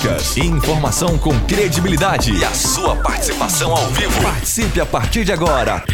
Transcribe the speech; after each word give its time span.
dicas, 0.00 0.36
informação 0.38 1.18
com 1.18 1.38
credibilidade 1.40 2.32
e 2.32 2.44
a 2.44 2.52
sua 2.52 2.96
participação 2.96 3.70
ao 3.70 3.86
vivo. 3.88 4.22
Participe 4.22 4.80
a 4.80 4.86
partir 4.86 5.24
de 5.24 5.32
agora. 5.32 5.84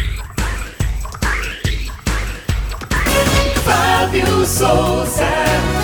Fábio 3.65 4.45
Souza. 4.45 5.76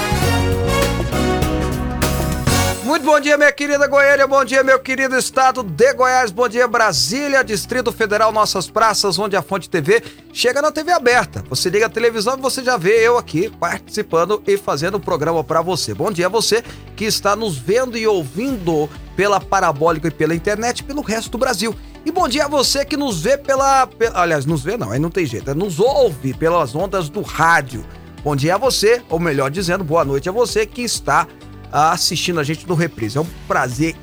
Muito 2.83 3.05
bom 3.05 3.17
dia, 3.17 3.37
minha 3.37 3.51
querida 3.51 3.87
Goiânia, 3.87 4.27
bom 4.27 4.43
dia, 4.43 4.61
meu 4.61 4.77
querido 4.77 5.17
estado 5.17 5.63
de 5.63 5.93
Goiás, 5.93 6.31
bom 6.31 6.49
dia, 6.49 6.67
Brasília, 6.67 7.41
Distrito 7.41 7.93
Federal, 7.93 8.29
nossas 8.33 8.69
praças, 8.69 9.17
onde 9.17 9.37
a 9.37 9.41
Fonte 9.41 9.69
TV 9.69 10.03
chega 10.33 10.61
na 10.61 10.69
TV 10.69 10.91
aberta. 10.91 11.41
Você 11.49 11.69
liga 11.69 11.85
a 11.85 11.89
televisão 11.89 12.37
e 12.37 12.41
você 12.41 12.61
já 12.61 12.75
vê 12.75 12.99
eu 12.99 13.17
aqui 13.17 13.49
participando 13.57 14.43
e 14.45 14.57
fazendo 14.57 14.95
o 14.95 14.99
programa 14.99 15.41
para 15.45 15.61
você. 15.61 15.93
Bom 15.93 16.11
dia 16.11 16.25
a 16.25 16.29
você 16.29 16.61
que 16.93 17.05
está 17.05 17.37
nos 17.37 17.57
vendo 17.57 17.97
e 17.97 18.05
ouvindo 18.05 18.89
pela 19.15 19.39
parabólica 19.39 20.09
e 20.09 20.11
pela 20.11 20.35
internet 20.35 20.83
pelo 20.83 21.01
resto 21.01 21.31
do 21.31 21.37
Brasil. 21.37 21.73
E 22.05 22.11
bom 22.11 22.27
dia 22.27 22.45
a 22.45 22.49
você 22.49 22.83
que 22.83 22.97
nos 22.97 23.21
vê 23.21 23.37
pela, 23.37 23.87
pela. 23.87 24.21
Aliás, 24.21 24.45
nos 24.45 24.61
vê 24.61 24.75
não, 24.75 24.91
aí 24.91 24.99
não 24.99 25.09
tem 25.09 25.25
jeito, 25.25 25.49
é 25.49 25.53
nos 25.53 25.79
ouve 25.79 26.33
pelas 26.33 26.75
ondas 26.75 27.07
do 27.07 27.21
rádio. 27.21 27.85
Bom 28.25 28.35
dia 28.35 28.55
a 28.55 28.57
você, 28.57 29.01
ou 29.09 29.19
melhor 29.19 29.49
dizendo, 29.49 29.85
boa 29.85 30.03
noite 30.03 30.27
a 30.27 30.33
você 30.33 30.65
que 30.65 30.81
está 30.81 31.27
assistindo 31.73 32.39
a 32.39 32.43
gente 32.43 32.67
no 32.67 32.75
Reprise. 32.75 33.17
É 33.17 33.21
um 33.21 33.27
prazer 33.47 33.95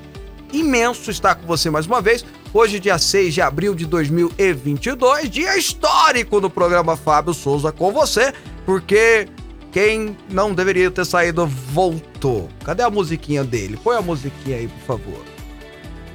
imenso 0.52 1.10
estar 1.10 1.36
com 1.36 1.46
você 1.46 1.70
mais 1.70 1.86
uma 1.86 2.02
vez. 2.02 2.24
Hoje, 2.52 2.80
dia 2.80 2.98
6 2.98 3.32
de 3.32 3.40
abril 3.40 3.74
de 3.74 3.86
2022, 3.86 5.30
dia 5.30 5.56
histórico 5.56 6.40
do 6.40 6.50
programa 6.50 6.96
Fábio 6.96 7.32
Souza 7.32 7.70
com 7.70 7.92
você, 7.92 8.34
porque 8.66 9.28
quem 9.70 10.16
não 10.28 10.52
deveria 10.52 10.90
ter 10.90 11.04
saído 11.04 11.46
voltou. 11.46 12.48
Cadê 12.64 12.82
a 12.82 12.90
musiquinha 12.90 13.44
dele? 13.44 13.78
Põe 13.82 13.96
a 13.96 14.02
musiquinha 14.02 14.56
aí, 14.56 14.66
por 14.66 14.98
favor. 14.98 15.24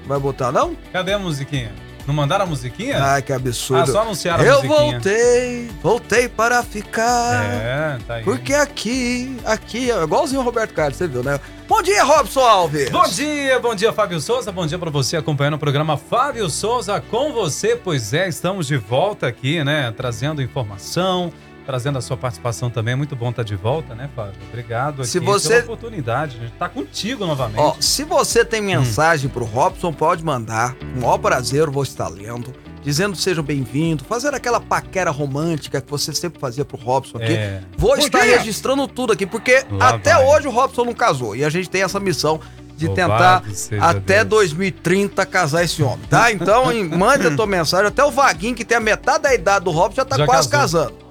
Vai 0.06 0.20
botar, 0.20 0.52
não? 0.52 0.76
Cadê 0.92 1.14
a 1.14 1.20
musiquinha? 1.20 1.85
Não 2.08 2.14
mandaram 2.14 2.46
a 2.46 2.48
musiquinha? 2.48 3.04
Ai, 3.04 3.22
que 3.22 3.34
absurdo. 3.34 3.84
Ah, 3.84 3.88
só 3.94 4.02
anunciaram 4.02 4.44
a 4.44 4.48
Eu 4.48 4.64
musiquinha. 4.64 4.92
voltei, 4.92 5.72
voltei 5.82 6.30
para 6.30 6.62
ficar. 6.64 7.44
É, 7.44 7.98
tá 8.06 8.14
aí. 8.16 8.24
Porque 8.24 8.54
aqui, 8.54 9.36
aqui, 9.44 9.90
é 9.90 10.04
igualzinho 10.04 10.42
o 10.42 10.44
Roberto 10.44 10.74
Carlos, 10.74 10.98
você 10.98 11.08
viu, 11.08 11.24
né? 11.24 11.40
Bom 11.68 11.82
dia, 11.82 12.04
Robson 12.04 12.42
Alves! 12.42 12.92
Bom 12.92 13.08
dia, 13.08 13.60
bom 13.60 13.74
dia, 13.74 13.92
Fábio 13.92 14.22
Souza. 14.22 14.52
Bom 14.52 14.68
dia 14.68 14.78
pra 14.78 14.92
você 14.92 15.18
acompanhando 15.18 15.56
o 15.56 15.60
programa 15.60 15.98
Fábio 15.98 16.48
Souza 16.48 17.02
com 17.02 17.34
você. 17.34 17.76
Pois 17.76 18.14
é, 18.14 18.28
estamos 18.28 18.68
de 18.68 18.78
volta 18.78 19.26
aqui, 19.26 19.64
né? 19.64 19.92
Trazendo 19.98 20.44
informação, 20.44 21.34
trazendo 21.66 21.98
a 21.98 22.02
sua 22.02 22.16
participação 22.18 22.70
também. 22.70 22.94
É 22.94 22.96
muito 22.96 23.16
bom 23.16 23.30
estar 23.30 23.44
de 23.44 23.56
volta, 23.56 23.96
né, 23.96 24.10
Fábio? 24.16 24.34
Obrigado 24.50 25.02
aqui 25.02 25.10
Se 25.10 25.20
você- 25.20 25.50
pela 25.62 25.64
oportunidade. 25.64 26.38
A 26.38 26.42
gente 26.42 26.54
tá 26.54 26.70
contigo 26.70 27.26
novamente. 27.26 27.60
Ó, 27.60 27.76
se 27.80 28.04
você 28.04 28.42
Hum. 28.42 28.46
tem 28.46 28.62
mensagem 28.62 29.30
pro 29.30 29.46
Robson, 29.46 29.92
pode 29.92 30.24
mandar. 30.24 30.76
Com 30.76 31.00
o 31.00 31.02
maior 31.02 31.18
prazer, 31.18 31.70
vou 31.70 31.84
estar 31.84 32.08
lendo. 32.08 32.54
Dizendo 32.84 33.16
sejam 33.16 33.44
bem-vindos, 33.44 34.06
fazer 34.08 34.36
aquela 34.36 34.60
paquera 34.60 35.10
romântica 35.10 35.82
que 35.82 35.90
você 35.90 36.14
sempre 36.14 36.40
fazia 36.40 36.64
pro 36.64 36.78
Robson 36.78 37.18
aqui. 37.18 37.34
É. 37.34 37.62
Vou 37.76 37.96
Bom 37.96 37.98
estar 37.98 38.22
dia! 38.22 38.38
registrando 38.38 38.88
tudo 38.88 39.12
aqui, 39.12 39.26
porque 39.26 39.66
Lá 39.72 39.90
até 39.90 40.14
vai. 40.14 40.24
hoje 40.26 40.48
o 40.48 40.52
Robson 40.52 40.86
não 40.86 40.94
casou. 40.94 41.36
E 41.36 41.44
a 41.44 41.50
gente 41.50 41.68
tem 41.68 41.82
essa 41.82 42.00
missão 42.00 42.40
de 42.78 42.88
tentar 42.90 43.42
seja 43.54 43.84
até 43.84 44.18
Deus. 44.24 44.30
2030 44.30 45.26
casar 45.26 45.64
esse 45.64 45.82
homem, 45.82 46.06
tá? 46.10 46.32
Então, 46.32 46.66
mande 46.96 47.26
a 47.26 47.36
tua 47.36 47.48
mensagem. 47.48 47.88
Até 47.88 48.04
o 48.04 48.12
Vaguinho, 48.12 48.54
que 48.54 48.64
tem 48.66 48.78
a 48.78 48.82
metade 48.82 49.24
da 49.24 49.34
idade 49.34 49.66
do 49.66 49.72
Robson, 49.72 49.96
já 50.02 50.06
tá 50.06 50.18
Já 50.18 50.26
quase 50.28 50.48
casou. 50.50 50.82
casando. 50.84 51.05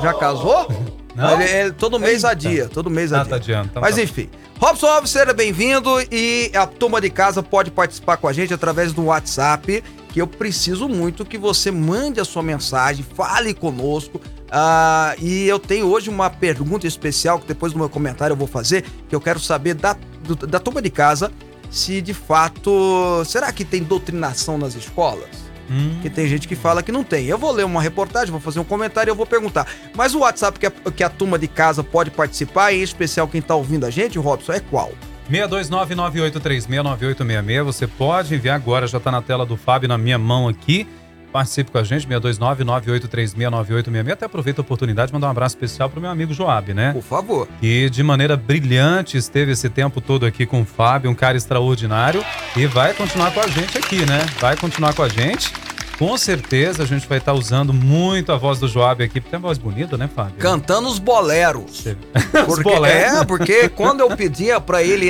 Já 0.00 0.14
casou? 0.14 0.66
Não? 1.14 1.38
Ele, 1.40 1.50
ele- 1.50 1.72
todo 1.72 1.98
mês 1.98 2.16
Eita. 2.24 2.28
adia, 2.30 2.68
todo 2.68 2.88
mês 2.88 3.12
Ah, 3.12 3.20
adia. 3.20 3.30
tá 3.30 3.36
adiante. 3.36 3.68
Então 3.68 3.82
Mas 3.82 3.96
tá. 3.96 4.02
enfim, 4.02 4.30
Robson 4.58 4.86
Alves, 4.86 5.10
seja 5.10 5.34
bem-vindo 5.34 5.90
e 6.10 6.50
a 6.54 6.66
turma 6.66 7.02
de 7.02 7.10
casa 7.10 7.42
pode 7.42 7.70
participar 7.70 8.16
com 8.16 8.26
a 8.26 8.32
gente 8.32 8.54
através 8.54 8.94
do 8.94 9.04
WhatsApp, 9.04 9.84
que 10.08 10.22
eu 10.22 10.26
preciso 10.26 10.88
muito 10.88 11.22
que 11.26 11.36
você 11.36 11.70
mande 11.70 12.18
a 12.18 12.24
sua 12.24 12.42
mensagem, 12.42 13.04
fale 13.14 13.52
conosco. 13.52 14.18
Ah, 14.50 15.14
e 15.18 15.46
eu 15.46 15.58
tenho 15.58 15.86
hoje 15.86 16.08
uma 16.08 16.30
pergunta 16.30 16.86
especial 16.86 17.38
que 17.38 17.46
depois 17.46 17.72
do 17.74 17.78
meu 17.78 17.90
comentário 17.90 18.32
eu 18.32 18.38
vou 18.38 18.48
fazer, 18.48 18.82
que 19.06 19.14
eu 19.14 19.20
quero 19.20 19.38
saber 19.38 19.74
da, 19.74 19.94
do- 20.26 20.46
da 20.46 20.58
turma 20.58 20.80
de 20.80 20.88
casa 20.90 21.30
se 21.70 22.00
de 22.00 22.14
fato. 22.14 23.22
Será 23.26 23.52
que 23.52 23.66
tem 23.66 23.82
doutrinação 23.82 24.56
nas 24.56 24.74
escolas? 24.74 25.28
Hum, 25.72 25.98
Que 26.02 26.10
tem 26.10 26.28
gente 26.28 26.46
que 26.46 26.54
fala 26.54 26.82
que 26.82 26.92
não 26.92 27.02
tem. 27.02 27.24
Eu 27.26 27.38
vou 27.38 27.50
ler 27.50 27.64
uma 27.64 27.80
reportagem, 27.80 28.30
vou 28.30 28.40
fazer 28.40 28.60
um 28.60 28.64
comentário 28.64 29.08
e 29.08 29.12
eu 29.12 29.16
vou 29.16 29.24
perguntar. 29.24 29.66
Mas 29.96 30.14
o 30.14 30.18
WhatsApp 30.18 30.58
que 30.58 30.66
a, 30.66 30.70
que 30.70 31.02
a 31.02 31.08
turma 31.08 31.38
de 31.38 31.48
casa 31.48 31.82
pode 31.82 32.10
participar, 32.10 32.74
em 32.74 32.82
especial 32.82 33.26
quem 33.26 33.40
tá 33.40 33.54
ouvindo 33.54 33.86
a 33.86 33.90
gente, 33.90 34.18
Robson, 34.18 34.52
é 34.52 34.60
qual? 34.60 34.92
62998369866. 35.30 37.62
Você 37.62 37.86
pode 37.86 38.34
enviar 38.34 38.56
agora, 38.56 38.86
já 38.86 39.00
tá 39.00 39.10
na 39.10 39.22
tela 39.22 39.46
do 39.46 39.56
Fábio 39.56 39.88
na 39.88 39.96
minha 39.96 40.18
mão 40.18 40.46
aqui. 40.48 40.86
Participe 41.32 41.70
com 41.70 41.78
a 41.78 41.84
gente, 41.84 42.06
62998369866. 42.06 44.12
Até 44.12 44.26
aproveita 44.26 44.60
a 44.60 44.62
oportunidade 44.62 45.08
de 45.08 45.14
mandar 45.14 45.28
um 45.28 45.30
abraço 45.30 45.54
especial 45.56 45.88
pro 45.88 46.00
meu 46.00 46.10
amigo 46.10 46.32
Joab, 46.34 46.72
né? 46.74 46.92
Por 46.92 47.02
favor. 47.02 47.48
Que 47.60 47.88
de 47.90 48.02
maneira 48.02 48.36
brilhante 48.36 49.16
esteve 49.16 49.52
esse 49.52 49.68
tempo 49.68 50.00
todo 50.00 50.26
aqui 50.26 50.46
com 50.46 50.62
o 50.62 50.64
Fábio, 50.64 51.10
um 51.10 51.14
cara 51.14 51.36
extraordinário. 51.36 52.24
E 52.56 52.66
vai 52.66 52.92
continuar 52.94 53.32
com 53.32 53.40
a 53.40 53.46
gente 53.46 53.78
aqui, 53.78 54.04
né? 54.06 54.24
Vai 54.40 54.56
continuar 54.56 54.94
com 54.94 55.02
a 55.02 55.08
gente. 55.08 55.52
Com 55.98 56.16
certeza 56.16 56.82
a 56.82 56.86
gente 56.86 57.06
vai 57.06 57.18
estar 57.18 57.32
usando 57.32 57.72
muito 57.72 58.32
a 58.32 58.36
voz 58.36 58.58
do 58.58 58.66
Joab 58.66 59.02
aqui, 59.04 59.20
porque 59.20 59.30
tem 59.30 59.38
uma 59.38 59.46
voz 59.48 59.58
bonita, 59.58 59.96
né, 59.96 60.08
Fábio? 60.12 60.34
Cantando 60.38 60.88
os 60.88 60.98
boleros. 60.98 61.82
Você- 61.82 61.96
Porque, 62.44 62.62
boleros. 62.62 63.20
É, 63.20 63.24
porque 63.24 63.68
quando 63.68 64.00
eu 64.00 64.16
pedia 64.16 64.60
pra 64.60 64.82
ele 64.82 65.08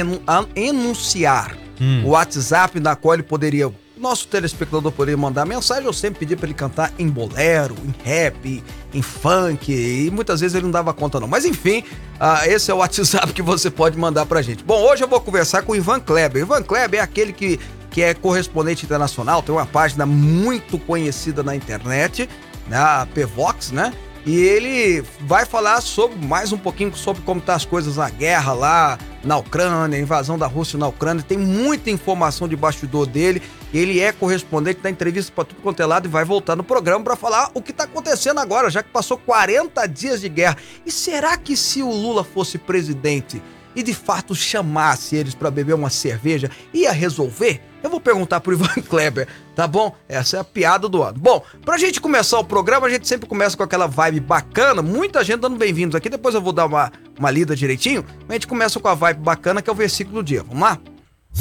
enunciar 0.55 1.57
Hum. 1.81 2.03
o 2.05 2.11
WhatsApp 2.11 2.79
na 2.79 2.95
qual 2.95 3.15
ele 3.15 3.23
poderia. 3.23 3.73
Nosso 4.03 4.27
telespectador 4.27 4.91
poderia 4.91 5.17
mandar 5.17 5.47
mensagem, 5.47 5.85
eu 5.85 5.93
sempre 5.93 6.19
pedi 6.19 6.35
pra 6.35 6.47
ele 6.47 6.55
cantar 6.55 6.93
em 6.99 7.09
bolero, 7.09 7.77
em 7.85 7.95
rap, 8.05 8.61
em 8.93 9.01
funk, 9.01 9.73
e 9.73 10.11
muitas 10.11 10.41
vezes 10.41 10.57
ele 10.57 10.65
não 10.65 10.73
dava 10.73 10.93
conta 10.93 11.21
não. 11.21 11.29
Mas 11.29 11.45
enfim, 11.45 11.85
ah, 12.19 12.45
esse 12.49 12.69
é 12.69 12.75
o 12.75 12.79
WhatsApp 12.79 13.33
que 13.33 13.41
você 13.41 13.71
pode 13.71 13.97
mandar 13.97 14.27
pra 14.27 14.43
gente. 14.43 14.65
Bom, 14.65 14.83
hoje 14.83 15.05
eu 15.05 15.09
vou 15.09 15.21
conversar 15.21 15.63
com 15.63 15.71
o 15.71 15.77
Ivan 15.77 16.01
Kleber. 16.01 16.43
Ivan 16.43 16.65
Kleber 16.65 16.99
é 16.99 17.03
aquele 17.05 17.33
que, 17.33 17.61
que 17.93 18.03
é 18.03 18.13
correspondente 18.13 18.85
internacional, 18.85 19.41
tem 19.41 19.55
uma 19.55 19.67
página 19.67 20.05
muito 20.05 20.81
conhecida 20.81 21.45
na 21.45 21.55
internet, 21.55 22.29
né, 22.67 22.79
a 22.79 23.07
Pvox, 23.15 23.71
né? 23.71 23.95
E 24.25 24.39
ele 24.39 25.03
vai 25.21 25.45
falar 25.45 25.81
sobre 25.81 26.25
mais 26.25 26.53
um 26.53 26.59
pouquinho 26.59 26.95
sobre 26.95 27.23
como 27.23 27.41
tá 27.41 27.57
as 27.57 27.65
coisas 27.65 27.97
na 27.97 28.09
guerra 28.09 28.53
lá 28.53 28.99
na 29.25 29.37
Ucrânia, 29.37 29.99
a 29.99 30.01
invasão 30.01 30.39
da 30.39 30.47
Rússia 30.47 30.79
na 30.79 30.87
Ucrânia. 30.87 31.25
Tem 31.27 31.37
muita 31.37 31.91
informação 31.91 32.47
de 32.47 32.55
bastidor 32.55 33.07
dele. 33.07 33.43
Ele 33.75 33.99
é 33.99 34.13
correspondente 34.13 34.81
da 34.81 34.89
entrevista 34.89 35.33
para 35.35 35.45
tudo 35.45 35.61
quanto 35.61 35.83
é 35.83 35.87
lado 35.87 36.07
e 36.07 36.09
vai 36.09 36.25
voltar 36.25 36.55
no 36.55 36.63
programa 36.63 37.05
para 37.05 37.17
falar 37.17 37.51
o 37.53 37.61
que 37.61 37.73
tá 37.73 37.83
acontecendo 37.83 38.39
agora, 38.39 38.71
já 38.71 38.81
que 38.81 38.91
passou 38.91 39.19
40 39.19 39.87
dias 39.89 40.21
de 40.21 40.29
guerra. 40.29 40.57
E 40.87 40.93
será 40.93 41.37
que 41.37 41.57
se 41.57 41.83
o 41.83 41.91
Lula 41.91 42.23
fosse 42.23 42.59
presidente 42.59 43.43
e 43.75 43.83
de 43.83 43.95
fato 43.95 44.37
chamasse 44.37 45.17
eles 45.17 45.35
para 45.35 45.51
beber 45.51 45.75
uma 45.75 45.91
cerveja, 45.91 46.49
ia 46.73 46.93
resolver? 46.93 47.72
Eu 47.83 47.91
vou 47.91 48.01
perguntar 48.01 48.41
pro 48.41 48.53
Ivan 48.53 48.69
Kleber, 48.89 49.27
tá 49.55 49.67
bom? 49.67 49.95
Essa 50.09 50.37
é 50.37 50.41
a 50.41 50.45
piada 50.45 50.89
do 50.89 51.03
ano. 51.03 51.19
Bom, 51.19 51.43
pra 51.65 51.77
gente 51.77 52.01
começar 52.01 52.39
o 52.39 52.45
programa, 52.45 52.87
a 52.87 52.91
gente 52.91 53.09
sempre 53.09 53.29
começa 53.29 53.57
com 53.57 53.63
aquela 53.63 53.87
vibe 53.87 54.21
bacana, 54.21 54.83
muita 54.83 55.25
gente 55.25 55.41
dando 55.41 55.57
bem-vindos 55.57 55.95
aqui, 55.95 56.09
depois 56.09 56.35
eu 56.35 56.41
vou 56.41 56.53
dar 56.53 56.67
uma, 56.67 56.93
uma 57.19 57.31
lida 57.31 57.57
direitinho, 57.57 58.05
mas 58.21 58.31
a 58.31 58.33
gente 58.35 58.47
começa 58.47 58.79
com 58.79 58.89
a 58.89 58.95
vibe 58.95 59.21
bacana, 59.21 59.61
que 59.61 59.69
é 59.69 59.73
o 59.73 59.77
versículo 59.77 60.23
do 60.23 60.25
dia. 60.25 60.43
Vamos 60.43 60.63
lá? 60.63 60.79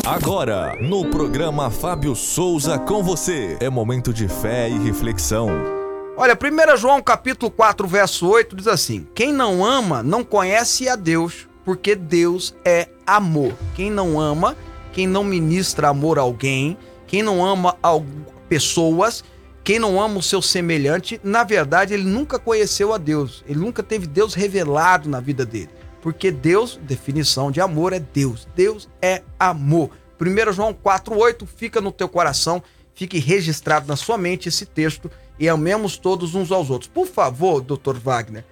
Agora, 0.06 0.78
no 0.82 1.06
programa 1.10 1.70
Fábio 1.70 2.16
Souza 2.16 2.80
com 2.80 3.04
você. 3.04 3.58
É 3.60 3.70
momento 3.70 4.14
de 4.14 4.28
fé 4.28 4.70
e 4.70 4.80
reflexão. 4.80 5.50
Olha, 6.16 6.34
1 6.34 6.78
João 6.78 7.02
capítulo 7.02 7.52
4, 7.52 7.88
verso 7.88 8.28
8 8.28 8.56
diz 8.56 8.68
assim: 8.68 9.06
Quem 9.14 9.34
não 9.34 9.66
ama 9.66 10.02
não 10.02 10.24
conhece 10.24 10.88
a 10.88 10.96
Deus, 10.96 11.48
porque 11.66 11.94
Deus 11.94 12.56
é 12.64 12.88
amor. 13.06 13.54
Quem 13.76 13.92
não 13.92 14.20
ama, 14.20 14.56
quem 14.92 15.08
não 15.08 15.24
ministra 15.24 15.90
amor 15.90 16.20
a 16.20 16.22
alguém, 16.22 16.78
quem 17.08 17.24
não 17.24 17.46
ama 17.46 17.78
pessoas, 18.48 19.24
quem 19.64 19.78
não 19.80 20.02
ama 20.02 20.20
o 20.20 20.24
seu 20.24 20.42
semelhante, 20.42 21.20
na 21.24 21.44
verdade, 21.44 21.94
ele 21.94 22.04
nunca 22.04 22.40
conheceu 22.40 22.94
a 22.94 22.98
Deus. 22.98 23.44
Ele 23.48 23.60
nunca 23.60 23.84
teve 23.84 24.08
Deus 24.08 24.34
revelado 24.34 25.10
na 25.10 25.20
vida 25.20 25.46
dele. 25.46 25.70
Porque 26.02 26.32
Deus, 26.32 26.80
definição 26.82 27.52
de 27.52 27.62
amor, 27.62 27.94
é 27.94 28.00
Deus. 28.00 28.48
Deus 28.56 28.90
é 29.02 29.22
amor. 29.40 29.92
1 30.20 30.54
João 30.54 30.74
4,8 30.74 31.48
fica 31.48 31.80
no 31.80 31.92
teu 31.92 32.10
coração, 32.10 32.62
fique 32.94 33.20
registrado 33.20 33.88
na 33.88 33.96
sua 33.96 34.18
mente 34.18 34.50
esse 34.50 34.66
texto 34.66 35.10
e 35.40 35.50
amemos 35.50 35.98
todos 35.98 36.36
uns 36.36 36.52
aos 36.52 36.70
outros. 36.70 36.90
Por 36.90 37.08
favor, 37.08 37.62
doutor 37.62 37.98
Wagner, 37.98 38.46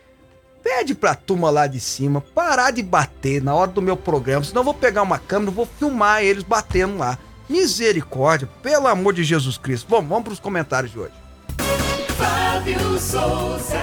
pede 0.64 0.94
pra 0.94 1.16
turma 1.16 1.50
lá 1.50 1.68
de 1.68 1.80
cima 1.80 2.22
parar 2.34 2.72
de 2.72 2.84
bater 2.84 3.42
na 3.42 3.54
hora 3.54 3.72
do 3.72 3.82
meu 3.82 3.98
programa, 3.98 4.44
senão 4.44 4.62
eu 4.62 4.66
vou 4.66 4.74
pegar 4.74 5.02
uma 5.02 5.20
câmera 5.20 5.52
e 5.52 5.56
vou 5.56 5.68
filmar 5.78 6.24
eles 6.24 6.44
batendo 6.44 6.98
lá. 6.98 7.18
Misericórdia, 7.50 8.48
pelo 8.62 8.88
amor 8.88 9.14
de 9.14 9.24
Jesus 9.24 9.58
Cristo. 9.58 9.88
Bom, 9.90 10.06
vamos 10.06 10.24
pros 10.24 10.40
comentários 10.40 10.92
de 10.92 11.00
hoje. 11.00 11.14
Fábio 12.16 13.00
Souza. 13.00 13.80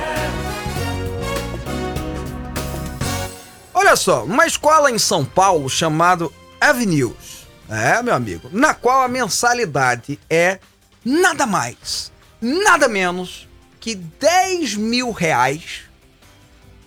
Olha 3.75 3.97
só, 3.97 4.25
uma 4.25 4.47
escola 4.47 4.91
em 4.91 4.99
São 4.99 5.25
Paulo 5.25 5.69
chamada 5.69 6.29
Avenues 6.61 7.47
É, 7.69 8.03
meu 8.03 8.15
amigo. 8.15 8.49
Na 8.53 8.73
qual 8.73 9.03
a 9.03 9.09
mensalidade 9.09 10.19
é 10.31 10.59
nada 11.05 11.47
mais, 11.47 12.11
nada 12.41 12.89
menos 12.89 13.49
que 13.79 13.95
10 13.95 14.77
mil 14.77 15.13
reais. 15.13 15.86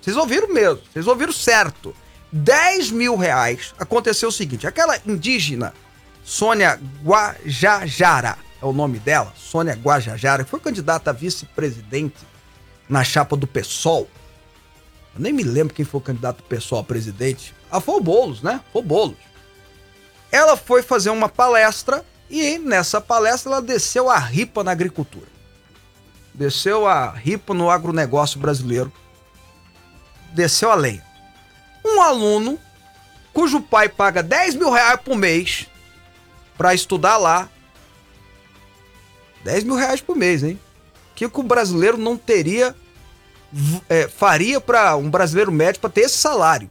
Vocês 0.02 0.16
ouviram 0.16 0.54
mesmo, 0.54 0.82
vocês 0.92 1.08
ouviram 1.08 1.34
certo. 1.34 1.96
10 2.32 2.92
mil 2.92 3.16
reais. 3.16 3.74
Aconteceu 3.78 4.30
o 4.30 4.32
seguinte: 4.32 4.68
aquela 4.68 5.00
indígena, 5.06 5.74
Sônia 6.24 6.80
Guajajara, 7.04 8.38
é 8.62 8.66
o 8.66 8.74
nome 8.74 9.00
dela, 9.00 9.34
Sônia 9.36 9.74
Guajajara, 9.74 10.44
que 10.44 10.50
foi 10.50 10.60
candidata 10.60 11.10
a 11.10 11.14
vice-presidente 11.14 12.18
na 12.88 13.04
chapa 13.04 13.36
do 13.36 13.48
PSOL. 13.48 14.08
Eu 15.16 15.22
nem 15.22 15.34
me 15.34 15.44
lembro 15.44 15.74
quem 15.74 15.86
foi 15.86 16.00
o 16.00 16.04
candidato 16.04 16.38
do 16.38 16.44
PSOL 16.44 16.80
a 16.80 16.84
presidente. 16.84 17.56
Ah, 17.72 17.80
foi 17.80 17.96
o 17.96 18.02
Boulos, 18.02 18.42
né? 18.42 18.62
Foi 18.72 18.82
o 18.82 18.86
Boulos. 18.86 19.18
Ela 20.32 20.56
foi 20.56 20.82
fazer 20.82 21.10
uma 21.10 21.30
palestra 21.30 22.06
e 22.30 22.60
nessa 22.60 23.02
palestra 23.02 23.52
ela 23.52 23.62
desceu 23.62 24.10
a 24.10 24.18
ripa 24.18 24.64
na 24.64 24.72
agricultura. 24.72 25.28
Desceu 26.34 26.88
a 26.88 27.10
ripa 27.12 27.54
no 27.54 27.70
agronegócio 27.70 28.40
brasileiro. 28.40 28.92
Desceu 30.34 30.72
a 30.72 30.76
lenha. 30.76 31.04
Um 31.84 32.02
aluno 32.02 32.60
cujo 33.34 33.62
pai 33.62 33.88
paga 33.90 34.22
10 34.22 34.56
mil 34.56 34.70
reais 34.70 35.00
por 35.04 35.16
mês 35.16 35.68
para 36.58 36.74
estudar 36.74 37.18
lá. 37.18 37.50
10 39.44 39.64
mil 39.64 39.76
reais 39.76 40.02
por 40.02 40.16
mês, 40.16 40.44
hein? 40.44 40.60
Que 41.16 41.26
o 41.26 41.44
brasileiro 41.44 41.98
não 41.98 42.18
teria, 42.18 42.76
é, 43.90 44.08
faria 44.08 44.60
para 44.62 44.96
um 44.96 45.10
brasileiro 45.10 45.52
médio 45.52 45.82
para 45.82 45.90
ter 45.90 46.02
esse 46.02 46.18
salário 46.18 46.70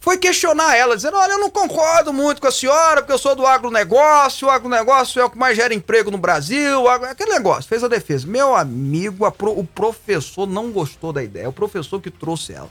foi 0.00 0.16
questionar 0.16 0.76
ela, 0.76 0.96
dizendo: 0.96 1.16
Olha, 1.16 1.32
eu 1.32 1.38
não 1.38 1.50
concordo 1.50 2.12
muito 2.12 2.40
com 2.40 2.46
a 2.46 2.52
senhora, 2.52 3.02
porque 3.02 3.12
eu 3.12 3.18
sou 3.18 3.34
do 3.34 3.46
agronegócio, 3.46 4.46
o 4.46 4.50
agronegócio 4.50 5.20
é 5.20 5.24
o 5.24 5.30
que 5.30 5.38
mais 5.38 5.56
gera 5.56 5.74
emprego 5.74 6.10
no 6.10 6.18
Brasil, 6.18 6.88
aquele 6.88 7.32
negócio. 7.32 7.68
Fez 7.68 7.82
a 7.82 7.88
defesa. 7.88 8.26
Meu 8.26 8.54
amigo, 8.54 9.30
pro... 9.32 9.58
o 9.58 9.66
professor 9.66 10.46
não 10.46 10.70
gostou 10.70 11.12
da 11.12 11.22
ideia, 11.22 11.44
é 11.44 11.48
o 11.48 11.52
professor 11.52 12.00
que 12.00 12.10
trouxe 12.10 12.52
ela 12.52 12.70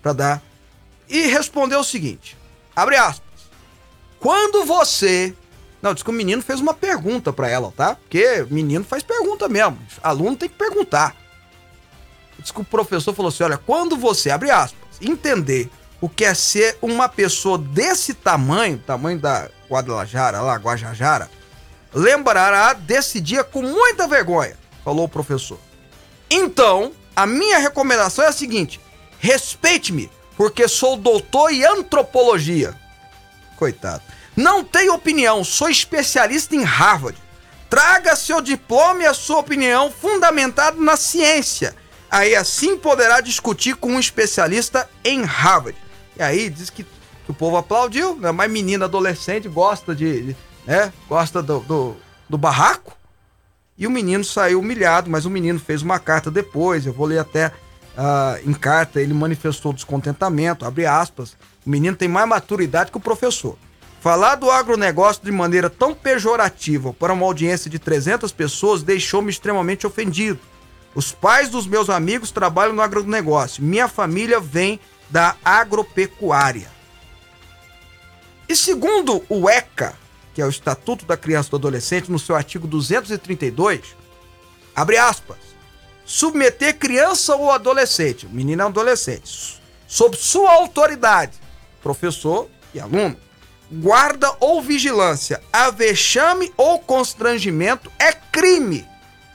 para 0.00 0.12
dar. 0.12 0.42
E 1.08 1.22
respondeu 1.22 1.80
o 1.80 1.84
seguinte: 1.84 2.36
abre 2.74 2.96
aspas. 2.96 3.26
Quando 4.20 4.64
você. 4.64 5.34
Não, 5.82 5.92
diz 5.92 6.02
que 6.02 6.10
o 6.10 6.12
menino 6.12 6.42
fez 6.42 6.60
uma 6.60 6.72
pergunta 6.72 7.32
para 7.32 7.48
ela, 7.48 7.72
tá? 7.76 7.96
Porque 7.96 8.46
menino 8.50 8.84
faz 8.84 9.02
pergunta 9.02 9.48
mesmo. 9.48 9.78
Aluno 10.02 10.36
tem 10.36 10.48
que 10.48 10.56
perguntar. 10.56 11.14
Diz 12.38 12.50
que 12.50 12.60
o 12.60 12.64
professor 12.64 13.12
falou 13.12 13.28
assim: 13.28 13.42
olha, 13.42 13.58
quando 13.58 13.96
você, 13.96 14.30
abre 14.30 14.50
aspas, 14.50 14.80
entender 15.00 15.68
o 16.00 16.08
que 16.08 16.24
é 16.24 16.34
ser 16.34 16.76
uma 16.82 17.08
pessoa 17.08 17.58
desse 17.58 18.14
tamanho, 18.14 18.78
tamanho 18.78 19.18
da 19.18 19.48
Guadalajara, 19.68 20.40
lá, 20.40 20.56
Guajajara, 20.56 21.30
lembrará 21.92 22.72
desse 22.74 23.20
dia 23.20 23.42
com 23.42 23.62
muita 23.62 24.06
vergonha, 24.06 24.56
falou 24.84 25.04
o 25.04 25.08
professor. 25.08 25.58
Então, 26.30 26.92
a 27.14 27.26
minha 27.26 27.58
recomendação 27.58 28.24
é 28.24 28.28
a 28.28 28.32
seguinte: 28.32 28.80
respeite-me, 29.18 30.10
porque 30.36 30.68
sou 30.68 30.96
doutor 30.96 31.50
em 31.52 31.64
antropologia. 31.64 32.74
Coitado. 33.56 34.02
Não 34.36 34.62
tenho 34.62 34.92
opinião, 34.92 35.42
sou 35.42 35.70
especialista 35.70 36.54
em 36.54 36.62
Harvard. 36.62 37.18
Traga 37.70 38.14
seu 38.14 38.40
diploma 38.40 39.02
e 39.02 39.06
a 39.06 39.14
sua 39.14 39.38
opinião 39.38 39.90
fundamentado 39.90 40.80
na 40.80 40.96
ciência. 40.96 41.74
Aí 42.10 42.36
assim 42.36 42.76
poderá 42.76 43.20
discutir 43.20 43.74
com 43.76 43.92
um 43.92 43.98
especialista 43.98 44.88
em 45.02 45.24
Harvard. 45.24 45.85
E 46.18 46.22
aí 46.22 46.48
diz 46.48 46.70
que, 46.70 46.86
o 47.28 47.34
povo 47.34 47.56
aplaudiu, 47.56 48.16
né? 48.16 48.30
Mas 48.30 48.50
menina 48.50 48.84
adolescente 48.84 49.48
gosta 49.48 49.94
de, 49.94 50.36
né? 50.66 50.92
Gosta 51.08 51.42
do, 51.42 51.60
do, 51.60 51.96
do 52.28 52.38
barraco. 52.38 52.96
E 53.76 53.86
o 53.86 53.90
menino 53.90 54.24
saiu 54.24 54.60
humilhado, 54.60 55.10
mas 55.10 55.26
o 55.26 55.30
menino 55.30 55.58
fez 55.58 55.82
uma 55.82 55.98
carta 55.98 56.30
depois. 56.30 56.86
Eu 56.86 56.92
vou 56.92 57.06
ler 57.06 57.18
até 57.18 57.48
uh, 57.48 58.48
em 58.48 58.54
carta. 58.54 59.00
Ele 59.00 59.12
manifestou 59.12 59.72
descontentamento, 59.72 60.64
abre 60.64 60.86
aspas. 60.86 61.36
O 61.64 61.70
menino 61.70 61.96
tem 61.96 62.08
mais 62.08 62.28
maturidade 62.28 62.90
que 62.90 62.96
o 62.96 63.00
professor. 63.00 63.58
Falar 64.00 64.36
do 64.36 64.50
agronegócio 64.50 65.24
de 65.24 65.32
maneira 65.32 65.68
tão 65.68 65.92
pejorativa 65.92 66.92
para 66.92 67.12
uma 67.12 67.26
audiência 67.26 67.68
de 67.68 67.78
300 67.78 68.30
pessoas 68.30 68.82
deixou-me 68.82 69.30
extremamente 69.30 69.86
ofendido. 69.86 70.38
Os 70.94 71.12
pais 71.12 71.50
dos 71.50 71.66
meus 71.66 71.90
amigos 71.90 72.30
trabalham 72.30 72.72
no 72.72 72.80
agronegócio. 72.80 73.62
Minha 73.62 73.88
família 73.88 74.40
vem 74.40 74.80
da 75.10 75.36
agropecuária. 75.44 76.70
E 78.48 78.54
segundo 78.54 79.24
o 79.28 79.48
ECA, 79.48 79.94
que 80.34 80.40
é 80.40 80.46
o 80.46 80.50
Estatuto 80.50 81.04
da 81.04 81.16
Criança 81.16 81.48
e 81.48 81.50
do 81.50 81.56
Adolescente, 81.56 82.10
no 82.10 82.18
seu 82.18 82.36
artigo 82.36 82.66
232, 82.66 83.96
abre 84.74 84.98
aspas, 84.98 85.38
submeter 86.04 86.78
criança 86.78 87.34
ou 87.34 87.50
adolescente, 87.50 88.26
menino 88.26 88.62
ou 88.62 88.68
adolescente, 88.68 89.60
sob 89.86 90.16
sua 90.16 90.52
autoridade, 90.52 91.38
professor 91.82 92.48
e 92.72 92.78
aluno, 92.78 93.16
guarda 93.70 94.32
ou 94.38 94.62
vigilância, 94.62 95.42
a 95.52 95.70
vexame 95.70 96.52
ou 96.56 96.78
constrangimento 96.78 97.90
é 97.98 98.12
crime 98.12 98.86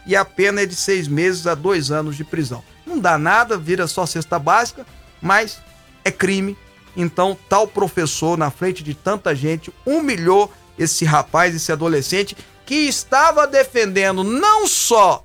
e 0.05 0.15
a 0.15 0.23
pena 0.23 0.61
é 0.61 0.65
de 0.65 0.75
seis 0.75 1.07
meses 1.07 1.45
a 1.45 1.55
dois 1.55 1.91
anos 1.91 2.15
de 2.15 2.23
prisão. 2.23 2.63
Não 2.85 2.97
dá 2.97 3.17
nada, 3.17 3.57
vira 3.57 3.87
só 3.87 4.05
cesta 4.05 4.39
básica, 4.39 4.85
mas 5.21 5.59
é 6.03 6.11
crime. 6.11 6.57
Então, 6.95 7.37
tal 7.47 7.67
professor, 7.67 8.37
na 8.37 8.51
frente 8.51 8.83
de 8.83 8.93
tanta 8.93 9.35
gente, 9.35 9.73
humilhou 9.85 10.51
esse 10.77 11.05
rapaz, 11.05 11.55
esse 11.55 11.71
adolescente, 11.71 12.35
que 12.65 12.75
estava 12.75 13.47
defendendo 13.47 14.23
não 14.23 14.67
só 14.67 15.23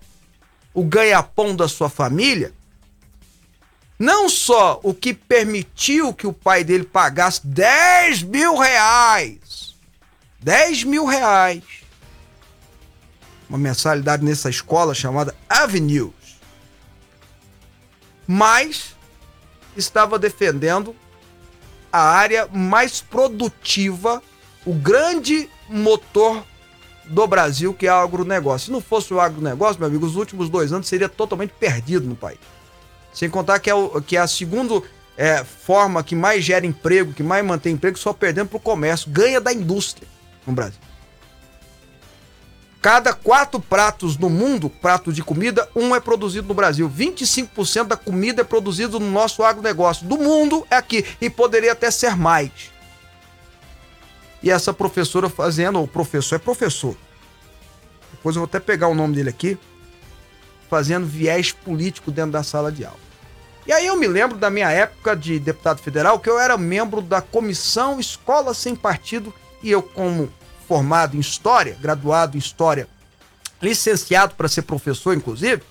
o 0.75 0.85
ganha-pão 0.85 1.57
da 1.57 1.67
sua 1.67 1.89
família, 1.89 2.53
não 3.99 4.29
só 4.29 4.79
o 4.83 4.93
que 4.93 5.15
permitiu 5.15 6.13
que 6.13 6.27
o 6.27 6.33
pai 6.33 6.63
dele 6.63 6.85
pagasse 6.85 7.47
10 7.47 8.23
mil 8.25 8.57
reais. 8.57 9.75
10 10.41 10.85
mil 10.85 11.07
reais. 11.07 11.63
Uma 13.49 13.59
mensalidade 13.59 14.25
nessa 14.25 14.51
escola 14.51 14.95
chamada 14.95 15.35
Avenues. 15.49 16.13
Mas 18.27 18.96
estava 19.77 20.19
defendendo 20.19 20.95
a 21.93 22.01
área 22.01 22.49
mais 22.53 23.01
produtiva, 23.01 24.23
o 24.65 24.75
grande 24.75 25.49
motor 25.69 26.45
do 27.05 27.27
Brasil, 27.27 27.73
que 27.73 27.87
é 27.87 27.93
o 27.93 27.97
agronegócio. 27.97 28.67
Se 28.67 28.73
não 28.73 28.81
fosse 28.81 29.15
o 29.15 29.21
agronegócio, 29.21 29.79
meu 29.79 29.89
amigo, 29.89 30.05
os 30.05 30.17
últimos 30.17 30.49
dois 30.49 30.73
anos 30.73 30.89
seria 30.89 31.09
totalmente 31.09 31.55
perdido 31.59 32.07
no 32.07 32.17
país. 32.17 32.39
Sem 33.13 33.31
contar 33.31 33.59
que 33.61 33.71
é, 33.71 33.75
o, 33.75 34.01
que 34.03 34.17
é 34.17 34.21
a 34.21 34.27
segunda 34.27 34.83
é, 35.17 35.43
forma 35.43 36.03
que 36.03 36.15
mais 36.15 36.45
gera 36.45 36.67
emprego, 36.67 37.15
que 37.15 37.23
mais 37.23 37.45
mantém 37.45 37.73
emprego, 37.75 37.99
só 37.99 38.13
perdendo 38.13 38.49
para 38.49 38.59
o 38.59 38.61
comércio. 38.61 39.11
Ganha 39.11 39.41
da 39.41 39.53
indústria 39.53 40.07
no 40.47 40.53
Brasil. 40.53 40.81
Cada 42.87 43.13
quatro 43.13 43.59
pratos 43.59 44.17
no 44.17 44.31
mundo, 44.31 44.71
prato 44.71 45.13
de 45.13 45.21
comida, 45.21 45.69
um 45.75 45.93
é 45.93 45.99
produzido 45.99 46.47
no 46.47 46.55
Brasil. 46.55 46.89
25% 46.89 47.83
da 47.83 47.97
comida 47.97 48.43
é 48.43 48.45
produzido 48.45 49.01
no 49.01 49.11
nosso 49.11 49.43
agronegócio. 49.43 50.07
Do 50.07 50.17
mundo 50.17 50.65
é 50.71 50.77
aqui. 50.77 51.05
E 51.21 51.29
poderia 51.29 51.73
até 51.73 51.91
ser 51.91 52.15
mais. 52.15 52.71
E 54.41 54.53
essa 54.53 54.73
professora 54.73 55.29
fazendo, 55.29 55.83
o 55.83 55.89
professor 55.89 56.37
é 56.37 56.39
professor. 56.39 56.97
Depois 58.13 58.37
eu 58.37 58.43
vou 58.43 58.47
até 58.47 58.61
pegar 58.61 58.87
o 58.87 58.95
nome 58.95 59.17
dele 59.17 59.31
aqui. 59.31 59.59
Fazendo 60.71 61.07
viés 61.07 61.51
político 61.51 62.13
dentro 62.13 62.31
da 62.31 62.45
sala 62.45 62.71
de 62.71 62.85
aula. 62.85 63.01
E 63.67 63.73
aí 63.73 63.85
eu 63.85 63.97
me 63.97 64.07
lembro 64.07 64.39
da 64.39 64.49
minha 64.49 64.71
época 64.71 65.17
de 65.17 65.41
deputado 65.41 65.81
federal, 65.81 66.21
que 66.21 66.31
eu 66.31 66.39
era 66.39 66.57
membro 66.57 67.03
da 67.03 67.21
comissão 67.21 67.99
Escola 67.99 68.55
Sem 68.55 68.77
Partido, 68.77 69.35
e 69.61 69.73
eu, 69.73 69.83
como 69.83 70.33
formado 70.67 71.17
em 71.17 71.21
História, 71.21 71.77
graduado 71.81 72.37
em 72.37 72.41
História, 72.41 72.89
licenciado 73.61 74.35
para 74.35 74.49
ser 74.49 74.63
professor, 74.63 75.17
inclusive, 75.17 75.63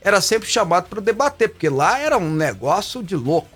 era 0.00 0.20
sempre 0.20 0.48
chamado 0.48 0.88
para 0.88 1.00
debater, 1.00 1.50
porque 1.50 1.68
lá 1.68 1.98
era 1.98 2.16
um 2.16 2.30
negócio 2.30 3.02
de 3.02 3.14
louco. 3.14 3.48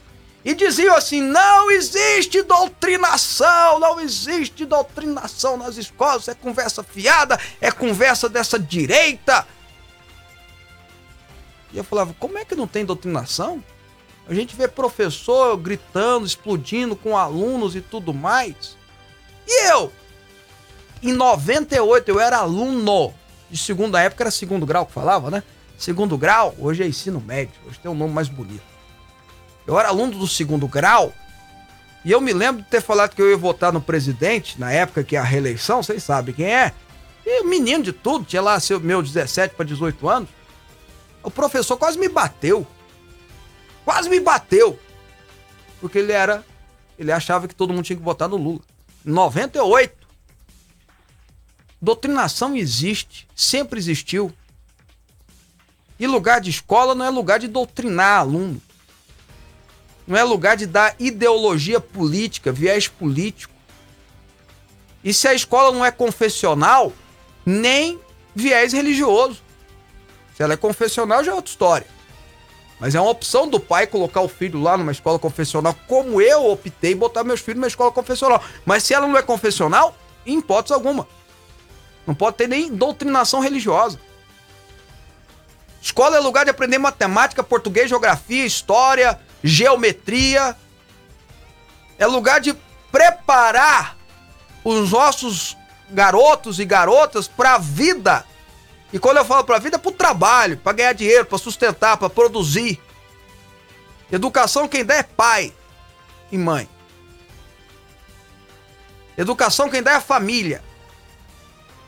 E 0.44 0.54
diziam 0.54 0.94
assim: 0.94 1.22
não 1.22 1.70
existe 1.70 2.42
doutrinação, 2.42 3.78
não 3.80 3.98
existe 3.98 4.66
doutrinação 4.66 5.56
nas 5.56 5.78
escolas, 5.78 6.28
é 6.28 6.34
conversa 6.34 6.82
fiada, 6.82 7.40
é 7.60 7.70
conversa 7.70 8.28
dessa 8.28 8.58
direita. 8.58 9.46
E 11.72 11.78
eu 11.78 11.84
falava: 11.84 12.14
como 12.18 12.36
é 12.36 12.44
que 12.44 12.54
não 12.54 12.66
tem 12.66 12.84
doutrinação? 12.84 13.64
A 14.28 14.34
gente 14.34 14.54
vê 14.54 14.68
professor 14.68 15.56
gritando, 15.56 16.26
explodindo 16.26 16.94
com 16.94 17.16
alunos 17.16 17.74
e 17.74 17.80
tudo 17.80 18.12
mais. 18.12 18.76
E 19.46 19.70
eu, 19.70 19.92
em 21.11 21.12
98 21.12 22.08
eu 22.08 22.20
era 22.20 22.38
aluno 22.38 23.12
de 23.50 23.58
segunda 23.58 24.00
época, 24.00 24.25
era 24.25 24.30
segundo 24.30 24.66
grau 24.66 24.87
que 24.87 24.92
falava, 24.92 25.30
né? 25.30 25.42
Segundo 25.78 26.16
grau, 26.16 26.54
hoje 26.58 26.82
é 26.82 26.87
ensino 26.87 27.20
médio, 27.20 27.54
hoje 27.66 27.78
tem 27.78 27.90
um 27.90 27.94
nome 27.94 28.12
mais 28.12 28.28
bonito. 28.28 28.62
Eu 29.66 29.78
era 29.78 29.88
aluno 29.88 30.18
do 30.18 30.26
segundo 30.28 30.68
grau 30.68 31.12
E 32.04 32.11
eu 32.11 32.20
me 32.20 32.34
lembro 32.34 32.62
de 32.62 32.68
ter 32.68 32.82
falado 32.82 33.14
que 33.14 33.23
eu 33.23 33.30
ia 33.30 33.37
votar 33.37 33.73
no 33.73 33.80
presidente, 33.80 34.61
na 34.61 34.70
época 34.70 35.02
que 35.02 35.16
é 35.16 35.18
a 35.18 35.23
reeleição, 35.23 35.82
vocês 35.82 36.02
sabem 36.02 36.34
quem 36.34 36.54
é. 36.54 36.73
E 37.25 37.44
menino 37.44 37.82
de 37.82 37.92
tudo, 37.92 38.25
tinha 38.25 38.42
lá 38.42 38.61
seu, 38.61 38.78
meu 38.78 39.02
17 39.02 39.54
para 39.54 39.64
18 39.64 40.08
anos. 40.08 40.28
O 41.23 41.30
professor 41.30 41.78
quase 41.78 41.99
me 41.99 42.08
bateu. 42.08 42.66
Quase 43.84 44.11
me 44.11 44.20
bateu. 44.20 44.78
Porque 45.80 45.99
ele 45.99 46.12
era. 46.12 46.44
Ele 46.99 47.11
achava 47.11 47.49
que 47.49 47.54
todo 47.54 47.73
mundo 47.73 47.84
tinha 47.84 47.96
que 47.96 48.02
votar 48.02 48.28
no 48.28 48.37
Lula. 48.37 48.61
98. 49.04 50.03
Doutrinação 51.84 52.56
existe, 52.56 53.28
sempre 53.36 53.78
existiu. 53.78 54.32
E 56.00 56.06
lugar 56.06 56.40
de 56.40 56.48
escola 56.48 56.94
não 56.94 57.04
é 57.04 57.10
lugar 57.10 57.38
de 57.38 57.46
doutrinar 57.46 58.20
aluno. 58.20 58.60
Não 60.06 60.16
é 60.16 60.24
lugar 60.24 60.56
de 60.56 60.64
dar 60.64 60.96
ideologia 60.98 61.78
política, 61.78 62.50
viés 62.50 62.88
político. 62.88 63.52
E 65.04 65.12
se 65.12 65.28
a 65.28 65.34
escola 65.34 65.72
não 65.72 65.84
é 65.84 65.90
confessional, 65.90 66.90
nem 67.44 68.00
viés 68.34 68.72
religioso. 68.72 69.42
Se 70.34 70.42
ela 70.42 70.54
é 70.54 70.56
confessional, 70.56 71.22
já 71.22 71.32
é 71.32 71.34
outra 71.34 71.50
história. 71.50 71.86
Mas 72.80 72.94
é 72.94 73.00
uma 73.00 73.10
opção 73.10 73.46
do 73.46 73.60
pai 73.60 73.86
colocar 73.86 74.22
o 74.22 74.28
filho 74.28 74.58
lá 74.58 74.78
numa 74.78 74.90
escola 74.90 75.18
confessional, 75.18 75.76
como 75.86 76.18
eu 76.18 76.50
optei 76.50 76.94
botar 76.94 77.24
meus 77.24 77.40
filhos 77.40 77.60
numa 77.60 77.68
escola 77.68 77.92
confessional. 77.92 78.42
Mas 78.64 78.84
se 78.84 78.94
ela 78.94 79.06
não 79.06 79.18
é 79.18 79.22
confessional, 79.22 79.94
em 80.24 80.38
hipótese 80.38 80.72
alguma. 80.72 81.06
Não 82.06 82.14
pode 82.14 82.37
ter 82.37 82.49
nem 82.49 82.75
doutrinação 82.75 83.40
religiosa. 83.40 83.99
Escola 85.80 86.16
é 86.16 86.20
lugar 86.20 86.44
de 86.44 86.50
aprender 86.50 86.78
matemática, 86.78 87.42
português, 87.42 87.88
geografia, 87.88 88.46
história, 88.46 89.20
geometria. 89.42 90.56
É 91.99 92.06
lugar 92.06 92.40
de 92.40 92.54
preparar 92.90 93.96
os 94.64 94.90
nossos 94.90 95.56
garotos 95.90 96.58
e 96.58 96.64
garotas 96.64 97.28
para 97.28 97.54
a 97.54 97.58
vida. 97.58 98.25
E 98.92 98.99
quando 98.99 99.18
eu 99.18 99.25
falo 99.25 99.44
para 99.44 99.56
a 99.56 99.61
vida, 99.61 99.76
é 99.76 99.78
para 99.78 99.88
o 99.90 99.92
trabalho, 99.92 100.56
para 100.56 100.73
ganhar 100.73 100.92
dinheiro, 100.92 101.26
para 101.26 101.37
sustentar, 101.37 101.96
para 101.96 102.08
produzir. 102.08 102.80
Educação 104.11 104.68
quem 104.68 104.84
dá 104.84 104.94
é 104.94 105.02
pai 105.02 105.52
e 106.30 106.38
mãe. 106.38 106.68
Educação 109.18 109.68
quem 109.68 109.82
dá 109.82 109.92
é 109.92 109.96
a 109.96 110.00
família. 110.00 110.62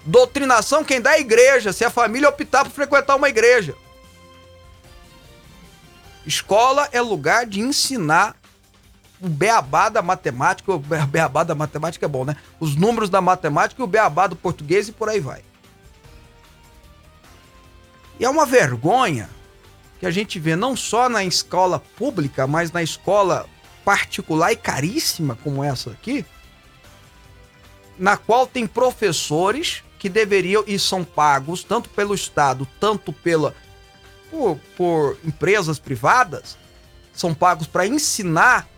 Doutrinação 0.07 0.85
quem 0.85 1.01
dá 1.01 1.13
é 1.13 1.15
a 1.17 1.21
igreja, 1.21 1.73
se 1.73 1.85
a 1.85 1.91
família 1.91 2.29
optar 2.29 2.65
por 2.65 2.71
frequentar 2.71 3.17
uma 3.17 3.29
igreja. 3.29 3.75
Escola 6.25 6.89
é 6.93 7.01
lugar 7.01 7.45
de 7.45 7.61
ensinar 7.61 8.37
o 9.21 9.29
beabá 9.29 9.89
da 9.89 10.03
matemática, 10.03 10.73
o 10.73 10.79
beabá 10.79 11.43
da 11.43 11.57
matemática 11.57 12.07
é 12.07 12.09
bom, 12.09 12.25
né? 12.25 12.37
Os 12.61 12.77
números 12.77 13.11
da 13.11 13.21
matemática 13.21 13.83
e 13.83 13.85
o 13.85 13.89
beabá 13.89 14.29
do 14.29 14.37
português 14.37 14.89
e 14.89 14.93
por 14.93 15.09
aí 15.09 15.19
vai. 15.19 15.43
E 18.21 18.25
é 18.25 18.31
uma 18.31 18.47
vergonha 18.47 19.29
que 19.99 20.07
a 20.07 20.11
gente 20.11 20.39
vê 20.39 20.55
não 20.55 20.77
só 20.77 21.09
na 21.09 21.25
escola 21.25 21.81
pública, 21.97 22.47
mas 22.47 22.71
na 22.71 22.83
escola 22.83 23.47
particular 23.85 24.53
e 24.53 24.57
caríssima 24.57 25.37
como 25.43 25.65
essa 25.65 25.91
aqui, 25.91 26.25
na 27.99 28.17
qual 28.17 28.47
tem 28.47 28.67
professores 28.67 29.83
que 30.07 30.09
deveriam 30.09 30.63
e 30.69 30.79
são 30.79 31.03
pagos 31.03 31.65
tanto 31.65 31.89
pelo 31.89 32.15
Estado, 32.15 32.67
tanto 32.79 33.13
pela 33.13 33.53
por, 34.31 34.57
por 34.77 35.19
empresas 35.25 35.81
privadas, 35.81 36.57
são 37.13 37.35
pagos 37.35 37.67
para 37.67 37.89
ensinar, 37.89 38.69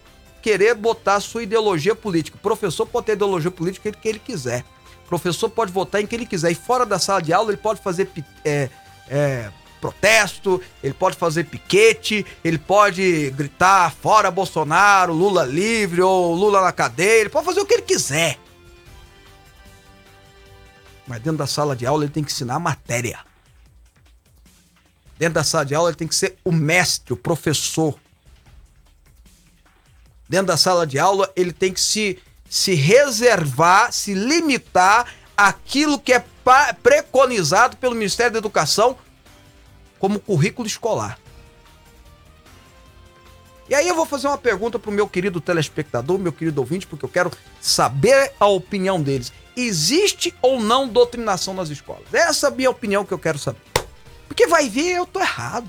querer 0.40 0.74
botar 0.74 1.20
sua 1.20 1.42
ideologia 1.42 1.94
política. 1.94 2.38
O 2.38 2.40
professor 2.40 2.86
pode 2.86 3.06
ter 3.06 3.12
ideologia 3.12 3.50
política 3.50 3.92
que 3.92 4.08
ele 4.08 4.18
quiser. 4.18 4.64
O 5.04 5.08
professor 5.08 5.50
pode 5.50 5.70
votar 5.70 6.00
em 6.00 6.06
quem 6.06 6.16
ele 6.18 6.26
quiser. 6.26 6.50
E 6.50 6.54
fora 6.54 6.86
da 6.86 6.98
sala 6.98 7.20
de 7.20 7.30
aula, 7.30 7.50
ele 7.50 7.58
pode 7.58 7.82
fazer 7.82 8.08
é, 8.42 8.70
é, 9.10 9.50
protesto, 9.82 10.62
ele 10.82 10.94
pode 10.94 11.16
fazer 11.16 11.44
piquete, 11.44 12.24
ele 12.42 12.58
pode 12.58 13.30
gritar 13.32 13.92
fora 13.92 14.30
Bolsonaro, 14.30 15.12
Lula 15.12 15.44
livre 15.44 16.00
ou 16.00 16.34
Lula 16.34 16.62
na 16.62 16.72
cadeia, 16.72 17.20
ele 17.20 17.28
pode 17.28 17.44
fazer 17.44 17.60
o 17.60 17.66
que 17.66 17.74
ele 17.74 17.82
quiser. 17.82 18.38
Mas 21.08 21.22
dentro 21.22 21.38
da 21.38 21.46
sala 21.46 21.74
de 21.74 21.86
aula 21.86 22.04
ele 22.04 22.12
tem 22.12 22.22
que 22.22 22.30
ensinar 22.30 22.56
a 22.56 22.60
matéria. 22.60 23.20
Dentro 25.18 25.34
da 25.34 25.42
sala 25.42 25.64
de 25.64 25.74
aula 25.74 25.88
ele 25.88 25.96
tem 25.96 26.06
que 26.06 26.14
ser 26.14 26.36
o 26.44 26.52
mestre, 26.52 27.14
o 27.14 27.16
professor. 27.16 27.98
Dentro 30.28 30.48
da 30.48 30.56
sala 30.58 30.86
de 30.86 30.98
aula 30.98 31.32
ele 31.34 31.52
tem 31.52 31.72
que 31.72 31.80
se, 31.80 32.18
se 32.48 32.74
reservar, 32.74 33.90
se 33.90 34.12
limitar 34.12 35.12
àquilo 35.34 35.98
que 35.98 36.12
é 36.12 36.24
preconizado 36.82 37.78
pelo 37.78 37.94
Ministério 37.94 38.32
da 38.32 38.38
Educação 38.38 38.96
como 39.98 40.20
currículo 40.20 40.68
escolar. 40.68 41.18
E 43.68 43.74
aí 43.74 43.86
eu 43.86 43.94
vou 43.94 44.06
fazer 44.06 44.28
uma 44.28 44.38
pergunta 44.38 44.78
pro 44.78 44.90
meu 44.90 45.06
querido 45.06 45.40
telespectador, 45.40 46.18
meu 46.18 46.32
querido 46.32 46.60
ouvinte, 46.60 46.86
porque 46.86 47.04
eu 47.04 47.08
quero 47.08 47.30
saber 47.60 48.32
a 48.40 48.46
opinião 48.46 49.00
deles. 49.00 49.32
Existe 49.60 50.32
ou 50.40 50.60
não 50.60 50.86
doutrinação 50.86 51.52
nas 51.52 51.68
escolas? 51.68 52.14
Essa 52.14 52.46
é 52.46 52.48
a 52.48 52.54
minha 52.54 52.70
opinião 52.70 53.04
que 53.04 53.12
eu 53.12 53.18
quero 53.18 53.40
saber. 53.40 53.60
Porque 54.28 54.46
vai 54.46 54.68
ver, 54.68 54.92
eu 54.92 55.04
tô 55.04 55.18
errado. 55.18 55.68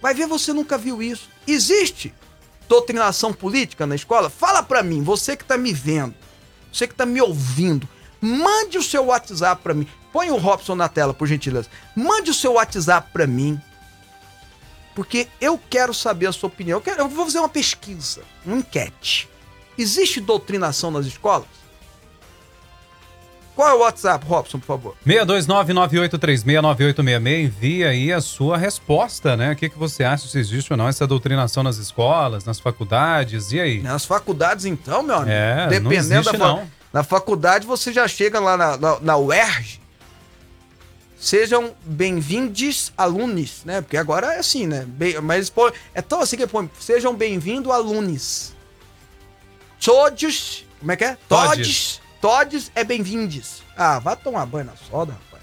Vai 0.00 0.14
ver, 0.14 0.28
você 0.28 0.52
nunca 0.52 0.78
viu 0.78 1.02
isso. 1.02 1.28
Existe 1.48 2.14
doutrinação 2.68 3.32
política 3.32 3.88
na 3.88 3.96
escola? 3.96 4.30
Fala 4.30 4.62
pra 4.62 4.84
mim, 4.84 5.02
você 5.02 5.36
que 5.36 5.44
tá 5.44 5.58
me 5.58 5.72
vendo, 5.72 6.14
você 6.72 6.86
que 6.86 6.94
tá 6.94 7.04
me 7.04 7.20
ouvindo, 7.20 7.88
mande 8.20 8.78
o 8.78 8.82
seu 8.82 9.06
WhatsApp 9.06 9.64
pra 9.64 9.74
mim. 9.74 9.88
Põe 10.12 10.30
o 10.30 10.36
Robson 10.36 10.76
na 10.76 10.88
tela, 10.88 11.12
por 11.12 11.26
gentileza. 11.26 11.68
Mande 11.96 12.30
o 12.30 12.34
seu 12.34 12.52
WhatsApp 12.52 13.10
pra 13.12 13.26
mim. 13.26 13.60
Porque 14.94 15.26
eu 15.40 15.60
quero 15.68 15.92
saber 15.92 16.28
a 16.28 16.32
sua 16.32 16.46
opinião. 16.46 16.78
Eu, 16.78 16.82
quero, 16.82 17.00
eu 17.00 17.08
vou 17.08 17.24
fazer 17.24 17.40
uma 17.40 17.48
pesquisa, 17.48 18.22
uma 18.46 18.58
enquete. 18.58 19.28
Existe 19.76 20.20
doutrinação 20.20 20.90
nas 20.90 21.06
escolas? 21.06 21.46
Qual 23.56 23.68
é 23.68 23.74
o 23.74 23.78
WhatsApp, 23.78 24.26
Robson, 24.26 24.58
por 24.58 24.66
favor? 24.66 24.96
62998369866. 25.06 27.44
Envia 27.44 27.88
aí 27.90 28.12
a 28.12 28.20
sua 28.20 28.56
resposta, 28.58 29.36
né? 29.36 29.52
O 29.52 29.56
que, 29.56 29.68
que 29.68 29.78
você 29.78 30.02
acha 30.02 30.26
se 30.26 30.36
existe 30.38 30.72
ou 30.72 30.76
não 30.76 30.88
essa 30.88 31.06
doutrinação 31.06 31.62
nas 31.62 31.76
escolas, 31.76 32.44
nas 32.44 32.58
faculdades? 32.58 33.52
E 33.52 33.60
aí? 33.60 33.80
Nas 33.80 34.04
faculdades, 34.04 34.64
então, 34.64 35.04
meu 35.04 35.14
amigo. 35.16 35.30
É, 35.30 35.68
Dependendo 35.68 36.08
não 36.08 36.16
existe, 36.20 36.32
da 36.32 36.38
não. 36.38 36.68
Na 36.92 37.04
faculdade, 37.04 37.64
você 37.66 37.92
já 37.92 38.08
chega 38.08 38.40
lá 38.40 38.56
na, 38.56 38.76
na, 38.76 39.00
na 39.00 39.16
UERJ. 39.16 39.80
Sejam 41.16 41.72
bem-vindos 41.84 42.92
alunos, 42.98 43.62
né? 43.64 43.80
Porque 43.80 43.96
agora 43.96 44.34
é 44.34 44.38
assim, 44.40 44.66
né? 44.66 44.84
Bem- 44.86 45.20
mas 45.20 45.48
pô, 45.48 45.72
é 45.94 46.02
tão 46.02 46.20
assim 46.20 46.36
que 46.36 46.46
põe. 46.46 46.68
Sejam 46.78 47.14
bem-vindos 47.14 47.72
alunos. 47.72 48.52
Todos. 49.82 50.64
Como 50.78 50.92
é 50.92 50.96
que 50.96 51.04
é? 51.04 51.16
Todes. 51.28 52.00
Todes. 52.20 52.70
É 52.74 52.84
bem-vindos. 52.84 53.62
Ah, 53.76 53.98
vá 53.98 54.16
tomar 54.16 54.46
banho 54.46 54.66
na 54.66 54.76
soda, 54.76 55.12
rapaz. 55.12 55.42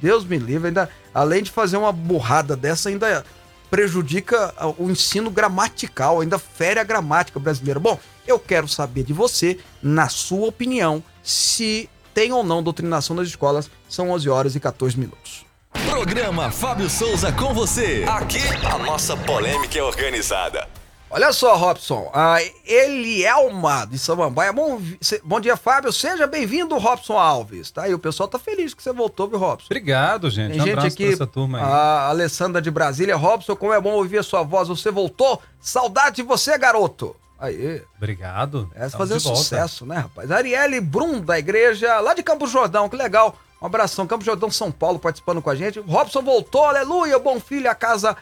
Deus 0.00 0.24
me 0.24 0.38
livre, 0.38 0.68
ainda, 0.68 0.88
além 1.12 1.42
de 1.42 1.50
fazer 1.50 1.76
uma 1.76 1.92
burrada 1.92 2.56
dessa, 2.56 2.88
ainda 2.88 3.24
prejudica 3.70 4.54
ah, 4.56 4.68
o 4.68 4.90
ensino 4.90 5.30
gramatical, 5.30 6.20
ainda 6.20 6.38
fere 6.38 6.80
a 6.80 6.84
gramática 6.84 7.38
brasileira. 7.38 7.80
Bom, 7.80 7.98
eu 8.26 8.38
quero 8.38 8.68
saber 8.68 9.02
de 9.02 9.12
você, 9.12 9.58
na 9.82 10.08
sua 10.08 10.48
opinião, 10.48 11.02
se 11.22 11.88
tem 12.14 12.32
ou 12.32 12.42
não 12.42 12.62
doutrinação 12.62 13.14
nas 13.14 13.28
escolas. 13.28 13.70
São 13.88 14.10
11 14.10 14.28
horas 14.28 14.54
e 14.56 14.60
14 14.60 14.98
minutos. 14.98 15.46
Programa 15.88 16.50
Fábio 16.50 16.90
Souza 16.90 17.30
com 17.32 17.54
você. 17.54 18.04
Aqui 18.08 18.42
a 18.66 18.78
nossa 18.78 19.16
polêmica 19.16 19.78
é 19.78 19.82
organizada. 19.82 20.68
Olha 21.10 21.32
só, 21.32 21.56
Robson, 21.56 22.10
a 22.12 22.36
Elielma 22.66 23.86
de 23.86 23.98
Samambaia. 23.98 24.52
Bom, 24.52 24.78
bom 25.24 25.40
dia, 25.40 25.56
Fábio. 25.56 25.90
Seja 25.90 26.26
bem-vindo, 26.26 26.76
Robson 26.76 27.16
Alves. 27.16 27.70
Tá 27.70 27.84
aí, 27.84 27.94
o 27.94 27.98
pessoal 27.98 28.28
tá 28.28 28.38
feliz 28.38 28.74
que 28.74 28.82
você 28.82 28.92
voltou, 28.92 29.26
viu, 29.26 29.38
Robson? 29.38 29.68
Obrigado, 29.70 30.28
gente. 30.28 30.52
Tem 30.52 30.60
um 30.60 30.64
gente 30.66 30.86
aqui, 30.86 31.10
essa 31.10 31.26
turma 31.26 31.58
aí. 31.58 31.64
a 31.64 32.08
Alessandra 32.08 32.60
de 32.60 32.70
Brasília. 32.70 33.16
Robson, 33.16 33.56
como 33.56 33.72
é 33.72 33.80
bom 33.80 33.92
ouvir 33.92 34.18
a 34.18 34.22
sua 34.22 34.42
voz. 34.42 34.68
Você 34.68 34.90
voltou? 34.90 35.40
Saudade 35.58 36.16
de 36.16 36.22
você, 36.22 36.58
garoto. 36.58 37.16
Aí, 37.38 37.82
Obrigado. 37.96 38.70
de 38.74 39.24
volta. 39.24 39.38
sucesso, 39.38 39.86
né, 39.86 39.98
rapaz? 39.98 40.30
Arielle 40.30 40.78
Brum, 40.80 41.22
da 41.22 41.38
igreja 41.38 42.00
lá 42.00 42.12
de 42.12 42.22
Campo 42.22 42.46
Jordão, 42.46 42.86
que 42.86 42.96
legal. 42.96 43.34
Um 43.62 43.66
abração, 43.66 44.06
Campo 44.06 44.24
Jordão, 44.24 44.50
São 44.50 44.70
Paulo, 44.70 44.98
participando 44.98 45.40
com 45.40 45.48
a 45.48 45.54
gente. 45.54 45.80
Robson 45.80 46.20
voltou, 46.20 46.64
aleluia, 46.64 47.18
bom 47.18 47.40
filho, 47.40 47.70
a 47.70 47.74
casa 47.74 48.14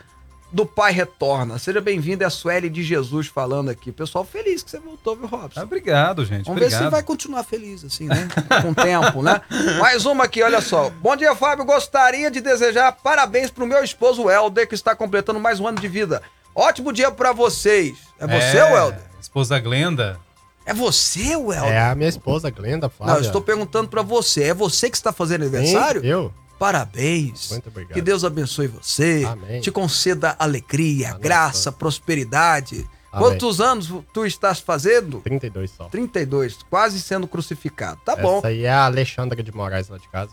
do 0.57 0.65
pai 0.65 0.91
retorna. 0.91 1.59
Seja 1.59 1.83
bem-vindo, 1.83 2.25
é 2.25 2.27
a 2.27 2.31
Sueli 2.31 2.71
de 2.71 2.83
Jesus 2.83 3.27
falando 3.27 3.69
aqui. 3.69 3.93
Pessoal 3.93 4.25
feliz 4.25 4.63
que 4.63 4.71
você 4.71 4.79
voltou, 4.79 5.15
viu, 5.15 5.27
Robson? 5.27 5.61
Ah, 5.61 5.65
Obrigado, 5.65 6.25
gente. 6.25 6.47
Vamos 6.47 6.59
ver 6.59 6.69
obrigado. 6.69 6.85
se 6.85 6.91
vai 6.91 7.03
continuar 7.03 7.45
feliz 7.45 7.85
assim, 7.85 8.07
né? 8.07 8.27
Com 8.63 8.71
o 8.71 8.75
tempo, 8.75 9.23
né? 9.23 9.43
Mais 9.79 10.07
uma 10.07 10.25
aqui, 10.25 10.43
olha 10.43 10.63
só. 10.63 10.89
Bom 11.03 11.15
dia, 11.15 11.37
Fábio. 11.37 11.67
Gostaria 11.67 12.31
de 12.31 12.41
desejar 12.41 12.91
parabéns 12.91 13.51
pro 13.51 13.67
meu 13.67 13.85
esposo 13.85 14.31
Helder, 14.31 14.67
que 14.67 14.75
está 14.75 14.97
completando 14.97 15.39
mais 15.39 15.61
um 15.61 15.67
ano 15.67 15.79
de 15.79 15.89
vida. 15.89 16.23
Ótimo 16.55 16.91
dia 16.91 17.11
pra 17.11 17.33
vocês. 17.33 17.99
É 18.19 18.27
você, 18.27 18.63
Welder? 18.63 19.03
Esposa 19.21 19.59
Glenda. 19.59 20.19
É 20.65 20.73
você, 20.73 21.37
Welder? 21.37 21.71
É 21.71 21.91
a 21.91 21.95
minha 21.95 22.09
esposa, 22.09 22.49
Glenda, 22.49 22.89
Flávia. 22.89 23.13
Não, 23.13 23.21
eu 23.21 23.27
estou 23.27 23.43
perguntando 23.43 23.89
pra 23.89 24.01
você. 24.01 24.45
É 24.45 24.55
você 24.55 24.89
que 24.89 24.97
está 24.97 25.13
fazendo 25.13 25.43
aniversário? 25.43 26.01
Sim, 26.01 26.07
eu? 26.07 26.33
Parabéns. 26.59 27.51
Muito 27.51 27.69
obrigado. 27.69 27.95
Que 27.95 28.01
Deus 28.01 28.25
abençoe 28.25 28.67
você. 28.67 29.25
Amém. 29.29 29.61
Te 29.61 29.71
conceda 29.71 30.35
alegria, 30.39 31.11
Amém. 31.11 31.21
graça, 31.21 31.71
prosperidade. 31.73 32.87
Amém. 33.13 33.29
Quantos 33.29 33.61
anos 33.61 33.93
tu 34.13 34.27
estás 34.27 34.59
fazendo? 34.61 35.21
32 35.21 35.71
só. 35.71 35.85
32, 35.89 36.59
quase 36.69 37.01
sendo 37.01 37.27
crucificado. 37.27 38.01
Tá 38.05 38.17
bom. 38.17 38.39
Essa 38.39 38.49
aí 38.49 38.65
é 38.65 38.71
a 38.71 38.85
Alexandra 38.87 39.43
de 39.43 39.55
Moraes 39.55 39.89
lá 39.89 39.99
de 39.99 40.09
casa. 40.09 40.33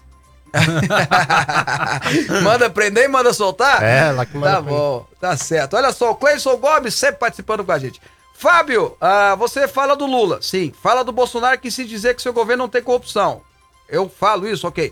manda 2.44 2.70
prender 2.70 3.06
e 3.06 3.08
manda 3.08 3.34
soltar? 3.34 3.82
É, 3.84 4.08
ela 4.10 4.26
que 4.26 4.36
manda 4.38 4.52
Tá 4.58 4.62
prender. 4.62 4.80
bom, 4.80 5.06
tá 5.20 5.38
certo. 5.38 5.76
Olha 5.76 5.92
só, 5.92 6.12
o 6.12 6.16
Cleison 6.16 6.56
Gomes 6.58 6.94
sempre 6.94 7.18
participando 7.20 7.64
com 7.64 7.72
a 7.72 7.80
gente. 7.80 8.00
Fábio, 8.36 8.96
ah, 9.00 9.36
você 9.36 9.68
fala 9.68 9.96
do 9.96 10.06
Lula, 10.06 10.40
sim. 10.42 10.74
Fala 10.82 11.04
do 11.04 11.12
Bolsonaro 11.12 11.60
que 11.60 11.72
se 11.72 11.86
dizer 11.86 12.16
que 12.16 12.22
seu 12.22 12.34
governo 12.34 12.64
não 12.64 12.70
tem 12.70 12.82
corrupção. 12.84 13.42
Eu 13.88 14.10
falo 14.10 14.48
isso, 14.48 14.68
ok. 14.68 14.92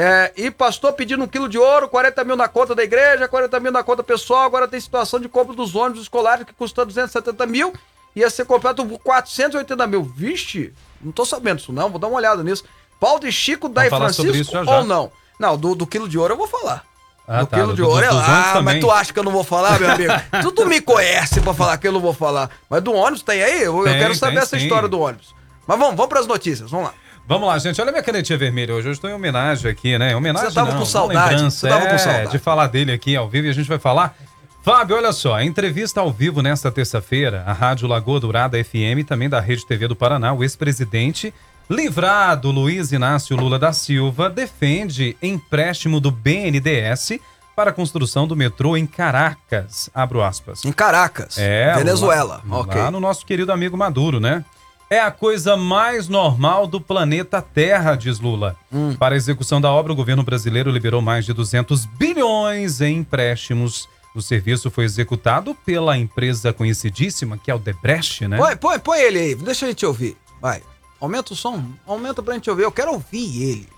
É, 0.00 0.32
e 0.36 0.48
pastor 0.48 0.92
pedindo 0.92 1.24
um 1.24 1.26
quilo 1.26 1.48
de 1.48 1.58
ouro, 1.58 1.88
40 1.88 2.22
mil 2.22 2.36
na 2.36 2.46
conta 2.46 2.72
da 2.72 2.84
igreja, 2.84 3.26
40 3.26 3.58
mil 3.58 3.72
na 3.72 3.82
conta 3.82 4.00
pessoal. 4.04 4.42
Agora 4.44 4.68
tem 4.68 4.78
situação 4.80 5.18
de 5.18 5.28
compra 5.28 5.56
dos 5.56 5.74
ônibus 5.74 6.02
escolares 6.02 6.44
que 6.46 6.52
custa 6.52 6.84
270 6.86 7.44
mil. 7.46 7.72
Ia 8.14 8.30
ser 8.30 8.44
comprado 8.44 8.86
por 8.86 9.00
480 9.00 9.86
mil. 9.88 10.04
Vixe, 10.04 10.72
não 11.02 11.10
tô 11.10 11.24
sabendo 11.24 11.58
isso 11.58 11.72
não, 11.72 11.90
vou 11.90 11.98
dar 11.98 12.06
uma 12.06 12.16
olhada 12.16 12.44
nisso. 12.44 12.62
Paulo 13.00 13.18
de 13.18 13.32
Chico, 13.32 13.68
Daí 13.68 13.88
Francisco 13.88 14.52
já 14.52 14.62
já. 14.64 14.78
ou 14.78 14.84
não? 14.84 15.10
Não, 15.38 15.56
do, 15.56 15.74
do 15.74 15.84
quilo 15.84 16.08
de 16.08 16.16
ouro 16.16 16.34
eu 16.34 16.38
vou 16.38 16.46
falar. 16.46 16.84
Ah, 17.26 17.40
do 17.40 17.46
tá, 17.48 17.56
quilo 17.56 17.68
do- 17.70 17.74
de 17.74 17.82
ouro 17.82 18.04
é 18.04 18.10
lá, 18.10 18.26
mas 18.28 18.52
também. 18.52 18.80
tu 18.80 18.90
acha 18.92 19.12
que 19.12 19.18
eu 19.18 19.24
não 19.24 19.32
vou 19.32 19.42
falar, 19.44 19.80
meu 19.80 19.90
amigo? 19.90 20.12
tu, 20.42 20.52
tu 20.52 20.64
me 20.64 20.80
conhece 20.80 21.40
pra 21.40 21.52
falar 21.52 21.76
que 21.76 21.88
eu 21.88 21.92
não 21.92 22.00
vou 22.00 22.14
falar. 22.14 22.50
Mas 22.70 22.82
do 22.84 22.92
ônibus 22.92 23.22
tem 23.22 23.42
aí? 23.42 23.62
Eu, 23.64 23.76
eu 23.78 23.84
Tem, 23.84 23.98
quero 23.98 24.14
saber 24.14 24.34
tem 24.34 24.42
essa 24.42 24.56
sim. 24.56 24.62
história 24.64 24.88
do 24.88 24.98
ônibus. 25.00 25.34
Mas 25.66 25.76
vamos, 25.76 25.96
vamos 25.96 26.08
pras 26.08 26.26
notícias, 26.26 26.70
vamos 26.70 26.86
lá. 26.86 26.94
Vamos 27.28 27.46
lá, 27.46 27.58
gente. 27.58 27.78
Olha 27.78 27.92
minha 27.92 28.02
canetinha 28.02 28.38
vermelha 28.38 28.72
hoje. 28.74 28.88
Hoje 28.88 28.96
estou 28.96 29.10
em 29.10 29.12
homenagem 29.12 29.70
aqui, 29.70 29.98
né? 29.98 30.16
Homenagem 30.16 30.48
Você 30.48 30.54
tava 30.54 30.70
não, 30.72 30.78
com 30.78 30.86
saudade, 30.86 31.42
você 31.42 31.68
tava 31.68 31.86
com 31.86 31.94
é, 31.94 31.98
saudade. 31.98 32.30
de 32.30 32.38
falar 32.38 32.66
dele 32.68 32.90
aqui 32.90 33.14
ao 33.14 33.28
vivo 33.28 33.46
e 33.46 33.50
a 33.50 33.52
gente 33.52 33.68
vai 33.68 33.78
falar. 33.78 34.16
Fábio, 34.62 34.96
olha 34.96 35.12
só, 35.12 35.38
entrevista 35.42 36.00
ao 36.00 36.10
vivo 36.10 36.40
nesta 36.40 36.70
terça-feira, 36.72 37.44
a 37.46 37.52
Rádio 37.52 37.86
Lagoa 37.86 38.18
Dourada 38.18 38.62
FM, 38.62 39.06
também 39.06 39.28
da 39.28 39.40
Rede 39.40 39.66
TV 39.66 39.86
do 39.86 39.94
Paraná, 39.94 40.32
o 40.32 40.42
ex-presidente 40.42 41.32
livrado 41.68 42.50
Luiz 42.50 42.92
Inácio 42.92 43.36
Lula 43.36 43.58
da 43.58 43.74
Silva 43.74 44.30
defende 44.30 45.14
empréstimo 45.22 46.00
do 46.00 46.10
BNDES 46.10 47.18
para 47.54 47.70
a 47.70 47.72
construção 47.74 48.26
do 48.26 48.34
metrô 48.34 48.74
em 48.74 48.86
Caracas. 48.86 49.90
Abro 49.94 50.22
aspas. 50.22 50.64
Em 50.64 50.72
Caracas, 50.72 51.36
É, 51.38 51.74
Venezuela. 51.76 52.42
Lá, 52.46 52.58
ok. 52.60 52.80
lá 52.80 52.90
no 52.90 53.00
nosso 53.00 53.26
querido 53.26 53.52
amigo 53.52 53.76
Maduro, 53.76 54.18
né? 54.18 54.44
É 54.90 55.00
a 55.00 55.10
coisa 55.10 55.54
mais 55.54 56.08
normal 56.08 56.66
do 56.66 56.80
planeta 56.80 57.42
Terra, 57.42 57.94
diz 57.94 58.18
Lula. 58.18 58.56
Hum. 58.72 58.96
Para 58.96 59.14
a 59.14 59.18
execução 59.18 59.60
da 59.60 59.70
obra, 59.70 59.92
o 59.92 59.96
governo 59.96 60.22
brasileiro 60.22 60.70
liberou 60.70 61.02
mais 61.02 61.26
de 61.26 61.34
200 61.34 61.84
bilhões 61.84 62.80
em 62.80 62.98
empréstimos. 62.98 63.86
O 64.14 64.22
serviço 64.22 64.70
foi 64.70 64.84
executado 64.84 65.54
pela 65.54 65.96
empresa 65.98 66.54
conhecidíssima, 66.54 67.36
que 67.36 67.50
é 67.50 67.54
o 67.54 67.58
Debrecht, 67.58 68.26
né? 68.26 68.38
Põe, 68.38 68.56
põe, 68.56 68.78
põe 68.78 68.98
ele 69.00 69.18
aí, 69.18 69.34
deixa 69.34 69.66
a 69.66 69.68
gente 69.68 69.84
ouvir. 69.84 70.16
Vai. 70.40 70.62
Aumenta 70.98 71.34
o 71.34 71.36
som, 71.36 71.62
aumenta 71.86 72.22
pra 72.22 72.34
gente 72.34 72.48
ouvir. 72.48 72.62
Eu 72.62 72.72
quero 72.72 72.92
ouvir 72.92 73.42
ele. 73.42 73.68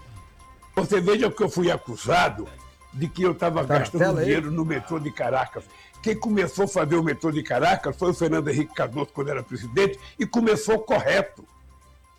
Você 0.76 1.00
veja 1.00 1.28
que 1.28 1.42
eu 1.42 1.48
fui 1.48 1.70
acusado 1.70 2.48
de 2.94 3.08
que 3.08 3.22
eu 3.22 3.32
estava 3.32 3.64
Tá 3.64 3.80
gastando 3.80 4.20
dinheiro 4.20 4.50
no 4.50 4.64
metrô 4.64 4.98
de 4.98 5.10
Caracas. 5.10 5.64
Quem 6.02 6.16
começou 6.16 6.64
a 6.64 6.68
fazer 6.68 6.96
o 6.96 7.02
metrô 7.02 7.30
de 7.30 7.42
Caracas 7.42 7.96
foi 7.96 8.10
o 8.10 8.14
Fernando 8.14 8.48
Henrique 8.48 8.74
Cardoso, 8.74 9.10
quando 9.12 9.28
era 9.28 9.42
presidente, 9.42 9.98
e 10.18 10.26
começou 10.26 10.78
correto. 10.78 11.44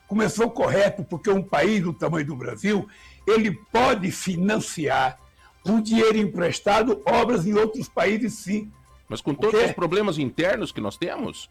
Começou 0.08 0.50
correto, 0.50 1.04
porque 1.04 1.30
um 1.30 1.42
país 1.42 1.82
do 1.82 1.94
tamanho 1.94 2.25
do 2.25 2.36
Brasil, 2.36 2.88
ele 3.25 3.51
pode 3.72 4.12
financiar 4.12 5.18
com 5.64 5.82
dinheiro 5.82 6.18
emprestado 6.18 7.01
obras 7.05 7.46
em 7.46 7.53
outros 7.53 7.88
países, 7.88 8.34
sim. 8.34 8.72
Mas 9.08 9.22
com 9.22 9.34
todos 9.34 9.60
quê? 9.60 9.66
os 9.68 9.72
problemas 9.72 10.18
internos 10.18 10.72
que 10.72 10.82
nós 10.82 10.98
temos, 10.98 11.50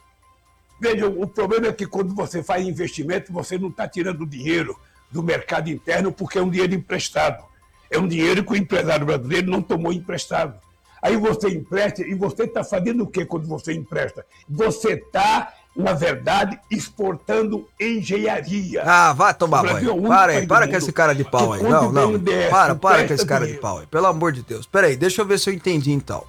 Veja, 0.81 1.07
o 1.07 1.26
problema 1.26 1.66
é 1.66 1.72
que 1.74 1.87
quando 1.87 2.14
você 2.14 2.42
faz 2.42 2.66
investimento, 2.66 3.31
você 3.31 3.59
não 3.59 3.68
está 3.68 3.87
tirando 3.87 4.24
dinheiro 4.24 4.81
do 5.11 5.22
mercado 5.22 5.68
interno 5.68 6.11
porque 6.11 6.38
é 6.38 6.42
um 6.42 6.48
dinheiro 6.48 6.74
emprestado. 6.74 7.44
É 7.90 7.98
um 7.98 8.09
dinheiro 8.09 8.42
que 8.42 8.52
o 8.52 8.57
empresário 8.57 9.04
brasileiro 9.04 9.50
não 9.50 9.61
tomou 9.61 9.92
emprestado. 9.92 10.59
Aí 11.02 11.16
você 11.16 11.48
empresta 11.48 12.02
e 12.02 12.14
você 12.14 12.44
está 12.44 12.62
fazendo 12.62 13.04
o 13.04 13.06
que 13.06 13.24
quando 13.24 13.46
você 13.46 13.72
empresta? 13.72 14.24
Você 14.48 14.92
está, 14.92 15.54
na 15.74 15.92
verdade, 15.92 16.58
exportando 16.70 17.66
engenharia. 17.80 18.82
Ah, 18.84 19.12
vai 19.12 19.32
tomar 19.32 19.64
é 19.64 19.72
banho. 19.72 19.94
único 19.94 20.08
Para 20.08 20.32
aí, 20.32 20.46
para 20.46 20.68
com 20.68 20.76
esse 20.76 20.92
cara 20.92 21.14
de 21.14 21.24
pau 21.24 21.52
aí. 21.52 21.62
Não, 21.62 21.90
não. 21.90 22.20
Para, 22.50 22.74
para 22.74 23.06
com 23.06 23.14
esse 23.14 23.26
cara 23.26 23.40
de 23.40 23.52
dinheiro. 23.52 23.62
pau 23.62 23.78
aí. 23.78 23.86
Pelo 23.86 24.06
amor 24.06 24.32
de 24.32 24.42
Deus. 24.42 24.66
Pera 24.66 24.88
aí, 24.88 24.96
deixa 24.96 25.22
eu 25.22 25.26
ver 25.26 25.38
se 25.38 25.48
eu 25.48 25.54
entendi 25.54 25.92
então. 25.92 26.24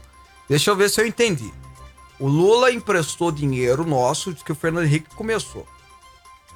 Deixa 0.48 0.72
eu 0.72 0.76
ver 0.76 0.90
se 0.90 1.02
eu 1.02 1.06
entendi. 1.06 1.52
O 2.20 2.28
Lula 2.28 2.72
emprestou 2.72 3.32
dinheiro 3.32 3.84
nosso, 3.86 4.32
diz 4.32 4.44
que 4.44 4.52
o 4.52 4.56
Fernando 4.56 4.86
Henrique 4.86 5.14
começou. 5.16 5.66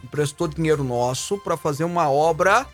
Emprestou 0.04 0.48
dinheiro 0.48 0.84
nosso 0.84 1.38
pra 1.40 1.58
fazer 1.58 1.84
uma 1.84 2.10
obra 2.10 2.68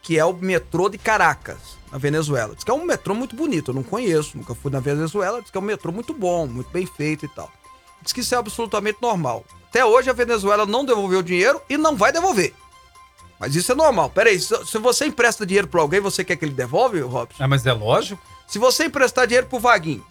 que 0.00 0.18
é 0.18 0.24
o 0.24 0.32
metrô 0.32 0.88
de 0.88 0.96
Caracas, 0.96 1.77
na 1.90 1.98
Venezuela. 1.98 2.54
Diz 2.54 2.64
que 2.64 2.70
é 2.70 2.74
um 2.74 2.84
metrô 2.84 3.14
muito 3.14 3.34
bonito, 3.36 3.70
eu 3.70 3.74
não 3.74 3.82
conheço, 3.82 4.36
nunca 4.36 4.54
fui 4.54 4.70
na 4.70 4.80
Venezuela, 4.80 5.40
diz 5.42 5.50
que 5.50 5.56
é 5.56 5.60
um 5.60 5.64
metrô 5.64 5.90
muito 5.92 6.12
bom, 6.14 6.46
muito 6.46 6.70
bem 6.70 6.86
feito 6.86 7.24
e 7.24 7.28
tal. 7.28 7.50
Diz 8.02 8.12
que 8.12 8.20
isso 8.20 8.34
é 8.34 8.38
absolutamente 8.38 8.98
normal. 9.02 9.44
Até 9.68 9.84
hoje 9.84 10.08
a 10.08 10.12
Venezuela 10.12 10.64
não 10.64 10.84
devolveu 10.84 11.18
o 11.18 11.22
dinheiro 11.22 11.60
e 11.68 11.76
não 11.76 11.96
vai 11.96 12.12
devolver. 12.12 12.54
Mas 13.40 13.54
isso 13.54 13.70
é 13.70 13.74
normal. 13.74 14.10
Peraí, 14.10 14.38
se, 14.40 14.78
você 14.78 15.06
empresta 15.06 15.44
dinheiro 15.46 15.68
pra 15.68 15.80
alguém, 15.80 16.00
você 16.00 16.24
quer 16.24 16.36
que 16.36 16.44
ele 16.44 16.52
devolve, 16.54 17.00
Robson? 17.00 17.42
Ah, 17.42 17.46
mas 17.48 17.64
é 17.66 17.72
lógico. 17.72 18.20
Se 18.48 18.58
você 18.58 18.86
emprestar 18.86 19.26
dinheiro 19.26 19.46
pro 19.46 19.58
Vaguinho, 19.60 20.04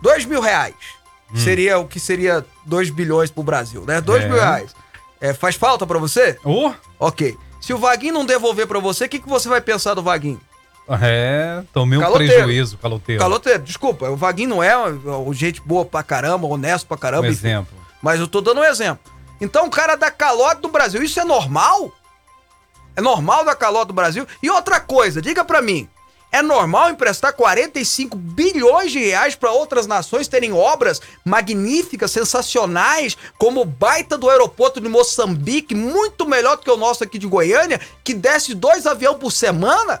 dois 0.00 0.24
mil 0.24 0.40
reais, 0.40 0.74
Hum. 1.32 1.36
seria 1.36 1.78
o 1.78 1.88
que 1.88 1.98
seria 1.98 2.44
2 2.64 2.90
bilhões 2.90 3.30
pro 3.32 3.42
Brasil, 3.42 3.84
né? 3.84 4.00
Dois 4.00 4.22
É. 4.22 4.28
mil 4.28 4.36
reais. 4.36 4.74
É, 5.20 5.34
faz 5.34 5.56
falta 5.56 5.84
pra 5.86 5.98
você? 5.98 6.38
Oh, 6.44 6.72
Ok. 7.00 7.36
Se 7.60 7.74
o 7.74 7.78
Vaguinho 7.78 8.14
não 8.14 8.24
devolver 8.24 8.66
pra 8.68 8.78
você, 8.78 9.06
o 9.06 9.08
que, 9.08 9.18
que 9.18 9.28
você 9.28 9.48
vai 9.48 9.60
pensar 9.60 9.94
do 9.94 10.02
Vaguinho? 10.02 10.40
É, 11.02 11.62
tomei 11.72 11.98
um 11.98 12.02
Caloteiro. 12.02 12.32
prejuízo, 12.34 12.78
caloteiro. 12.78 13.20
Caloteiro, 13.20 13.62
desculpa, 13.62 14.08
o 14.08 14.16
Vaguinho 14.16 14.50
não 14.50 14.62
é 14.62 14.72
gente 15.32 15.60
boa 15.60 15.84
pra 15.84 16.02
caramba, 16.02 16.46
honesto 16.46 16.86
pra 16.86 16.96
Um 16.96 17.00
caramba, 17.00 17.26
enfim. 17.26 17.36
exemplo. 17.36 17.74
Mas 18.00 18.20
eu 18.20 18.28
tô 18.28 18.40
dando 18.40 18.60
um 18.60 18.64
exemplo. 18.64 19.12
Então 19.40 19.66
o 19.66 19.70
cara 19.70 19.96
dá 19.96 20.10
calote 20.10 20.62
no 20.62 20.68
Brasil, 20.68 21.02
isso 21.02 21.18
é 21.20 21.24
normal? 21.24 21.92
É 22.94 23.00
normal 23.00 23.44
dar 23.44 23.54
calote 23.56 23.88
no 23.88 23.94
Brasil? 23.94 24.26
E 24.42 24.48
outra 24.48 24.80
coisa, 24.80 25.20
diga 25.20 25.44
pra 25.44 25.60
mim, 25.60 25.88
é 26.32 26.40
normal 26.40 26.90
emprestar 26.90 27.32
45 27.32 28.16
bilhões 28.16 28.90
de 28.92 28.98
reais 28.98 29.34
pra 29.34 29.52
outras 29.52 29.86
nações 29.86 30.28
terem 30.28 30.52
obras 30.52 31.00
magníficas, 31.24 32.10
sensacionais, 32.10 33.16
como 33.38 33.60
o 33.60 33.64
baita 33.64 34.16
do 34.16 34.30
aeroporto 34.30 34.80
de 34.80 34.88
Moçambique, 34.88 35.74
muito 35.74 36.26
melhor 36.26 36.56
do 36.56 36.62
que 36.62 36.70
o 36.70 36.76
nosso 36.76 37.04
aqui 37.04 37.18
de 37.18 37.26
Goiânia, 37.26 37.80
que 38.02 38.14
desce 38.14 38.54
dois 38.54 38.86
aviões 38.86 39.18
por 39.18 39.30
semana? 39.32 40.00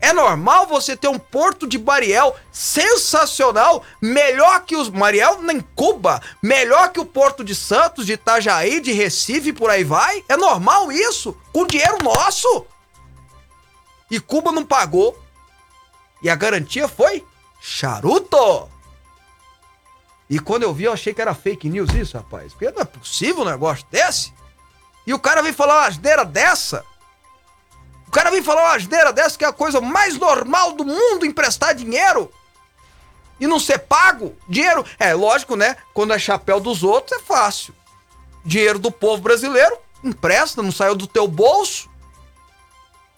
É 0.00 0.12
normal 0.12 0.66
você 0.66 0.96
ter 0.96 1.08
um 1.08 1.18
porto 1.18 1.66
de 1.66 1.78
Bariel 1.78 2.36
sensacional, 2.52 3.82
melhor 4.00 4.64
que 4.64 4.76
os. 4.76 4.90
Mariel 4.90 5.40
nem 5.40 5.60
Cuba, 5.60 6.20
melhor 6.42 6.92
que 6.92 7.00
o 7.00 7.06
porto 7.06 7.42
de 7.42 7.54
Santos, 7.54 8.06
de 8.06 8.12
Itajaí, 8.12 8.80
de 8.80 8.92
Recife, 8.92 9.52
por 9.52 9.70
aí 9.70 9.84
vai? 9.84 10.22
É 10.28 10.36
normal 10.36 10.92
isso? 10.92 11.36
Com 11.52 11.66
dinheiro 11.66 12.02
nosso? 12.02 12.66
E 14.10 14.20
Cuba 14.20 14.52
não 14.52 14.64
pagou. 14.64 15.18
E 16.22 16.30
a 16.30 16.34
garantia 16.34 16.86
foi 16.88 17.24
charuto. 17.60 18.68
E 20.28 20.38
quando 20.38 20.64
eu 20.64 20.74
vi, 20.74 20.84
eu 20.84 20.92
achei 20.92 21.14
que 21.14 21.22
era 21.22 21.34
fake 21.34 21.68
news 21.68 21.92
isso, 21.94 22.16
rapaz. 22.16 22.52
Porque 22.52 22.70
não 22.70 22.82
é 22.82 22.84
possível 22.84 23.42
um 23.42 23.48
negócio 23.48 23.86
desse. 23.90 24.32
E 25.06 25.14
o 25.14 25.18
cara 25.18 25.42
vem 25.42 25.52
falar 25.52 25.74
uma 25.74 25.86
asneira 25.86 26.24
dessa. 26.24 26.84
O 28.06 28.10
cara 28.10 28.30
vem 28.30 28.42
falar 28.42 28.62
uma 28.62 28.74
asneira 28.74 29.12
dessa 29.12 29.36
que 29.36 29.44
é 29.44 29.48
a 29.48 29.52
coisa 29.52 29.80
mais 29.80 30.16
normal 30.16 30.72
do 30.72 30.84
mundo 30.84 31.26
emprestar 31.26 31.74
dinheiro 31.74 32.30
e 33.38 33.46
não 33.46 33.58
ser 33.58 33.78
pago. 33.80 34.34
Dinheiro, 34.48 34.84
é 34.98 35.12
lógico, 35.14 35.56
né? 35.56 35.76
Quando 35.92 36.12
é 36.12 36.18
chapéu 36.18 36.60
dos 36.60 36.82
outros 36.82 37.20
é 37.20 37.22
fácil. 37.22 37.74
Dinheiro 38.44 38.78
do 38.78 38.90
povo 38.90 39.22
brasileiro, 39.22 39.76
empresta, 40.02 40.62
não 40.62 40.72
saiu 40.72 40.94
do 40.94 41.06
teu 41.06 41.26
bolso. 41.26 41.90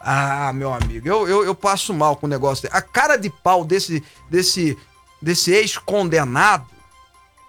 Ah, 0.00 0.52
meu 0.52 0.72
amigo, 0.72 1.08
eu, 1.08 1.28
eu, 1.28 1.44
eu 1.44 1.54
passo 1.54 1.92
mal 1.92 2.16
com 2.16 2.26
o 2.26 2.28
negócio. 2.28 2.68
A 2.72 2.80
cara 2.80 3.16
de 3.16 3.28
pau 3.28 3.64
desse, 3.64 4.02
desse, 4.30 4.78
desse 5.20 5.52
ex-condenado, 5.52 6.66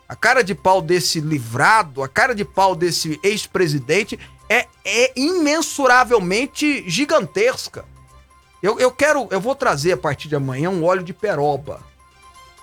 a 0.08 0.16
cara 0.16 0.44
de 0.44 0.56
pau 0.56 0.82
desse 0.82 1.20
livrado, 1.20 2.02
a 2.02 2.08
cara 2.08 2.34
de 2.34 2.44
pau 2.44 2.76
desse 2.76 3.20
ex-presidente 3.24 4.20
é, 4.50 4.66
é 4.84 5.14
imensuravelmente 5.16 6.84
gigantesca. 6.90 7.86
Eu, 8.62 8.80
eu 8.80 8.92
quero, 8.92 9.28
eu 9.32 9.40
vou 9.40 9.56
trazer 9.56 9.94
a 9.94 9.98
partir 9.98 10.28
de 10.28 10.36
amanhã 10.36 10.70
um 10.70 10.84
óleo 10.84 11.04
de 11.04 11.14
peroba. 11.14 11.80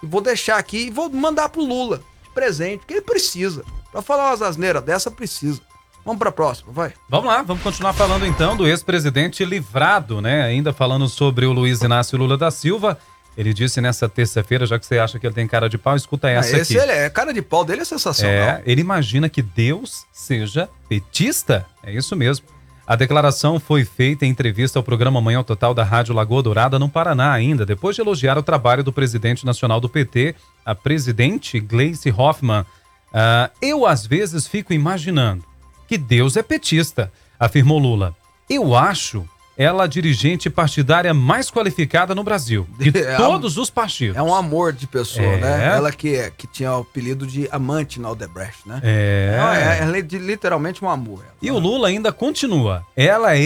E 0.03 0.07
vou 0.07 0.21
deixar 0.21 0.59
aqui 0.59 0.87
e 0.87 0.91
vou 0.91 1.09
mandar 1.09 1.49
pro 1.49 1.65
Lula 1.65 2.03
de 2.23 2.31
presente, 2.31 2.81
porque 2.81 2.95
ele 2.95 3.03
precisa. 3.03 3.65
Pra 3.91 4.03
falar 4.03 4.29
umas 4.29 4.43
asneiras 4.43 4.83
dessa, 4.83 5.11
precisa. 5.11 5.61
Vamos 6.05 6.19
pra 6.19 6.31
próxima, 6.31 6.71
vai. 6.71 6.93
Vamos 7.09 7.27
lá, 7.27 7.43
vamos 7.43 7.63
continuar 7.63 7.93
falando 7.93 8.27
então 8.27 8.57
do 8.57 8.67
ex-presidente 8.67 9.45
livrado, 9.45 10.21
né? 10.21 10.43
Ainda 10.43 10.73
falando 10.73 11.09
sobre 11.09 11.47
o 11.47 11.53
Luiz 11.53 11.81
Inácio 11.81 12.19
Lula 12.19 12.37
da 12.37 12.51
Silva. 12.51 12.99
Ele 13.37 13.53
disse 13.53 13.81
nessa 13.81 14.09
terça-feira, 14.09 14.65
já 14.67 14.79
que 14.79 14.87
você 14.87 14.99
acha 14.99 15.19
que 15.19 15.27
ele 15.27 15.35
tem 15.35 15.47
cara 15.47 15.69
de 15.69 15.77
pau, 15.77 15.95
escuta 15.95 16.31
essa 16.31 16.57
Ah, 16.57 16.61
esse 16.61 16.79
aqui. 16.79 16.83
ele 16.83 16.93
é, 16.93 17.11
cara 17.11 17.33
de 17.35 17.43
pau 17.43 17.65
dele 17.65 17.83
é 17.83 17.85
sensacional. 17.85 18.33
É, 18.35 18.63
ele 18.65 18.81
imagina 18.81 19.29
que 19.29 19.43
Deus 19.43 20.07
seja 20.13 20.69
petista. 20.89 21.67
É 21.83 21.93
isso 21.93 22.17
mesmo. 22.17 22.47
A 22.87 22.97
declaração 22.97 23.59
foi 23.61 23.85
feita 23.85 24.25
em 24.25 24.31
entrevista 24.31 24.79
ao 24.79 24.83
programa 24.83 25.21
Manhã 25.21 25.43
Total 25.43 25.75
da 25.75 25.83
Rádio 25.85 26.15
Lagoa 26.15 26.43
Dourada, 26.43 26.79
no 26.79 26.89
Paraná, 26.89 27.33
ainda, 27.33 27.67
depois 27.67 27.97
de 27.97 28.01
elogiar 28.01 28.39
o 28.39 28.43
trabalho 28.43 28.85
do 28.85 28.93
presidente 28.93 29.45
nacional 29.45 29.81
do 29.81 29.89
PT, 29.89 30.35
a 30.65 30.75
presidente 30.75 31.59
Gleice 31.61 32.11
Hoffmann. 32.17 32.65
Ah, 33.13 33.51
eu, 33.61 33.85
às 33.85 34.07
vezes, 34.07 34.47
fico 34.47 34.73
imaginando 34.73 35.45
que 35.89 35.99
Deus 35.99 36.37
é 36.37 36.43
petista, 36.43 37.13
afirmou 37.39 37.79
Lula. 37.79 38.15
Eu 38.49 38.75
acho 38.77 39.29
ela 39.59 39.85
a 39.85 39.87
dirigente 39.87 40.51
partidária 40.51 41.15
mais 41.15 41.51
qualificada 41.51 42.15
no 42.15 42.23
Brasil, 42.23 42.67
de 42.79 42.91
É, 42.99 43.17
todos 43.17 43.57
os 43.57 43.71
partidos. 43.71 44.17
É 44.17 44.23
um 44.23 44.35
amor 44.35 44.73
de 44.73 44.87
pessoa, 44.87 45.25
É. 45.27 45.37
né? 45.41 45.67
Ela 45.77 45.91
que, 45.93 46.15
é, 46.15 46.31
que 46.31 46.47
tinha 46.47 46.73
o 46.77 46.81
apelido 46.83 47.27
de 47.27 47.49
amante 47.51 47.99
na 48.01 48.09
Aldebrecht, 48.09 48.61
né? 48.67 48.81
É. 48.83 49.37
É, 49.81 49.83
ela 49.85 49.99
é 49.99 50.03
de- 50.03 50.19
literalmente 50.19 50.85
um 50.85 50.91
amor. 50.91 51.25
E 51.41 51.51
o 51.51 51.59
Lula 51.59 51.89
ainda 51.89 52.13
continua. 52.13 52.83
Ela 52.97 53.35
é 53.37 53.43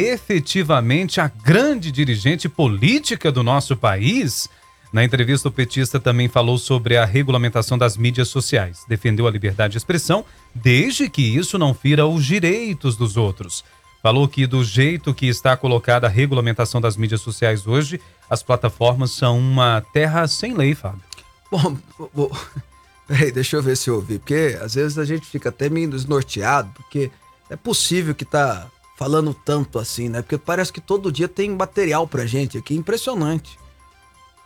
efetivamente 0.50 1.20
a 1.20 1.28
grande 1.28 1.92
dirigente 1.92 2.48
política 2.48 3.30
do 3.30 3.42
nosso 3.42 3.76
país. 3.76 4.48
Na 4.92 5.04
entrevista, 5.04 5.48
o 5.48 5.52
petista 5.52 6.00
também 6.00 6.28
falou 6.28 6.58
sobre 6.58 6.96
a 6.96 7.04
regulamentação 7.04 7.78
das 7.78 7.96
mídias 7.96 8.26
sociais. 8.28 8.80
Defendeu 8.88 9.28
a 9.28 9.30
liberdade 9.30 9.72
de 9.72 9.78
expressão, 9.78 10.24
desde 10.52 11.08
que 11.08 11.22
isso 11.22 11.56
não 11.56 11.72
fira 11.72 12.04
os 12.06 12.24
direitos 12.24 12.96
dos 12.96 13.16
outros. 13.16 13.62
Falou 14.02 14.26
que, 14.26 14.46
do 14.46 14.64
jeito 14.64 15.12
que 15.12 15.26
está 15.26 15.56
colocada 15.56 16.06
a 16.06 16.10
regulamentação 16.10 16.80
das 16.80 16.96
mídias 16.96 17.20
sociais 17.20 17.66
hoje, 17.66 18.00
as 18.30 18.42
plataformas 18.42 19.10
são 19.10 19.38
uma 19.38 19.84
terra 19.92 20.26
sem 20.26 20.54
lei, 20.54 20.74
Fábio. 20.74 21.02
Bom, 21.50 21.76
bom, 22.14 22.30
peraí, 23.06 23.30
deixa 23.30 23.56
eu 23.56 23.62
ver 23.62 23.76
se 23.76 23.90
eu 23.90 23.96
ouvi, 23.96 24.18
porque 24.18 24.58
às 24.60 24.74
vezes 24.74 24.96
a 24.98 25.04
gente 25.04 25.26
fica 25.26 25.50
até 25.50 25.68
meio 25.68 25.90
desnorteado, 25.90 26.70
porque 26.74 27.10
é 27.50 27.56
possível 27.56 28.14
que 28.14 28.24
tá 28.24 28.68
falando 28.96 29.34
tanto 29.34 29.78
assim, 29.78 30.08
né? 30.08 30.22
Porque 30.22 30.38
parece 30.38 30.72
que 30.72 30.80
todo 30.80 31.12
dia 31.12 31.28
tem 31.28 31.50
material 31.50 32.06
pra 32.06 32.24
gente 32.24 32.56
aqui, 32.56 32.74
impressionante. 32.74 33.58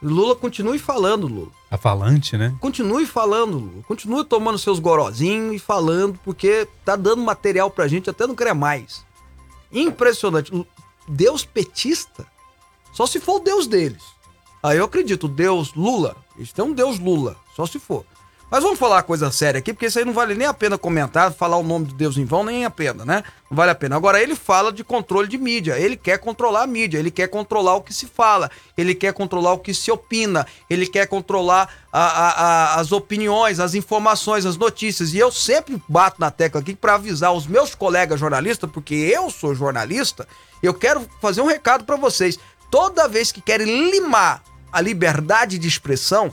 Lula 0.03 0.35
continue 0.37 0.79
falando, 0.79 1.27
Lula. 1.27 1.51
A 1.71 1.79
falante, 1.79 2.37
né? 2.37 2.55
Continue 2.61 3.07
falando, 3.07 3.59
Lula. 3.59 3.83
Continue 3.87 4.25
tomando 4.25 4.59
seus 4.59 4.79
gorozinhos 4.79 5.57
e 5.57 5.59
falando, 5.59 6.19
porque 6.25 6.69
tá 6.85 6.95
dando 6.95 7.23
material 7.23 7.71
pra 7.71 7.89
gente 7.89 8.11
até 8.11 8.27
não 8.27 8.35
querer 8.35 8.53
mais. 8.53 9.05
Impressionante. 9.75 10.53
Deus 11.09 11.45
petista? 11.45 12.27
Só 12.93 13.07
se 13.07 13.21
for 13.21 13.37
o 13.37 13.41
Deus 13.41 13.67
deles. 13.67 14.03
Aí 14.63 14.79
eu 14.79 14.85
acredito, 14.85 15.29
Deus 15.29 15.75
Lula. 15.75 16.17
Eles 16.37 16.53
têm 16.53 16.65
um 16.65 16.73
Deus 16.73 16.99
Lula, 16.99 17.37
só 17.55 17.67
se 17.67 17.79
for. 17.79 18.07
Mas 18.55 18.63
vamos 18.63 18.79
falar 18.79 19.03
coisa 19.03 19.33
séria 19.33 19.59
aqui, 19.59 19.73
porque 19.73 19.87
isso 19.87 19.99
aí 19.99 20.05
não 20.05 20.13
vale 20.13 20.33
nem 20.37 20.47
a 20.47 20.55
pena 20.55 20.79
comentar, 20.79 21.33
falar 21.33 21.57
o 21.57 21.63
nome 21.65 21.87
de 21.87 21.95
Deus 21.97 22.17
em 22.17 22.25
vão, 22.25 22.45
nem 22.45 22.65
a 22.65 22.71
pena, 22.71 23.05
né? 23.05 23.25
Não 23.51 23.57
vale 23.57 23.73
a 23.73 23.75
pena. 23.75 23.97
Agora, 23.97 24.23
ele 24.23 24.37
fala 24.37 24.73
de 24.73 24.85
controle 24.85 25.27
de 25.27 25.37
mídia. 25.37 25.77
Ele 25.77 25.97
quer 25.97 26.19
controlar 26.19 26.63
a 26.63 26.67
mídia, 26.69 26.99
ele 27.01 27.11
quer 27.11 27.27
controlar 27.27 27.75
o 27.75 27.81
que 27.81 27.93
se 27.93 28.07
fala, 28.07 28.49
ele 28.79 28.95
quer 28.95 29.13
controlar 29.13 29.55
o 29.55 29.59
que 29.59 29.75
se 29.75 29.91
opina, 29.91 30.47
ele 30.71 30.87
quer 30.87 31.09
controlar 31.09 31.69
a- 31.93 32.01
a- 32.01 32.31
a- 32.31 32.75
as 32.77 32.93
opiniões, 32.93 33.59
as 33.59 33.75
informações, 33.75 34.47
as 34.47 34.57
notícias. 34.57 35.13
E 35.13 35.19
eu 35.19 35.33
sempre 35.33 35.83
bato 35.89 36.21
na 36.21 36.31
tecla 36.31 36.61
aqui 36.61 36.77
para 36.77 36.95
avisar 36.95 37.33
os 37.33 37.49
meus 37.49 37.75
colegas 37.75 38.21
jornalistas, 38.21 38.71
porque 38.71 38.95
eu 38.95 39.31
sou 39.31 39.53
jornalista, 39.53 40.29
eu 40.63 40.73
quero 40.73 41.05
fazer 41.21 41.41
um 41.41 41.49
recado 41.49 41.83
para 41.83 41.97
vocês. 41.97 42.39
Toda 42.71 43.09
vez 43.09 43.33
que 43.33 43.41
querem 43.41 43.91
limar 43.91 44.45
a 44.71 44.81
liberdade 44.81 45.59
de 45.59 45.67
expressão, 45.67 46.33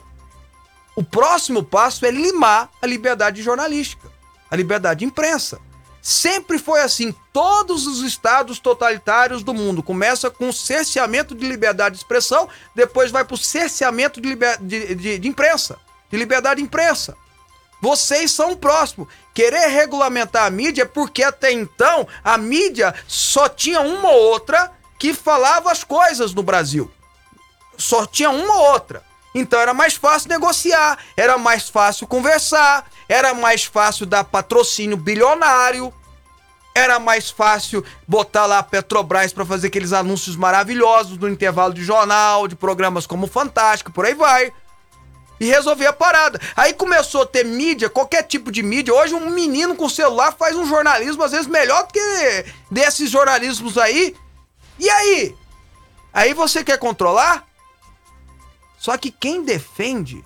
o 0.95 1.03
próximo 1.03 1.63
passo 1.63 2.05
é 2.05 2.11
limar 2.11 2.69
a 2.81 2.87
liberdade 2.87 3.41
jornalística, 3.41 4.11
a 4.49 4.55
liberdade 4.55 4.99
de 4.99 5.05
imprensa. 5.05 5.59
Sempre 6.01 6.57
foi 6.57 6.81
assim. 6.81 7.13
Todos 7.31 7.85
os 7.85 8.01
estados 8.01 8.59
totalitários 8.59 9.43
do 9.43 9.53
mundo 9.53 9.83
começa 9.83 10.29
com 10.31 10.49
o 10.49 10.53
cerceamento 10.53 11.35
de 11.35 11.47
liberdade 11.47 11.95
de 11.95 12.01
expressão, 12.01 12.49
depois 12.73 13.11
vai 13.11 13.23
para 13.23 13.35
o 13.35 13.37
cerceamento 13.37 14.19
de, 14.19 14.27
liber- 14.29 14.57
de- 14.61 14.95
de- 14.95 15.19
de 15.19 15.27
imprensa, 15.27 15.77
de 16.09 16.17
liberdade 16.17 16.59
de 16.59 16.65
imprensa. 16.65 17.15
Vocês 17.81 18.31
são 18.31 18.51
o 18.51 18.57
próximo. 18.57 19.07
Querer 19.33 19.67
regulamentar 19.67 20.45
a 20.45 20.49
mídia 20.49 20.83
é 20.83 20.85
porque 20.85 21.23
até 21.23 21.51
então 21.51 22.07
a 22.23 22.37
mídia 22.37 22.93
só 23.07 23.47
tinha 23.47 23.81
uma 23.81 24.09
ou 24.11 24.21
outra 24.31 24.71
que 24.99 25.13
falava 25.13 25.71
as 25.71 25.83
coisas 25.83 26.33
no 26.33 26.43
Brasil 26.43 26.91
só 27.77 28.05
tinha 28.05 28.29
uma 28.29 28.53
ou 28.55 28.73
outra. 28.73 29.03
Então 29.33 29.59
era 29.59 29.73
mais 29.73 29.95
fácil 29.95 30.29
negociar, 30.29 30.97
era 31.15 31.37
mais 31.37 31.69
fácil 31.69 32.05
conversar, 32.05 32.85
era 33.07 33.33
mais 33.33 33.63
fácil 33.63 34.05
dar 34.05 34.25
patrocínio 34.25 34.97
bilionário, 34.97 35.93
era 36.75 36.99
mais 36.99 37.29
fácil 37.29 37.83
botar 38.07 38.45
lá 38.45 38.59
a 38.59 38.63
Petrobras 38.63 39.33
para 39.33 39.45
fazer 39.45 39.67
aqueles 39.67 39.93
anúncios 39.93 40.35
maravilhosos 40.35 41.17
no 41.17 41.29
intervalo 41.29 41.73
de 41.73 41.83
jornal, 41.83 42.47
de 42.47 42.55
programas 42.55 43.05
como 43.05 43.27
Fantástico, 43.27 43.91
por 43.91 44.05
aí 44.05 44.13
vai. 44.13 44.51
E 45.39 45.45
resolver 45.45 45.87
a 45.87 45.93
parada. 45.93 46.39
Aí 46.55 46.71
começou 46.71 47.23
a 47.23 47.25
ter 47.25 47.43
mídia, 47.43 47.89
qualquer 47.89 48.21
tipo 48.23 48.51
de 48.51 48.61
mídia. 48.61 48.93
Hoje 48.93 49.15
um 49.15 49.31
menino 49.31 49.75
com 49.75 49.89
celular 49.89 50.31
faz 50.33 50.55
um 50.55 50.67
jornalismo 50.67 51.23
às 51.23 51.31
vezes 51.31 51.47
melhor 51.47 51.87
do 51.87 51.93
que 51.93 52.45
desses 52.69 53.09
jornalismos 53.09 53.75
aí. 53.77 54.15
E 54.77 54.87
aí? 54.87 55.35
Aí 56.13 56.33
você 56.33 56.63
quer 56.63 56.77
controlar? 56.77 57.50
Só 58.81 58.97
que 58.97 59.11
quem 59.11 59.45
defende 59.45 60.23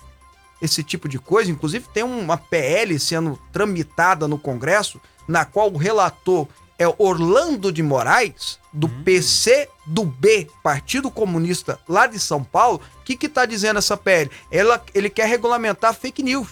esse 0.61 0.81
tipo 0.81 1.09
de 1.09 1.19
coisa, 1.19 1.51
inclusive 1.51 1.89
tem 1.93 2.05
uma 2.05 2.37
PL 2.37 2.97
sendo 2.97 3.37
tramitada 3.51 4.29
no 4.29 4.39
Congresso, 4.39 5.01
na 5.27 5.43
qual 5.43 5.69
o 5.69 5.75
relator 5.75 6.47
é 6.79 6.87
Orlando 6.97 7.69
de 7.69 7.83
Moraes, 7.83 8.57
do 8.71 8.87
PC 8.87 9.67
do 9.85 10.05
B, 10.05 10.47
Partido 10.63 11.11
Comunista 11.11 11.77
lá 11.85 12.07
de 12.07 12.17
São 12.17 12.45
Paulo. 12.45 12.79
O 13.01 13.03
que 13.03 13.17
que 13.17 13.27
tá 13.27 13.45
dizendo 13.45 13.79
essa 13.79 13.97
PL? 13.97 14.31
Ela, 14.49 14.81
ele 14.93 15.09
quer 15.09 15.27
regulamentar 15.27 15.93
fake 15.93 16.23
news. 16.23 16.47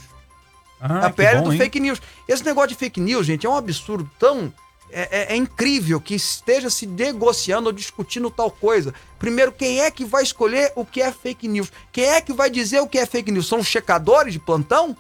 Ah, 0.81 1.05
a 1.05 1.09
PL 1.09 1.37
bom, 1.37 1.43
do 1.45 1.53
hein? 1.53 1.57
fake 1.57 1.79
news. 1.79 2.01
Esse 2.27 2.43
negócio 2.43 2.67
de 2.67 2.75
fake 2.75 2.99
news, 2.99 3.25
gente, 3.25 3.45
é 3.45 3.49
um 3.49 3.55
absurdo 3.55 4.11
tão. 4.19 4.53
É, 4.95 5.09
é- 5.11 5.33
é 5.33 5.35
incrível 5.35 5.99
que 5.99 6.13
esteja 6.13 6.69
se 6.69 6.85
negociando 6.85 7.65
ou 7.67 7.73
discutindo 7.73 8.29
tal 8.29 8.51
coisa. 8.51 8.93
Primeiro, 9.17 9.51
quem 9.51 9.81
é 9.81 9.89
que 9.89 10.05
vai 10.05 10.21
escolher 10.21 10.71
o 10.75 10.85
que 10.85 11.01
é 11.01 11.11
fake 11.11 11.47
news? 11.47 11.71
Quem 11.91 12.05
é 12.05 12.21
que 12.21 12.31
vai 12.31 12.49
dizer 12.49 12.79
o 12.79 12.87
que 12.87 12.99
é 12.99 13.05
fake 13.05 13.31
news? 13.31 13.47
São 13.47 13.59
os 13.59 13.67
checadores 13.67 14.33
de 14.33 14.39
plantão? 14.39 14.95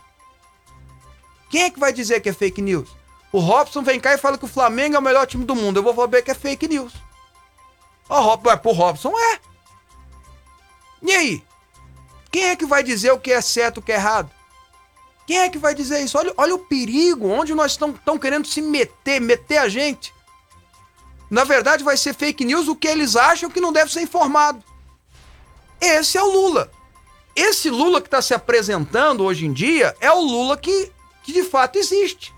Quem 1.49 1.61
é 1.63 1.69
que 1.69 1.79
vai 1.79 1.93
dizer 1.93 2.21
que 2.21 2.29
é 2.29 2.33
fake 2.33 2.59
news? 2.59 2.89
O 3.31 3.39
Robson 3.39 3.83
vem 3.83 3.99
cá 3.99 4.13
e 4.13 4.17
fala 4.17 4.37
que 4.37 4.45
o 4.45 4.47
Flamengo 4.47 4.95
é 4.95 4.99
o 4.99 5.01
melhor 5.01 5.27
time 5.27 5.45
do 5.45 5.55
mundo. 5.55 5.77
Eu 5.77 5.83
vou 5.83 5.93
saber 5.95 6.23
que 6.23 6.31
é 6.31 6.35
fake 6.35 6.67
news. 6.67 6.93
Ó, 8.09 8.19
Rob, 8.19 8.41
mas 8.45 8.59
pro 8.59 8.71
Robson 8.71 9.13
é. 9.17 9.39
E 11.03 11.11
aí? 11.11 11.43
Quem 12.31 12.45
é 12.45 12.55
que 12.55 12.65
vai 12.65 12.81
dizer 12.81 13.11
o 13.11 13.19
que 13.19 13.31
é 13.31 13.41
certo 13.41 13.77
e 13.77 13.79
o 13.79 13.83
que 13.83 13.91
é 13.91 13.95
errado? 13.95 14.31
Quem 15.25 15.37
é 15.37 15.49
que 15.49 15.57
vai 15.57 15.73
dizer 15.73 16.01
isso? 16.01 16.17
Olha, 16.17 16.33
olha 16.37 16.55
o 16.55 16.59
perigo, 16.59 17.27
onde 17.27 17.53
nós 17.53 17.71
estamos 17.71 17.99
querendo 18.19 18.45
se 18.45 18.61
meter, 18.61 19.21
meter 19.21 19.57
a 19.57 19.69
gente. 19.69 20.13
Na 21.29 21.43
verdade, 21.43 21.83
vai 21.83 21.97
ser 21.97 22.13
fake 22.13 22.43
news 22.43 22.67
o 22.67 22.75
que 22.75 22.87
eles 22.87 23.15
acham 23.15 23.49
que 23.49 23.61
não 23.61 23.71
deve 23.71 23.91
ser 23.91 24.01
informado. 24.01 24.63
Esse 25.79 26.17
é 26.17 26.23
o 26.23 26.31
Lula. 26.31 26.69
Esse 27.35 27.69
Lula 27.69 27.99
que 28.01 28.07
está 28.07 28.21
se 28.21 28.33
apresentando 28.33 29.23
hoje 29.23 29.45
em 29.45 29.53
dia 29.53 29.95
é 29.99 30.11
o 30.11 30.21
Lula 30.21 30.57
que, 30.57 30.91
que 31.23 31.33
de 31.33 31.43
fato 31.43 31.77
existe. 31.77 32.33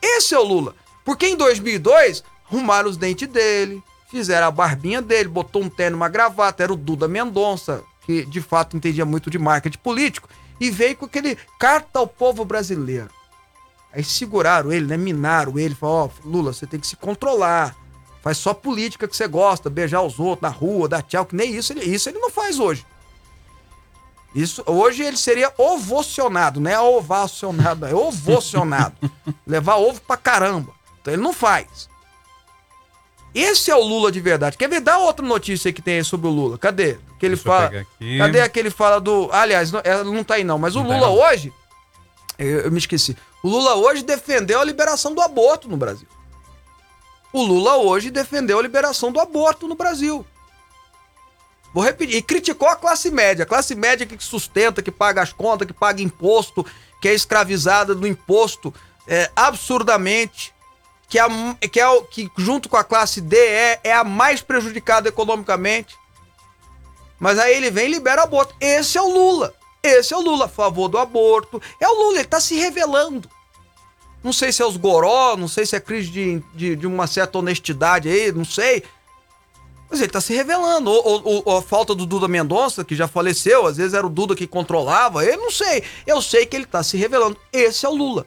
Esse 0.00 0.34
é 0.34 0.38
o 0.38 0.42
Lula. 0.42 0.74
Porque 1.04 1.26
em 1.26 1.36
2002, 1.36 2.24
arrumaram 2.48 2.88
os 2.88 2.96
dentes 2.96 3.28
dele, 3.28 3.82
fizeram 4.10 4.46
a 4.46 4.50
barbinha 4.50 5.02
dele, 5.02 5.28
botou 5.28 5.62
um 5.62 5.68
terno, 5.68 5.96
uma 5.96 6.08
gravata, 6.08 6.62
era 6.62 6.72
o 6.72 6.76
Duda 6.76 7.08
Mendonça, 7.08 7.82
que 8.06 8.24
de 8.24 8.40
fato 8.40 8.76
entendia 8.76 9.04
muito 9.04 9.28
de 9.28 9.38
marketing 9.38 9.78
político, 9.78 10.28
e 10.62 10.70
veio 10.70 10.96
com 10.96 11.06
aquele 11.06 11.36
carta 11.58 11.98
ao 11.98 12.06
povo 12.06 12.44
brasileiro. 12.44 13.10
Aí 13.92 14.04
seguraram 14.04 14.72
ele, 14.72 14.86
né? 14.86 14.96
Minaram 14.96 15.58
ele, 15.58 15.74
falaram, 15.74 16.12
ó, 16.24 16.28
Lula, 16.28 16.52
você 16.52 16.68
tem 16.68 16.78
que 16.78 16.86
se 16.86 16.94
controlar. 16.94 17.74
Faz 18.22 18.38
só 18.38 18.54
política 18.54 19.08
que 19.08 19.16
você 19.16 19.26
gosta, 19.26 19.68
beijar 19.68 20.02
os 20.02 20.20
outros 20.20 20.42
na 20.42 20.56
rua, 20.56 20.88
dar 20.88 21.02
tchau, 21.02 21.26
que 21.26 21.34
nem 21.34 21.52
isso, 21.52 21.72
ele, 21.72 21.84
isso 21.84 22.08
ele 22.08 22.20
não 22.20 22.30
faz 22.30 22.60
hoje. 22.60 22.86
Isso, 24.32 24.62
hoje 24.64 25.02
ele 25.02 25.16
seria 25.16 25.52
ovocionado, 25.58 26.60
não 26.60 26.70
é 26.70 26.80
ovacionado, 26.80 27.84
é 27.84 27.92
ovocionado. 27.92 28.94
Levar 29.44 29.78
ovo 29.78 30.00
pra 30.00 30.16
caramba. 30.16 30.72
Então 31.00 31.12
ele 31.12 31.22
não 31.22 31.32
faz. 31.32 31.88
Esse 33.34 33.70
é 33.70 33.76
o 33.76 33.82
Lula 33.82 34.12
de 34.12 34.20
verdade. 34.20 34.56
Quer 34.58 34.68
ver? 34.68 34.80
Dá 34.80 34.98
outra 34.98 35.24
notícia 35.24 35.68
aí 35.68 35.72
que 35.72 35.80
tem 35.80 35.96
aí 35.96 36.04
sobre 36.04 36.26
o 36.26 36.30
Lula. 36.30 36.58
Cadê? 36.58 36.98
Que 37.18 37.26
ele 37.26 37.34
Deixa 37.36 37.48
fala. 37.48 37.86
Cadê 38.18 38.40
aquele 38.40 38.70
fala 38.70 39.00
do. 39.00 39.30
Aliás, 39.32 39.72
não, 39.72 39.80
ela 39.84 40.04
não 40.04 40.22
tá 40.22 40.34
aí 40.34 40.44
não, 40.44 40.58
mas 40.58 40.76
o 40.76 40.80
Não 40.80 40.88
tá 40.88 40.94
Lula 40.94 41.06
não. 41.06 41.14
hoje. 41.14 41.52
Eu, 42.38 42.60
eu 42.60 42.70
me 42.70 42.78
esqueci. 42.78 43.16
O 43.42 43.48
Lula 43.48 43.74
hoje 43.76 44.02
defendeu 44.02 44.60
a 44.60 44.64
liberação 44.64 45.14
do 45.14 45.20
aborto 45.22 45.68
no 45.68 45.76
Brasil. 45.76 46.06
O 47.32 47.42
Lula 47.42 47.76
hoje 47.76 48.10
defendeu 48.10 48.58
a 48.58 48.62
liberação 48.62 49.10
do 49.10 49.18
aborto 49.18 49.66
no 49.66 49.74
Brasil. 49.74 50.26
Vou 51.72 51.82
repetir. 51.82 52.16
E 52.16 52.22
criticou 52.22 52.68
a 52.68 52.76
classe 52.76 53.10
média. 53.10 53.44
A 53.44 53.46
classe 53.46 53.74
média 53.74 54.04
que 54.06 54.22
sustenta, 54.22 54.82
que 54.82 54.90
paga 54.90 55.22
as 55.22 55.32
contas, 55.32 55.66
que 55.66 55.72
paga 55.72 56.02
imposto, 56.02 56.66
que 57.00 57.08
é 57.08 57.14
escravizada 57.14 57.94
do 57.94 58.06
imposto 58.06 58.74
é, 59.08 59.30
absurdamente. 59.34 60.51
Que, 61.12 61.18
é 61.18 61.22
a- 61.22 61.68
que, 61.70 61.78
é 61.78 61.86
o, 61.86 62.02
que 62.04 62.30
junto 62.38 62.70
com 62.70 62.76
a 62.78 62.82
classe 62.82 63.20
D 63.20 63.36
é, 63.36 63.80
é 63.84 63.92
a 63.92 64.02
mais 64.02 64.40
prejudicada 64.40 65.10
economicamente. 65.10 65.94
Mas 67.20 67.38
aí 67.38 67.54
ele 67.54 67.70
vem 67.70 67.84
e 67.84 67.90
libera 67.90 68.22
o 68.22 68.24
aborto. 68.24 68.54
Esse 68.58 68.96
é 68.96 69.02
o 69.02 69.12
Lula. 69.12 69.52
Esse 69.82 70.14
é 70.14 70.16
o 70.16 70.22
Lula, 70.22 70.46
a 70.46 70.48
favor 70.48 70.88
do 70.88 70.96
aborto. 70.96 71.60
É 71.78 71.86
o 71.86 71.92
Lula, 71.94 72.14
ele 72.20 72.24
tá 72.28 72.40
se 72.40 72.54
revelando. 72.54 73.28
Não 74.24 74.32
sei 74.32 74.52
se 74.52 74.62
é 74.62 74.66
os 74.66 74.78
goró, 74.78 75.36
não 75.36 75.48
sei 75.48 75.66
se 75.66 75.76
é 75.76 75.80
crise 75.80 76.08
de, 76.08 76.42
de, 76.54 76.76
de 76.76 76.86
uma 76.86 77.06
certa 77.06 77.36
honestidade 77.38 78.08
aí, 78.08 78.32
não 78.32 78.44
sei. 78.46 78.82
Mas 79.90 80.00
ele 80.00 80.10
tá 80.12 80.20
se 80.22 80.32
revelando. 80.32 80.90
Ou, 80.90 81.22
ou- 81.26 81.42
ou 81.44 81.58
a 81.58 81.62
falta 81.62 81.94
do 81.94 82.06
Duda 82.06 82.26
Mendonça, 82.26 82.86
que 82.86 82.94
já 82.96 83.06
faleceu, 83.06 83.66
às 83.66 83.76
vezes 83.76 83.92
era 83.92 84.06
o 84.06 84.10
Duda 84.10 84.34
que 84.34 84.46
controlava, 84.46 85.22
eu 85.26 85.36
não 85.36 85.50
sei. 85.50 85.84
Eu 86.06 86.22
sei 86.22 86.46
que 86.46 86.56
ele 86.56 86.64
tá 86.64 86.82
se 86.82 86.96
revelando. 86.96 87.36
Esse 87.52 87.84
é 87.84 87.88
o 87.90 87.94
Lula. 87.94 88.26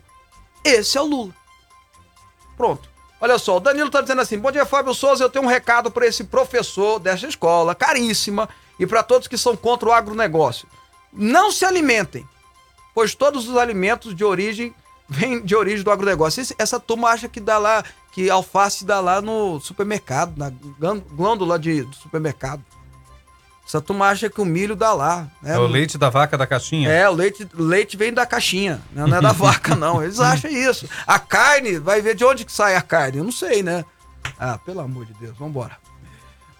Esse 0.63 0.99
é 0.99 1.01
o 1.01 1.05
Lula. 1.05 1.33
Pronto. 2.57 2.87
Olha 3.21 3.37
só, 3.37 3.57
o 3.57 3.59
Danilo 3.59 3.89
tá 3.89 4.01
dizendo 4.01 4.21
assim: 4.21 4.37
Bom 4.37 4.51
dia, 4.51 4.65
Fábio 4.65 4.93
Souza. 4.93 5.23
Eu 5.23 5.29
tenho 5.29 5.45
um 5.45 5.47
recado 5.47 5.89
para 5.89 6.05
esse 6.05 6.23
professor 6.23 6.99
dessa 6.99 7.27
escola, 7.27 7.73
caríssima, 7.73 8.47
e 8.79 8.85
para 8.85 9.01
todos 9.03 9.27
que 9.27 9.37
são 9.37 9.55
contra 9.55 9.89
o 9.89 9.93
agronegócio. 9.93 10.67
Não 11.13 11.51
se 11.51 11.63
alimentem, 11.65 12.27
pois 12.93 13.15
todos 13.15 13.47
os 13.47 13.57
alimentos 13.57 14.15
de 14.15 14.23
origem 14.23 14.73
vêm 15.07 15.41
de 15.41 15.55
origem 15.55 15.83
do 15.83 15.91
agronegócio. 15.91 16.43
Essa 16.57 16.79
turma 16.79 17.09
acha 17.09 17.29
que 17.29 17.39
dá 17.39 17.57
lá, 17.57 17.83
que 18.11 18.29
alface 18.29 18.83
dá 18.85 18.99
lá 18.99 19.21
no 19.21 19.59
supermercado, 19.61 20.37
na 20.37 20.49
glân- 20.49 21.03
glândula 21.11 21.57
de, 21.57 21.83
do 21.83 21.95
supermercado. 21.95 22.63
Essa 23.67 23.81
turma 23.81 24.05
acha 24.07 24.29
que 24.29 24.39
o 24.39 24.45
milho 24.45 24.75
dá 24.75 24.93
lá. 24.93 25.27
né? 25.41 25.55
É 25.55 25.57
o 25.57 25.65
leite 25.65 25.97
da 25.97 26.09
vaca 26.09 26.37
da 26.37 26.45
caixinha. 26.45 26.87
É, 26.89 27.09
o 27.09 27.13
leite, 27.13 27.47
leite 27.55 27.97
vem 27.97 28.13
da 28.13 28.25
caixinha, 28.25 28.79
né? 28.91 29.05
não 29.07 29.17
é 29.17 29.21
da 29.21 29.31
vaca, 29.33 29.75
não. 29.75 30.03
Eles 30.03 30.19
acham 30.19 30.51
isso. 30.51 30.87
A 31.07 31.17
carne, 31.17 31.79
vai 31.79 32.01
ver 32.01 32.15
de 32.15 32.23
onde 32.23 32.45
que 32.45 32.51
sai 32.51 32.75
a 32.75 32.81
carne. 32.81 33.17
Eu 33.17 33.23
não 33.23 33.31
sei, 33.31 33.63
né? 33.63 33.83
Ah, 34.39 34.59
pelo 34.63 34.81
amor 34.81 35.05
de 35.05 35.13
Deus, 35.15 35.35
vambora. 35.37 35.77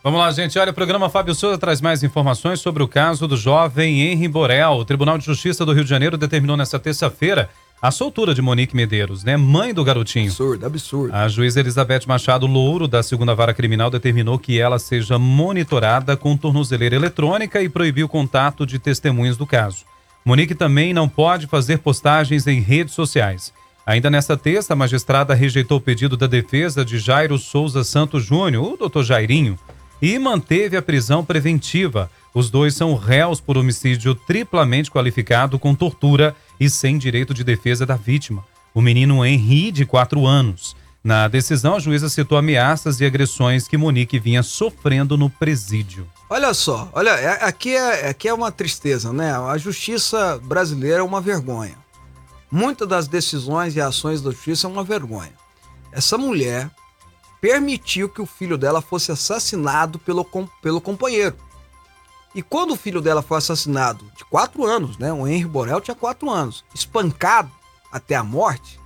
Vamos 0.03 0.19
lá, 0.19 0.31
gente. 0.31 0.57
Olha, 0.59 0.71
o 0.71 0.73
programa 0.73 1.09
Fábio 1.09 1.33
Souza 1.33 1.57
traz 1.57 1.81
mais 1.81 2.03
informações 2.03 2.59
sobre 2.59 2.81
o 2.83 2.87
caso 2.87 3.27
do 3.27 3.35
jovem 3.35 4.01
Henry 4.01 4.27
Borel. 4.27 4.73
O 4.73 4.85
Tribunal 4.85 5.17
de 5.17 5.25
Justiça 5.25 5.65
do 5.65 5.73
Rio 5.73 5.83
de 5.83 5.89
Janeiro 5.89 6.15
determinou 6.17 6.55
nesta 6.55 6.77
terça-feira 6.79 7.49
a 7.81 7.91
soltura 7.91 8.33
de 8.33 8.41
Monique 8.41 8.75
Medeiros, 8.75 9.23
né? 9.23 9.37
Mãe 9.37 9.73
do 9.73 9.83
garotinho. 9.83 10.27
Absurdo, 10.27 10.65
absurdo. 10.65 11.13
A 11.13 11.27
juíza 11.27 11.59
Elizabeth 11.59 12.01
Machado 12.07 12.47
Louro, 12.47 12.87
da 12.87 13.03
segunda 13.03 13.35
vara 13.35 13.53
criminal, 13.53 13.91
determinou 13.91 14.39
que 14.39 14.59
ela 14.59 14.79
seja 14.79 15.19
monitorada 15.19 16.17
com 16.17 16.35
tornozeleira 16.35 16.95
eletrônica 16.95 17.61
e 17.61 17.69
proibiu 17.69 18.07
o 18.07 18.09
contato 18.09 18.65
de 18.65 18.79
testemunhas 18.79 19.37
do 19.37 19.45
caso. 19.45 19.85
Monique 20.25 20.55
também 20.55 20.93
não 20.93 21.07
pode 21.07 21.45
fazer 21.45 21.77
postagens 21.79 22.47
em 22.47 22.59
redes 22.59 22.95
sociais. 22.95 23.53
Ainda 23.85 24.09
nesta 24.09 24.35
terça, 24.35 24.73
a 24.73 24.75
magistrada 24.75 25.35
rejeitou 25.35 25.77
o 25.77 25.81
pedido 25.81 26.17
da 26.17 26.25
defesa 26.25 26.83
de 26.83 26.97
Jairo 26.97 27.37
Souza 27.37 27.83
Santos 27.83 28.25
Júnior, 28.25 28.73
o 28.73 28.77
doutor 28.77 29.03
Jairinho, 29.03 29.59
e 30.05 30.19
manteve 30.19 30.77
a 30.77 30.81
prisão 30.81 31.23
preventiva. 31.25 32.11
Os 32.33 32.49
dois 32.49 32.75
são 32.75 32.95
réus 32.95 33.39
por 33.39 33.57
homicídio 33.57 34.13
triplamente 34.13 34.91
qualificado 34.91 35.57
com 35.57 35.73
tortura 35.73 36.35
e 36.59 36.69
sem 36.69 36.97
direito 36.97 37.33
de 37.33 37.43
defesa 37.43 37.85
da 37.85 37.95
vítima 37.95 38.43
o 38.75 38.81
menino 38.81 39.25
Henri, 39.25 39.71
de 39.71 39.85
4 39.85 40.27
anos. 40.27 40.75
Na 41.01 41.29
decisão, 41.29 41.75
a 41.75 41.79
juíza 41.79 42.09
citou 42.09 42.37
ameaças 42.37 42.99
e 42.99 43.05
agressões 43.05 43.69
que 43.69 43.77
Monique 43.77 44.19
vinha 44.19 44.43
sofrendo 44.43 45.17
no 45.17 45.29
presídio. 45.29 46.05
Olha 46.29 46.53
só, 46.53 46.89
olha, 46.91 47.11
é- 47.11 47.45
aqui 47.45 47.73
é, 47.73 48.09
aqui 48.09 48.27
é 48.27 48.33
uma 48.33 48.51
tristeza, 48.51 49.13
né? 49.13 49.31
A 49.31 49.57
justiça 49.57 50.41
brasileira 50.43 50.99
é 50.99 51.03
uma 51.03 51.21
vergonha. 51.21 51.77
Muitas 52.51 52.87
das 52.87 53.07
decisões 53.07 53.75
e 53.75 53.81
ações 53.81 54.21
da 54.21 54.31
justiça 54.31 54.67
é 54.67 54.69
uma 54.69 54.83
vergonha. 54.83 55.33
Essa 55.91 56.17
mulher 56.17 56.69
permitiu 57.41 58.09
que 58.09 58.21
o 58.21 58.25
filho 58.25 58.57
dela 58.57 58.81
fosse 58.81 59.11
assassinado 59.11 59.99
pelo, 59.99 60.25
pelo 60.61 60.81
companheiro. 60.81 61.35
E 62.33 62.41
quando 62.41 62.71
o 62.71 62.75
filho 62.77 63.01
dela 63.01 63.21
foi 63.21 63.37
assassinado, 63.37 64.05
de 64.17 64.25
4 64.25 64.65
anos, 64.65 64.97
né? 64.97 65.13
O 65.13 65.25
Henry 65.27 65.45
Borel 65.47 65.79
tinha 65.79 65.95
4 65.95 66.29
anos, 66.29 66.65
espancado 66.73 67.49
até 67.91 68.15
a 68.15 68.23
morte, 68.23 68.79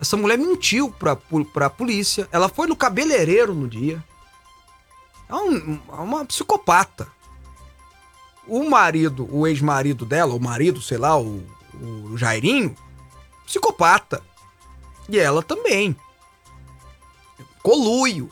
essa 0.00 0.16
mulher 0.16 0.38
mentiu 0.38 0.90
pu- 0.90 1.44
pra 1.44 1.68
polícia. 1.68 2.28
Ela 2.32 2.48
foi 2.48 2.66
no 2.68 2.76
cabeleireiro 2.76 3.52
no 3.52 3.66
dia. 3.68 4.02
É 5.28 5.34
um- 5.34 5.78
é 5.90 5.94
uma 5.96 6.24
psicopata. 6.24 7.08
O 8.46 8.70
marido, 8.70 9.28
o 9.30 9.46
ex-marido 9.46 10.06
dela, 10.06 10.34
o 10.34 10.40
marido, 10.40 10.80
sei 10.80 10.96
lá, 10.96 11.18
o, 11.20 11.44
o 11.74 12.16
Jairinho, 12.16 12.74
psicopata. 13.44 14.22
E 15.08 15.18
ela 15.18 15.42
também. 15.42 15.94
Coluio. 17.68 18.30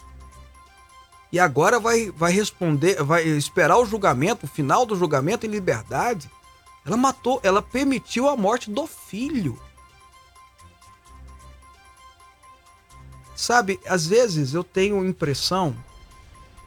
E 1.31 1.39
agora 1.39 1.79
vai, 1.79 2.11
vai 2.11 2.33
responder, 2.33 3.03
vai 3.03 3.23
esperar 3.29 3.77
o 3.77 3.85
julgamento, 3.85 4.47
o 4.47 4.49
final 4.49 4.87
do 4.87 4.97
julgamento 4.97 5.45
em 5.45 5.51
liberdade. 5.51 6.31
Ela 6.87 6.97
matou, 6.97 7.39
ela 7.43 7.61
permitiu 7.61 8.31
a 8.31 8.37
morte 8.37 8.71
do 8.71 8.87
filho. 8.87 9.61
Sabe, 13.35 13.79
às 13.87 14.07
vezes 14.07 14.55
eu 14.55 14.65
tenho 14.65 14.99
a 15.03 15.07
impressão 15.07 15.77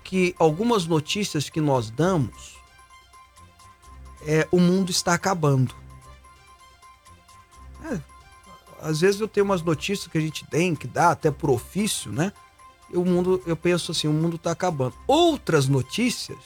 que 0.03 0.35
algumas 0.37 0.85
notícias 0.85 1.49
que 1.49 1.59
nós 1.59 1.89
damos 1.89 2.55
é 4.27 4.47
o 4.51 4.59
mundo 4.59 4.91
está 4.91 5.15
acabando. 5.15 5.73
É, 7.85 7.99
às 8.79 9.01
vezes 9.01 9.19
eu 9.19 9.27
tenho 9.27 9.45
umas 9.45 9.63
notícias 9.63 10.07
que 10.07 10.19
a 10.19 10.21
gente 10.21 10.45
tem 10.45 10.75
que 10.75 10.85
dá 10.85 11.09
até 11.09 11.31
por 11.31 11.49
ofício, 11.49 12.11
né? 12.11 12.31
O 12.93 13.05
mundo, 13.05 13.41
eu 13.45 13.55
penso 13.55 13.91
assim, 13.91 14.07
o 14.07 14.13
mundo 14.13 14.35
está 14.35 14.51
acabando. 14.51 14.95
Outras 15.05 15.67
notícias 15.67 16.37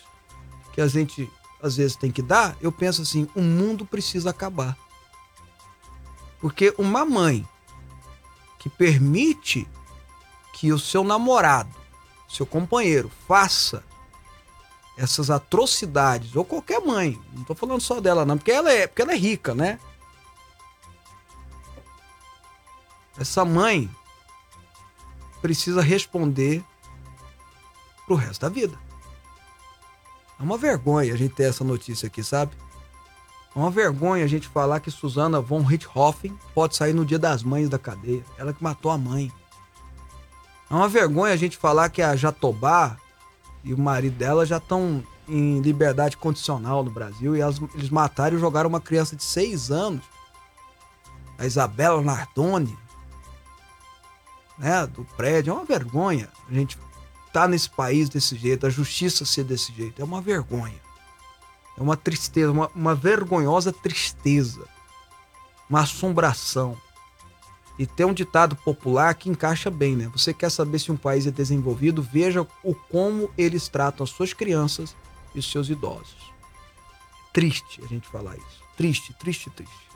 que 0.73 0.81
a 0.81 0.87
gente 0.87 1.29
às 1.61 1.77
vezes 1.77 1.95
tem 1.95 2.11
que 2.11 2.21
dar, 2.21 2.57
eu 2.59 2.71
penso 2.71 3.01
assim, 3.01 3.27
o 3.33 3.41
mundo 3.41 3.85
precisa 3.85 4.31
acabar. 4.31 4.77
Porque 6.41 6.73
uma 6.77 7.05
mãe 7.05 7.47
que 8.59 8.67
permite 8.69 9.65
que 10.53 10.73
o 10.73 10.79
seu 10.79 11.03
namorado, 11.03 11.73
seu 12.27 12.45
companheiro, 12.45 13.09
faça 13.27 13.83
essas 14.97 15.29
atrocidades, 15.29 16.35
ou 16.35 16.43
qualquer 16.43 16.81
mãe, 16.81 17.19
não 17.33 17.43
tô 17.43 17.55
falando 17.55 17.81
só 17.81 17.99
dela, 17.99 18.25
não, 18.25 18.37
porque 18.37 18.51
ela 18.51 18.71
é, 18.71 18.85
porque 18.85 19.01
ela 19.01 19.13
é 19.13 19.17
rica, 19.17 19.55
né? 19.55 19.79
Essa 23.17 23.45
mãe 23.45 23.89
precisa 25.43 25.81
responder 25.81 26.63
pro 28.07 28.15
resto 28.15 28.41
da 28.41 28.49
vida. 28.49 28.79
É 30.39 30.41
uma 30.43 30.57
vergonha 30.57 31.13
a 31.13 31.17
gente 31.17 31.35
ter 31.35 31.43
essa 31.43 31.65
notícia 31.65 32.07
aqui, 32.07 32.23
sabe? 32.23 32.53
É 33.53 33.59
uma 33.59 33.69
vergonha 33.69 34.23
a 34.23 34.27
gente 34.27 34.47
falar 34.47 34.79
que 34.79 34.89
Susana 34.89 35.41
von 35.41 35.61
Richthofen 35.61 36.33
pode 36.55 36.77
sair 36.77 36.93
no 36.93 37.05
dia 37.05 37.19
das 37.19 37.43
mães 37.43 37.67
da 37.67 37.77
cadeia. 37.77 38.23
Ela 38.37 38.53
que 38.53 38.63
matou 38.63 38.89
a 38.89 38.97
mãe. 38.97 39.31
É 40.71 40.73
uma 40.73 40.87
vergonha 40.87 41.33
a 41.33 41.37
gente 41.37 41.57
falar 41.57 41.89
que 41.89 42.01
a 42.01 42.15
Jatobá 42.15 42.97
e 43.65 43.73
o 43.73 43.77
marido 43.77 44.17
dela 44.17 44.45
já 44.45 44.57
estão 44.57 45.03
em 45.27 45.59
liberdade 45.59 46.15
condicional 46.15 46.83
no 46.83 46.91
Brasil 46.91 47.35
e 47.35 47.41
elas- 47.41 47.61
eles 47.75 47.89
mataram 47.89 48.37
e 48.37 48.39
jogaram 48.39 48.69
uma 48.69 48.81
criança 48.81 49.15
de 49.15 49.23
seis 49.23 49.69
anos, 49.71 50.03
a 51.37 51.45
Isabela 51.45 52.01
Nardoni, 52.01 52.77
né, 54.57 54.85
do 54.87 55.03
prédio. 55.17 55.51
É 55.51 55.53
uma 55.53 55.65
vergonha 55.65 56.29
a 56.49 56.53
gente 56.53 56.77
tá 57.31 57.47
nesse 57.47 57.69
país 57.69 58.09
desse 58.09 58.35
jeito, 58.35 58.67
a 58.67 58.69
justiça 58.69 59.25
ser 59.25 59.43
desse 59.43 59.73
jeito. 59.73 59.99
É 59.99 60.05
uma 60.05 60.21
vergonha. 60.21 60.79
É 61.75 61.81
uma 61.81 61.97
tristeza, 61.97 62.51
uma, 62.51 62.69
uma 62.75 62.93
vergonhosa 62.93 63.73
tristeza. 63.73 64.67
Uma 65.67 65.81
assombração. 65.81 66.77
E 67.79 67.87
tem 67.87 68.05
um 68.05 68.13
ditado 68.13 68.55
popular 68.55 69.15
que 69.15 69.29
encaixa 69.29 69.71
bem, 69.71 69.95
né? 69.95 70.07
Você 70.09 70.31
quer 70.31 70.51
saber 70.51 70.77
se 70.77 70.91
um 70.91 70.97
país 70.97 71.25
é 71.25 71.31
desenvolvido, 71.31 72.03
veja 72.03 72.45
o 72.63 72.75
como 72.75 73.31
eles 73.35 73.67
tratam 73.67 74.03
as 74.03 74.11
suas 74.11 74.31
crianças 74.31 74.95
e 75.33 75.39
os 75.39 75.49
seus 75.49 75.69
idosos. 75.69 76.31
Triste 77.33 77.81
a 77.83 77.87
gente 77.87 78.07
falar 78.07 78.37
isso. 78.37 78.63
Triste, 78.77 79.11
triste, 79.19 79.49
triste. 79.49 79.92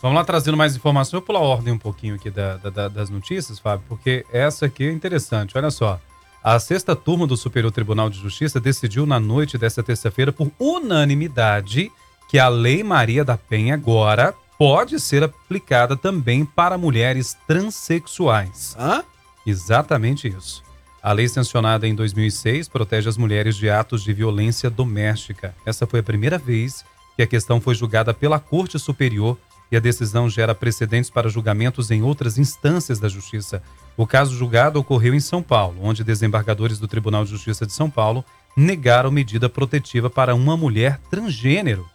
Vamos 0.00 0.16
lá 0.16 0.24
trazendo 0.24 0.56
mais 0.56 0.76
informações. 0.76 1.12
Eu 1.14 1.20
vou 1.20 1.26
pular 1.26 1.40
a 1.40 1.42
ordem 1.42 1.72
um 1.74 1.78
pouquinho 1.78 2.14
aqui 2.14 2.30
da- 2.30 2.56
da- 2.56 2.70
da- 2.70 2.88
das 2.88 3.10
notícias, 3.10 3.58
Fábio, 3.58 3.84
porque 3.88 4.24
essa 4.32 4.66
aqui 4.66 4.84
é 4.84 4.92
interessante. 4.92 5.56
Olha 5.58 5.70
só. 5.70 6.00
A 6.42 6.58
sexta 6.60 6.94
turma 6.94 7.26
do 7.26 7.36
Superior 7.36 7.72
Tribunal 7.72 8.08
de 8.08 8.18
Justiça 8.18 8.60
decidiu 8.60 9.04
na 9.04 9.18
noite 9.18 9.58
desta 9.58 9.82
terça-feira, 9.82 10.32
por 10.32 10.50
unanimidade, 10.58 11.90
que 12.30 12.38
a 12.38 12.48
Lei 12.48 12.84
Maria 12.84 13.24
da 13.24 13.36
Penha 13.36 13.74
agora 13.74 14.32
pode 14.56 15.00
ser 15.00 15.22
aplicada 15.24 15.96
também 15.96 16.44
para 16.44 16.78
mulheres 16.78 17.36
transexuais. 17.46 18.76
Hã? 18.78 19.02
Exatamente 19.46 20.28
isso. 20.28 20.62
A 21.02 21.12
lei 21.12 21.28
sancionada 21.28 21.86
em 21.86 21.94
2006 21.94 22.68
protege 22.68 23.08
as 23.08 23.16
mulheres 23.16 23.56
de 23.56 23.70
atos 23.70 24.02
de 24.02 24.12
violência 24.12 24.68
doméstica. 24.68 25.54
Essa 25.64 25.86
foi 25.86 26.00
a 26.00 26.02
primeira 26.02 26.38
vez 26.38 26.84
que 27.16 27.22
a 27.22 27.26
questão 27.26 27.60
foi 27.60 27.74
julgada 27.74 28.12
pela 28.12 28.38
Corte 28.38 28.78
Superior 28.78 29.38
e 29.70 29.76
a 29.76 29.80
decisão 29.80 30.28
gera 30.28 30.54
precedentes 30.54 31.10
para 31.10 31.28
julgamentos 31.28 31.90
em 31.90 32.02
outras 32.02 32.38
instâncias 32.38 32.98
da 32.98 33.08
Justiça. 33.08 33.62
O 33.96 34.06
caso 34.06 34.34
julgado 34.34 34.78
ocorreu 34.78 35.14
em 35.14 35.20
São 35.20 35.42
Paulo, 35.42 35.78
onde 35.82 36.04
desembargadores 36.04 36.78
do 36.78 36.88
Tribunal 36.88 37.24
de 37.24 37.30
Justiça 37.30 37.66
de 37.66 37.72
São 37.72 37.90
Paulo 37.90 38.24
negaram 38.56 39.10
medida 39.10 39.48
protetiva 39.48 40.08
para 40.08 40.34
uma 40.34 40.56
mulher 40.56 41.00
transgênero. 41.10 41.88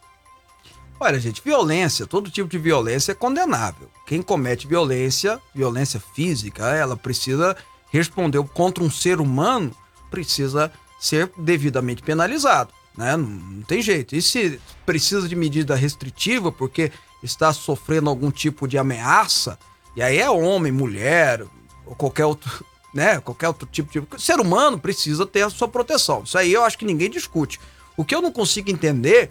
Olha, 0.98 1.18
gente, 1.18 1.42
violência, 1.44 2.06
todo 2.06 2.30
tipo 2.30 2.48
de 2.48 2.56
violência 2.56 3.12
é 3.12 3.14
condenável. 3.14 3.90
Quem 4.06 4.22
comete 4.22 4.66
violência, 4.66 5.40
violência 5.54 6.00
física, 6.00 6.64
ela 6.74 6.96
precisa 6.96 7.56
responder 7.90 8.42
contra 8.54 8.82
um 8.82 8.90
ser 8.90 9.20
humano, 9.20 9.70
precisa 10.10 10.72
ser 10.98 11.30
devidamente 11.36 12.02
penalizado, 12.02 12.72
né? 12.96 13.16
Não, 13.16 13.26
não 13.26 13.62
tem 13.62 13.82
jeito. 13.82 14.16
E 14.16 14.22
se 14.22 14.58
precisa 14.86 15.28
de 15.28 15.36
medida 15.36 15.74
restritiva 15.74 16.50
porque 16.50 16.90
está 17.24 17.52
sofrendo 17.52 18.10
algum 18.10 18.30
tipo 18.30 18.68
de 18.68 18.76
ameaça, 18.76 19.58
e 19.96 20.02
aí 20.02 20.18
é 20.18 20.30
homem, 20.30 20.70
mulher, 20.70 21.44
ou 21.86 21.94
qualquer 21.94 22.26
outro, 22.26 22.64
né? 22.92 23.20
Qualquer 23.20 23.48
outro 23.48 23.66
tipo 23.70 23.90
de. 23.90 23.98
O 23.98 24.08
ser 24.18 24.40
humano 24.40 24.78
precisa 24.78 25.26
ter 25.26 25.42
a 25.42 25.50
sua 25.50 25.68
proteção. 25.68 26.22
Isso 26.22 26.36
aí 26.36 26.52
eu 26.52 26.64
acho 26.64 26.78
que 26.78 26.84
ninguém 26.84 27.10
discute. 27.10 27.60
O 27.96 28.04
que 28.04 28.14
eu 28.14 28.20
não 28.20 28.32
consigo 28.32 28.70
entender 28.70 29.30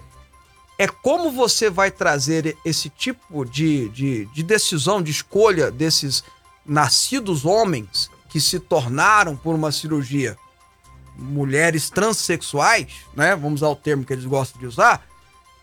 é 0.77 0.87
como 0.87 1.31
você 1.31 1.69
vai 1.69 1.91
trazer 1.91 2.57
esse 2.65 2.89
tipo 2.89 3.45
de, 3.45 3.89
de, 3.89 4.25
de 4.25 4.43
decisão, 4.43 5.01
de 5.01 5.11
escolha 5.11 5.69
desses 5.69 6.23
nascidos 6.65 7.45
homens 7.45 8.09
que 8.29 8.41
se 8.41 8.59
tornaram 8.59 9.35
por 9.35 9.53
uma 9.53 9.71
cirurgia 9.71 10.35
mulheres 11.15 11.89
transexuais, 11.89 12.87
né? 13.15 13.35
Vamos 13.35 13.61
usar 13.61 13.69
o 13.69 13.75
termo 13.75 14.03
que 14.03 14.13
eles 14.13 14.25
gostam 14.25 14.59
de 14.59 14.65
usar. 14.65 15.05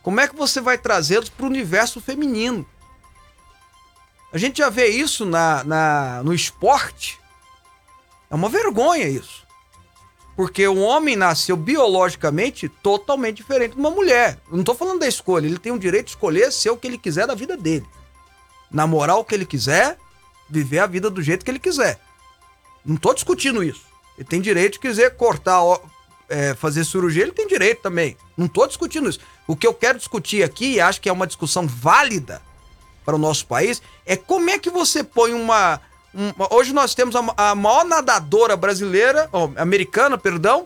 Como 0.02 0.20
é 0.20 0.28
que 0.28 0.36
você 0.36 0.60
vai 0.60 0.78
trazê-los 0.78 1.28
para 1.28 1.44
o 1.44 1.48
universo 1.48 2.00
feminino? 2.00 2.66
A 4.32 4.38
gente 4.38 4.58
já 4.58 4.70
vê 4.70 4.88
isso 4.88 5.26
na, 5.26 5.64
na, 5.64 6.22
no 6.22 6.32
esporte. 6.32 7.18
É 8.30 8.34
uma 8.34 8.48
vergonha 8.48 9.08
isso. 9.08 9.44
Porque 10.36 10.66
o 10.66 10.78
homem 10.78 11.16
nasceu 11.16 11.56
biologicamente 11.56 12.68
totalmente 12.68 13.38
diferente 13.38 13.74
de 13.74 13.80
uma 13.80 13.90
mulher. 13.90 14.38
Eu 14.50 14.56
não 14.56 14.64
tô 14.64 14.74
falando 14.74 15.00
da 15.00 15.08
escolha, 15.08 15.46
ele 15.46 15.58
tem 15.58 15.72
o 15.72 15.78
direito 15.78 16.06
de 16.06 16.10
escolher 16.12 16.52
ser 16.52 16.70
o 16.70 16.76
que 16.76 16.86
ele 16.86 16.96
quiser 16.96 17.26
da 17.26 17.34
vida 17.34 17.56
dele. 17.56 17.84
Namorar 18.70 19.18
o 19.18 19.24
que 19.24 19.34
ele 19.34 19.44
quiser, 19.44 19.98
viver 20.48 20.78
a 20.78 20.86
vida 20.86 21.10
do 21.10 21.20
jeito 21.20 21.44
que 21.44 21.50
ele 21.50 21.58
quiser. 21.58 22.00
Não 22.84 22.96
tô 22.96 23.12
discutindo 23.12 23.62
isso. 23.62 23.82
Ele 24.16 24.26
tem 24.26 24.40
direito 24.40 24.74
de 24.74 24.78
quiser 24.78 25.14
cortar, 25.16 25.60
é, 26.28 26.54
fazer 26.54 26.84
cirurgia, 26.84 27.24
ele 27.24 27.32
tem 27.32 27.46
direito 27.46 27.82
também. 27.82 28.16
Não 28.36 28.46
tô 28.46 28.66
discutindo 28.66 29.10
isso. 29.10 29.20
O 29.50 29.56
que 29.56 29.66
eu 29.66 29.74
quero 29.74 29.98
discutir 29.98 30.44
aqui, 30.44 30.74
e 30.74 30.80
acho 30.80 31.00
que 31.00 31.08
é 31.08 31.12
uma 31.12 31.26
discussão 31.26 31.66
válida 31.66 32.40
para 33.04 33.16
o 33.16 33.18
nosso 33.18 33.44
país, 33.46 33.82
é 34.06 34.16
como 34.16 34.48
é 34.48 34.60
que 34.60 34.70
você 34.70 35.02
põe 35.02 35.34
uma. 35.34 35.80
uma- 36.14 36.54
hoje 36.54 36.72
nós 36.72 36.94
temos 36.94 37.16
a, 37.16 37.20
a 37.36 37.54
maior 37.56 37.84
nadadora 37.84 38.56
brasileira, 38.56 39.28
ó, 39.32 39.50
americana, 39.56 40.16
perdão, 40.16 40.64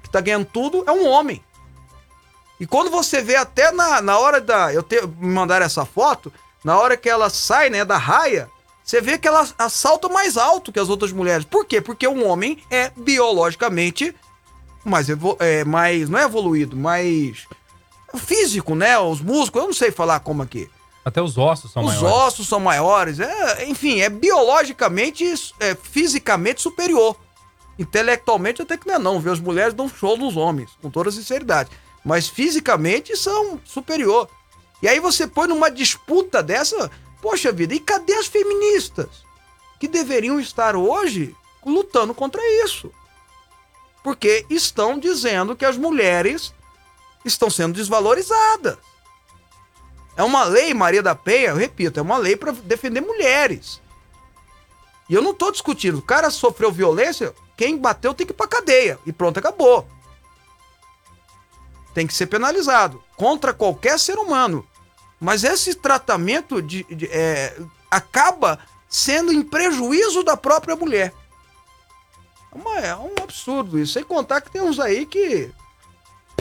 que 0.00 0.08
tá 0.08 0.20
ganhando 0.20 0.44
tudo, 0.46 0.84
é 0.86 0.92
um 0.92 1.08
homem. 1.08 1.42
E 2.60 2.66
quando 2.68 2.88
você 2.88 3.20
vê 3.20 3.34
até 3.34 3.72
na, 3.72 4.00
na 4.00 4.16
hora 4.16 4.40
da. 4.40 4.72
Eu 4.72 4.84
te, 4.84 5.04
me 5.04 5.32
mandaram 5.34 5.66
essa 5.66 5.84
foto, 5.84 6.32
na 6.62 6.78
hora 6.78 6.96
que 6.96 7.08
ela 7.08 7.30
sai, 7.30 7.68
né, 7.68 7.84
da 7.84 7.96
raia, 7.96 8.48
você 8.84 9.00
vê 9.00 9.18
que 9.18 9.26
ela 9.26 9.44
salta 9.68 10.08
mais 10.08 10.36
alto 10.36 10.70
que 10.70 10.78
as 10.78 10.88
outras 10.88 11.10
mulheres. 11.10 11.44
Por 11.44 11.64
quê? 11.64 11.80
Porque 11.80 12.06
um 12.06 12.24
homem 12.28 12.62
é 12.70 12.92
biologicamente 12.96 14.14
mais, 14.84 15.08
é, 15.40 15.64
mais 15.64 16.08
não 16.08 16.18
é 16.18 16.22
evoluído, 16.22 16.76
mais 16.76 17.44
físico, 18.18 18.74
né? 18.74 18.98
Os 18.98 19.20
músculos, 19.20 19.62
eu 19.64 19.66
não 19.68 19.74
sei 19.74 19.90
falar 19.90 20.20
como 20.20 20.42
aqui. 20.42 20.68
Até 21.04 21.22
os 21.22 21.38
ossos 21.38 21.72
são 21.72 21.82
Os 21.82 21.94
maiores. 21.94 22.16
ossos 22.18 22.46
são 22.48 22.60
maiores, 22.60 23.20
é, 23.20 23.64
enfim, 23.66 24.00
é 24.00 24.10
biologicamente, 24.10 25.24
é, 25.58 25.74
fisicamente 25.74 26.60
superior. 26.60 27.16
Intelectualmente 27.78 28.60
até 28.60 28.76
que 28.76 28.86
não 28.86 28.94
é 28.94 28.98
não, 28.98 29.20
viu? 29.20 29.32
As 29.32 29.40
mulheres 29.40 29.72
dão 29.72 29.88
show 29.88 30.16
nos 30.16 30.36
homens, 30.36 30.70
com 30.82 30.90
toda 30.90 31.10
sinceridade. 31.10 31.70
Mas 32.04 32.28
fisicamente 32.28 33.16
são 33.16 33.58
superior. 33.64 34.28
E 34.82 34.88
aí 34.88 35.00
você 35.00 35.26
põe 35.26 35.48
numa 35.48 35.70
disputa 35.70 36.42
dessa, 36.42 36.90
poxa 37.22 37.50
vida, 37.50 37.74
e 37.74 37.80
cadê 37.80 38.14
as 38.14 38.26
feministas? 38.26 39.08
Que 39.78 39.88
deveriam 39.88 40.38
estar 40.38 40.76
hoje 40.76 41.34
lutando 41.64 42.12
contra 42.12 42.42
isso. 42.64 42.90
Porque 44.02 44.44
estão 44.50 44.98
dizendo 44.98 45.56
que 45.56 45.64
as 45.64 45.76
mulheres 45.78 46.52
estão 47.24 47.50
sendo 47.50 47.74
desvalorizadas. 47.74 48.76
É 50.16 50.22
uma 50.22 50.44
lei, 50.44 50.74
Maria 50.74 51.02
da 51.02 51.14
Penha, 51.14 51.50
eu 51.50 51.56
repito, 51.56 51.98
é 51.98 52.02
uma 52.02 52.16
lei 52.18 52.36
para 52.36 52.52
defender 52.52 53.00
mulheres. 53.00 53.80
E 55.08 55.14
eu 55.14 55.22
não 55.22 55.34
tô 55.34 55.50
discutindo. 55.50 55.98
O 55.98 56.02
cara 56.02 56.30
sofreu 56.30 56.70
violência, 56.70 57.34
quem 57.56 57.76
bateu 57.78 58.14
tem 58.14 58.26
que 58.26 58.32
ir 58.32 58.36
pra 58.36 58.46
cadeia. 58.46 58.98
E 59.06 59.12
pronto, 59.12 59.38
acabou. 59.38 59.86
Tem 61.94 62.06
que 62.06 62.14
ser 62.14 62.26
penalizado 62.26 63.02
contra 63.16 63.52
qualquer 63.52 63.98
ser 63.98 64.18
humano. 64.18 64.66
Mas 65.18 65.42
esse 65.44 65.74
tratamento 65.74 66.62
de, 66.62 66.84
de- 66.84 67.06
é, 67.10 67.56
acaba 67.90 68.58
sendo 68.88 69.32
em 69.32 69.42
prejuízo 69.42 70.22
da 70.22 70.36
própria 70.36 70.76
mulher. 70.76 71.12
É, 72.76 72.88
é 72.88 72.96
um 72.96 73.14
absurdo 73.22 73.78
isso. 73.78 73.94
Sem 73.94 74.04
contar 74.04 74.40
que 74.40 74.50
tem 74.50 74.62
uns 74.62 74.78
aí 74.78 75.04
que 75.06 75.52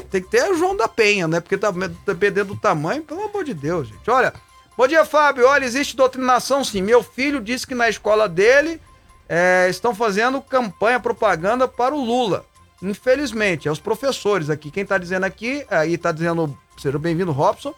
tem 0.09 0.21
que 0.21 0.29
ter 0.29 0.55
João 0.55 0.75
da 0.75 0.87
Penha, 0.87 1.27
né? 1.27 1.39
Porque 1.39 1.57
tá 1.57 1.71
dependendo 2.05 2.53
do 2.53 2.59
tamanho, 2.59 3.03
pelo 3.03 3.23
amor 3.23 3.43
de 3.43 3.53
Deus, 3.53 3.87
gente. 3.87 4.09
Olha, 4.09 4.33
bom 4.77 4.87
dia, 4.87 5.05
Fábio. 5.05 5.47
Olha, 5.47 5.65
existe 5.65 5.95
doutrinação 5.95 6.63
sim. 6.63 6.81
Meu 6.81 7.03
filho 7.03 7.41
disse 7.41 7.65
que 7.65 7.75
na 7.75 7.89
escola 7.89 8.27
dele 8.27 8.81
é, 9.27 9.67
estão 9.69 9.93
fazendo 9.93 10.41
campanha, 10.41 10.99
propaganda 10.99 11.67
para 11.67 11.93
o 11.93 12.03
Lula. 12.03 12.45
Infelizmente, 12.81 13.67
é 13.67 13.71
os 13.71 13.79
professores 13.79 14.49
aqui. 14.49 14.71
Quem 14.71 14.85
tá 14.85 14.97
dizendo 14.97 15.25
aqui, 15.25 15.65
aí 15.69 15.97
tá 15.97 16.11
dizendo, 16.11 16.57
seja 16.77 16.97
bem-vindo, 16.97 17.31
Robson, 17.31 17.73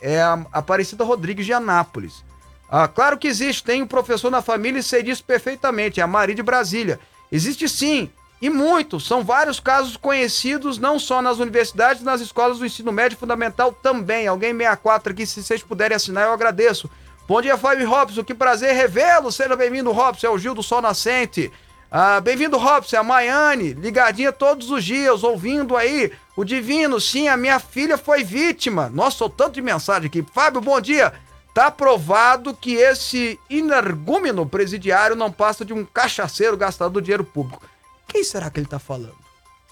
é 0.00 0.22
a 0.22 0.44
Aparecida 0.52 1.04
Rodrigues 1.04 1.44
de 1.44 1.52
Anápolis. 1.52 2.24
Ah, 2.68 2.88
claro 2.88 3.18
que 3.18 3.28
existe, 3.28 3.62
tem 3.62 3.82
um 3.82 3.86
professor 3.86 4.30
na 4.30 4.42
família 4.42 4.80
e 4.80 4.82
sei 4.82 5.02
disso 5.02 5.22
perfeitamente, 5.24 6.00
é 6.00 6.02
a 6.02 6.06
Maria 6.06 6.34
de 6.34 6.42
Brasília. 6.42 6.98
Existe 7.30 7.68
sim, 7.68 8.10
e 8.40 8.50
muitos, 8.50 9.06
são 9.06 9.24
vários 9.24 9.58
casos 9.58 9.96
conhecidos, 9.96 10.76
não 10.76 10.98
só 10.98 11.22
nas 11.22 11.38
universidades, 11.38 12.02
nas 12.02 12.20
escolas 12.20 12.58
do 12.58 12.66
ensino 12.66 12.92
médio 12.92 13.16
fundamental 13.16 13.72
também. 13.72 14.26
Alguém 14.26 14.52
64 14.52 15.12
aqui, 15.12 15.26
se 15.26 15.42
vocês 15.42 15.62
puderem 15.62 15.96
assinar, 15.96 16.26
eu 16.26 16.32
agradeço. 16.32 16.90
Bom 17.26 17.40
dia, 17.40 17.56
Fábio 17.56 17.88
Robson, 17.88 18.22
que 18.22 18.34
prazer 18.34 18.74
revê-lo. 18.74 19.32
Seja 19.32 19.56
bem-vindo, 19.56 19.90
Robson, 19.90 20.26
é 20.26 20.30
o 20.30 20.38
Gil 20.38 20.54
do 20.54 20.62
Sol 20.62 20.82
Nascente. 20.82 21.50
Ah, 21.90 22.20
bem-vindo, 22.20 22.58
Robson, 22.58 22.96
é 22.96 22.98
a 22.98 23.02
Maiane, 23.02 23.72
ligadinha 23.72 24.30
todos 24.30 24.70
os 24.70 24.84
dias, 24.84 25.24
ouvindo 25.24 25.74
aí 25.74 26.12
o 26.36 26.44
Divino. 26.44 27.00
Sim, 27.00 27.28
a 27.28 27.38
minha 27.38 27.58
filha 27.58 27.96
foi 27.96 28.22
vítima. 28.22 28.90
Nossa, 28.90 29.16
sou 29.16 29.30
tanto 29.30 29.54
de 29.54 29.62
mensagem 29.62 30.08
aqui. 30.08 30.22
Fábio, 30.34 30.60
bom 30.60 30.78
dia. 30.78 31.14
Tá 31.54 31.70
provado 31.70 32.52
que 32.52 32.74
esse 32.74 33.40
energúmeno 33.48 34.44
presidiário 34.44 35.16
não 35.16 35.32
passa 35.32 35.64
de 35.64 35.72
um 35.72 35.86
cachaceiro 35.86 36.54
gastador 36.54 36.92
do 36.92 37.02
dinheiro 37.02 37.24
público. 37.24 37.64
Quem 38.08 38.22
será 38.24 38.50
que 38.50 38.60
ele 38.60 38.66
tá 38.66 38.78
falando? 38.78 39.14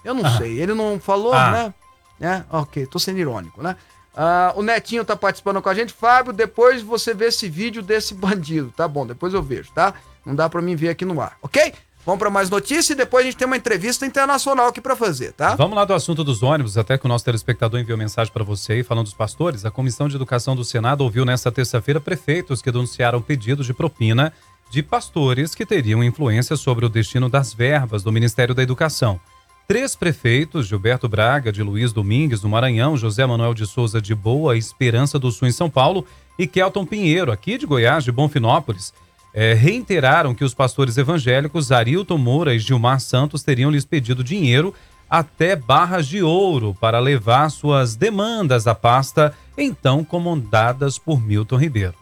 Eu 0.03 0.13
não 0.13 0.25
Ah. 0.25 0.37
sei. 0.37 0.59
Ele 0.59 0.73
não 0.73 0.99
falou, 0.99 1.33
Ah. 1.33 1.51
né? 1.51 1.73
né? 2.19 2.45
Ok, 2.51 2.85
tô 2.87 2.99
sendo 2.99 3.19
irônico, 3.19 3.61
né? 3.61 3.75
Ah, 4.15 4.53
o 4.55 4.61
Netinho 4.61 5.03
tá 5.03 5.15
participando 5.15 5.61
com 5.61 5.67
a 5.69 5.73
gente. 5.73 5.91
Fábio, 5.91 6.31
depois 6.31 6.81
você 6.81 7.13
vê 7.13 7.25
esse 7.25 7.49
vídeo 7.49 7.81
desse 7.81 8.13
bandido. 8.15 8.71
Tá 8.75 8.87
bom, 8.87 9.05
depois 9.05 9.33
eu 9.33 9.41
vejo, 9.43 9.71
tá? 9.73 9.93
Não 10.25 10.33
dá 10.35 10.47
pra 10.49 10.61
mim 10.61 10.75
ver 10.75 10.89
aqui 10.89 11.03
no 11.05 11.19
ar, 11.21 11.37
ok? 11.41 11.73
Vamos 12.05 12.19
pra 12.19 12.29
mais 12.29 12.51
notícias 12.51 12.91
e 12.91 12.95
depois 12.95 13.23
a 13.25 13.29
gente 13.29 13.37
tem 13.37 13.47
uma 13.47 13.57
entrevista 13.57 14.05
internacional 14.05 14.67
aqui 14.67 14.79
pra 14.79 14.95
fazer, 14.95 15.31
tá? 15.33 15.55
Vamos 15.55 15.75
lá 15.75 15.83
do 15.85 15.93
assunto 15.93 16.23
dos 16.23 16.43
ônibus, 16.43 16.77
até 16.77 16.99
que 16.99 17.05
o 17.05 17.09
nosso 17.09 17.25
telespectador 17.25 17.79
enviou 17.79 17.97
mensagem 17.97 18.31
para 18.31 18.43
você 18.43 18.73
aí, 18.73 18.83
falando 18.83 19.05
dos 19.05 19.13
pastores. 19.15 19.65
A 19.65 19.71
Comissão 19.71 20.07
de 20.07 20.15
Educação 20.15 20.55
do 20.55 20.63
Senado 20.63 21.01
ouviu 21.01 21.25
nesta 21.25 21.51
terça-feira 21.51 21.99
prefeitos 21.99 22.61
que 22.61 22.71
denunciaram 22.71 23.23
pedidos 23.23 23.65
de 23.65 23.73
propina 23.73 24.31
de 24.69 24.83
pastores 24.83 25.55
que 25.55 25.65
teriam 25.65 26.03
influência 26.03 26.55
sobre 26.55 26.85
o 26.85 26.89
destino 26.89 27.29
das 27.29 27.53
verbas 27.53 28.03
do 28.03 28.11
Ministério 28.11 28.53
da 28.53 28.63
Educação. 28.63 29.19
Três 29.67 29.95
prefeitos, 29.95 30.67
Gilberto 30.67 31.09
Braga, 31.09 31.51
de 31.51 31.63
Luiz 31.63 31.91
Domingues, 31.91 32.41
do 32.41 32.49
Maranhão, 32.49 32.95
José 32.95 33.25
Manuel 33.25 33.53
de 33.53 33.65
Souza 33.65 33.99
de 33.99 34.13
Boa 34.13 34.55
Esperança 34.55 35.17
do 35.17 35.31
Sul, 35.31 35.47
em 35.47 35.51
São 35.51 35.69
Paulo, 35.69 36.05
e 36.37 36.45
Kelton 36.45 36.85
Pinheiro, 36.85 37.31
aqui 37.31 37.57
de 37.57 37.65
Goiás, 37.65 38.03
de 38.03 38.11
Bonfinópolis, 38.11 38.93
eh, 39.33 39.53
reiteraram 39.53 40.35
que 40.35 40.43
os 40.43 40.53
pastores 40.53 40.97
evangélicos 40.97 41.71
Arilton 41.71 42.17
Moura 42.17 42.53
e 42.53 42.59
Gilmar 42.59 42.99
Santos 42.99 43.41
teriam 43.41 43.71
lhes 43.71 43.85
pedido 43.85 44.23
dinheiro 44.23 44.73
até 45.09 45.55
barras 45.55 46.07
de 46.07 46.21
ouro 46.21 46.75
para 46.79 46.99
levar 46.99 47.49
suas 47.49 47.95
demandas 47.95 48.67
à 48.67 48.75
pasta, 48.75 49.33
então 49.57 50.03
comandadas 50.03 50.97
por 50.97 51.21
Milton 51.21 51.57
Ribeiro. 51.57 51.95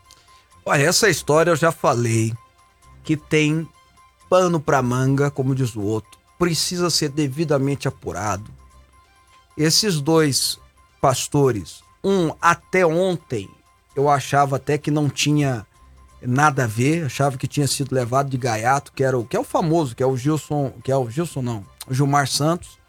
Olha, 0.65 0.83
essa 0.83 1.09
história 1.09 1.51
eu 1.51 1.55
já 1.55 1.71
falei 1.71 2.33
que 3.03 3.17
tem 3.17 3.67
pano 4.29 4.59
pra 4.59 4.81
manga, 4.81 5.29
como 5.29 5.53
diz 5.53 5.75
o 5.75 5.81
outro. 5.81 6.19
Precisa 6.39 6.89
ser 6.89 7.09
devidamente 7.09 7.87
apurado. 7.87 8.49
Esses 9.57 10.01
dois 10.01 10.59
pastores, 10.99 11.83
um 12.03 12.33
até 12.41 12.85
ontem, 12.85 13.49
eu 13.95 14.09
achava 14.09 14.55
até 14.55 14.77
que 14.77 14.89
não 14.89 15.09
tinha 15.09 15.65
nada 16.21 16.63
a 16.63 16.67
ver, 16.67 17.05
achava 17.05 17.37
que 17.37 17.47
tinha 17.47 17.67
sido 17.67 17.93
levado 17.93 18.29
de 18.29 18.37
gaiato, 18.37 18.91
que 18.93 19.03
era 19.03 19.17
o 19.17 19.25
que 19.25 19.35
é 19.35 19.39
o 19.39 19.43
famoso, 19.43 19.95
que 19.95 20.01
é 20.01 20.05
o 20.05 20.17
Gilson, 20.17 20.71
que 20.83 20.91
é 20.91 20.97
o 20.97 21.09
Gilson 21.09 21.41
não, 21.41 21.65
o 21.87 21.93
Gilmar 21.93 22.27
Santos. 22.27 22.79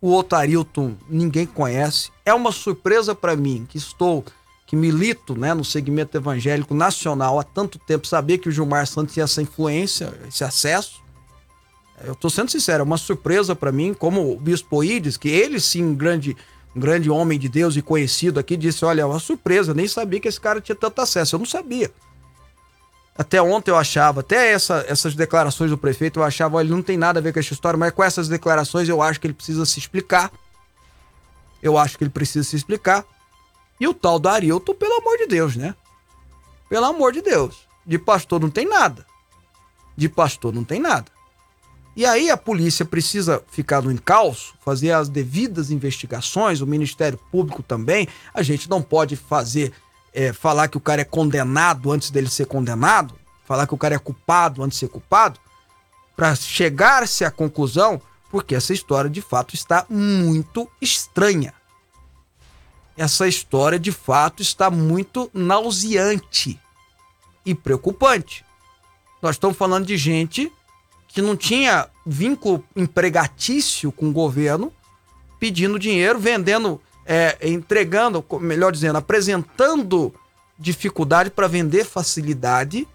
O 0.00 0.08
outro 0.08 0.36
Arilton 0.36 0.96
ninguém 1.08 1.46
conhece. 1.46 2.10
É 2.26 2.34
uma 2.34 2.52
surpresa 2.52 3.14
para 3.14 3.34
mim 3.34 3.66
que 3.66 3.78
estou 3.78 4.22
que 4.74 4.76
milito, 4.76 5.38
né, 5.38 5.54
no 5.54 5.64
segmento 5.64 6.16
evangélico 6.16 6.74
nacional 6.74 7.38
há 7.38 7.44
tanto 7.44 7.78
tempo, 7.78 8.08
saber 8.08 8.38
que 8.38 8.48
o 8.48 8.52
Gilmar 8.52 8.86
Santos 8.88 9.14
tinha 9.14 9.22
essa 9.22 9.40
influência, 9.40 10.12
esse 10.28 10.42
acesso. 10.42 11.00
Eu 12.02 12.16
tô 12.16 12.28
sendo 12.28 12.50
sincero, 12.50 12.80
é 12.80 12.84
uma 12.84 12.98
surpresa 12.98 13.54
para 13.54 13.70
mim, 13.70 13.94
como 13.94 14.32
o 14.32 14.36
Bispo 14.36 14.82
Ides, 14.82 15.16
que 15.16 15.28
ele 15.28 15.60
sim, 15.60 15.84
um 15.84 15.94
grande, 15.94 16.36
um 16.74 16.80
grande 16.80 17.08
homem 17.08 17.38
de 17.38 17.48
Deus 17.48 17.76
e 17.76 17.82
conhecido 17.82 18.40
aqui, 18.40 18.56
disse: 18.56 18.84
Olha, 18.84 19.02
é 19.02 19.04
uma 19.04 19.20
surpresa, 19.20 19.72
nem 19.72 19.86
sabia 19.86 20.18
que 20.18 20.26
esse 20.26 20.40
cara 20.40 20.60
tinha 20.60 20.74
tanto 20.74 21.00
acesso. 21.00 21.36
Eu 21.36 21.38
não 21.38 21.46
sabia. 21.46 21.88
Até 23.16 23.40
ontem 23.40 23.70
eu 23.70 23.76
achava, 23.76 24.20
até 24.20 24.50
essa, 24.50 24.84
essas 24.88 25.14
declarações 25.14 25.70
do 25.70 25.78
prefeito, 25.78 26.18
eu 26.18 26.24
achava, 26.24 26.56
olha, 26.56 26.68
não 26.68 26.82
tem 26.82 26.96
nada 26.96 27.20
a 27.20 27.22
ver 27.22 27.32
com 27.32 27.38
essa 27.38 27.52
história, 27.52 27.78
mas 27.78 27.92
com 27.92 28.02
essas 28.02 28.26
declarações 28.26 28.88
eu 28.88 29.00
acho 29.00 29.20
que 29.20 29.28
ele 29.28 29.34
precisa 29.34 29.64
se 29.64 29.78
explicar. 29.78 30.32
Eu 31.62 31.78
acho 31.78 31.96
que 31.96 32.02
ele 32.02 32.10
precisa 32.10 32.42
se 32.42 32.56
explicar. 32.56 33.06
E 33.78 33.88
o 33.88 33.94
tal 33.94 34.18
do 34.18 34.28
Arilton, 34.28 34.74
pelo 34.74 34.94
amor 34.94 35.16
de 35.18 35.26
Deus, 35.26 35.56
né? 35.56 35.74
Pelo 36.68 36.86
amor 36.86 37.12
de 37.12 37.22
Deus. 37.22 37.66
De 37.84 37.98
pastor 37.98 38.40
não 38.40 38.50
tem 38.50 38.66
nada. 38.66 39.06
De 39.96 40.08
pastor 40.08 40.52
não 40.52 40.64
tem 40.64 40.80
nada. 40.80 41.12
E 41.96 42.04
aí 42.04 42.28
a 42.28 42.36
polícia 42.36 42.84
precisa 42.84 43.42
ficar 43.48 43.82
no 43.82 43.92
encalço, 43.92 44.54
fazer 44.64 44.90
as 44.90 45.08
devidas 45.08 45.70
investigações, 45.70 46.60
o 46.60 46.66
Ministério 46.66 47.18
Público 47.30 47.62
também. 47.62 48.08
A 48.32 48.42
gente 48.42 48.68
não 48.68 48.82
pode 48.82 49.14
fazer, 49.14 49.72
é, 50.12 50.32
falar 50.32 50.66
que 50.66 50.76
o 50.76 50.80
cara 50.80 51.02
é 51.02 51.04
condenado 51.04 51.92
antes 51.92 52.10
dele 52.10 52.28
ser 52.28 52.46
condenado, 52.46 53.14
falar 53.44 53.66
que 53.66 53.74
o 53.74 53.78
cara 53.78 53.94
é 53.94 53.98
culpado 53.98 54.62
antes 54.64 54.78
de 54.78 54.86
ser 54.86 54.88
culpado, 54.88 55.38
para 56.16 56.34
chegar-se 56.34 57.24
à 57.24 57.30
conclusão, 57.30 58.00
porque 58.28 58.56
essa 58.56 58.72
história 58.72 59.08
de 59.08 59.22
fato 59.22 59.54
está 59.54 59.86
muito 59.88 60.68
estranha. 60.80 61.54
Essa 62.96 63.26
história 63.26 63.78
de 63.78 63.90
fato 63.90 64.42
está 64.42 64.70
muito 64.70 65.30
nauseante 65.34 66.60
e 67.44 67.54
preocupante. 67.54 68.44
Nós 69.20 69.36
estamos 69.36 69.56
falando 69.56 69.86
de 69.86 69.96
gente 69.96 70.52
que 71.08 71.22
não 71.22 71.36
tinha 71.36 71.88
vínculo 72.06 72.64
empregatício 72.74 73.90
com 73.92 74.08
o 74.08 74.12
governo, 74.12 74.72
pedindo 75.38 75.78
dinheiro, 75.78 76.18
vendendo, 76.18 76.80
é, 77.06 77.38
entregando, 77.42 78.24
melhor 78.40 78.72
dizendo, 78.72 78.98
apresentando 78.98 80.12
dificuldade 80.58 81.30
para 81.30 81.48
vender 81.48 81.84
facilidade 81.84 82.86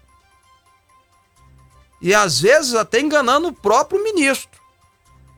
e 2.00 2.14
às 2.14 2.40
vezes 2.40 2.74
até 2.74 3.00
enganando 3.00 3.48
o 3.48 3.52
próprio 3.52 4.02
ministro. 4.02 4.59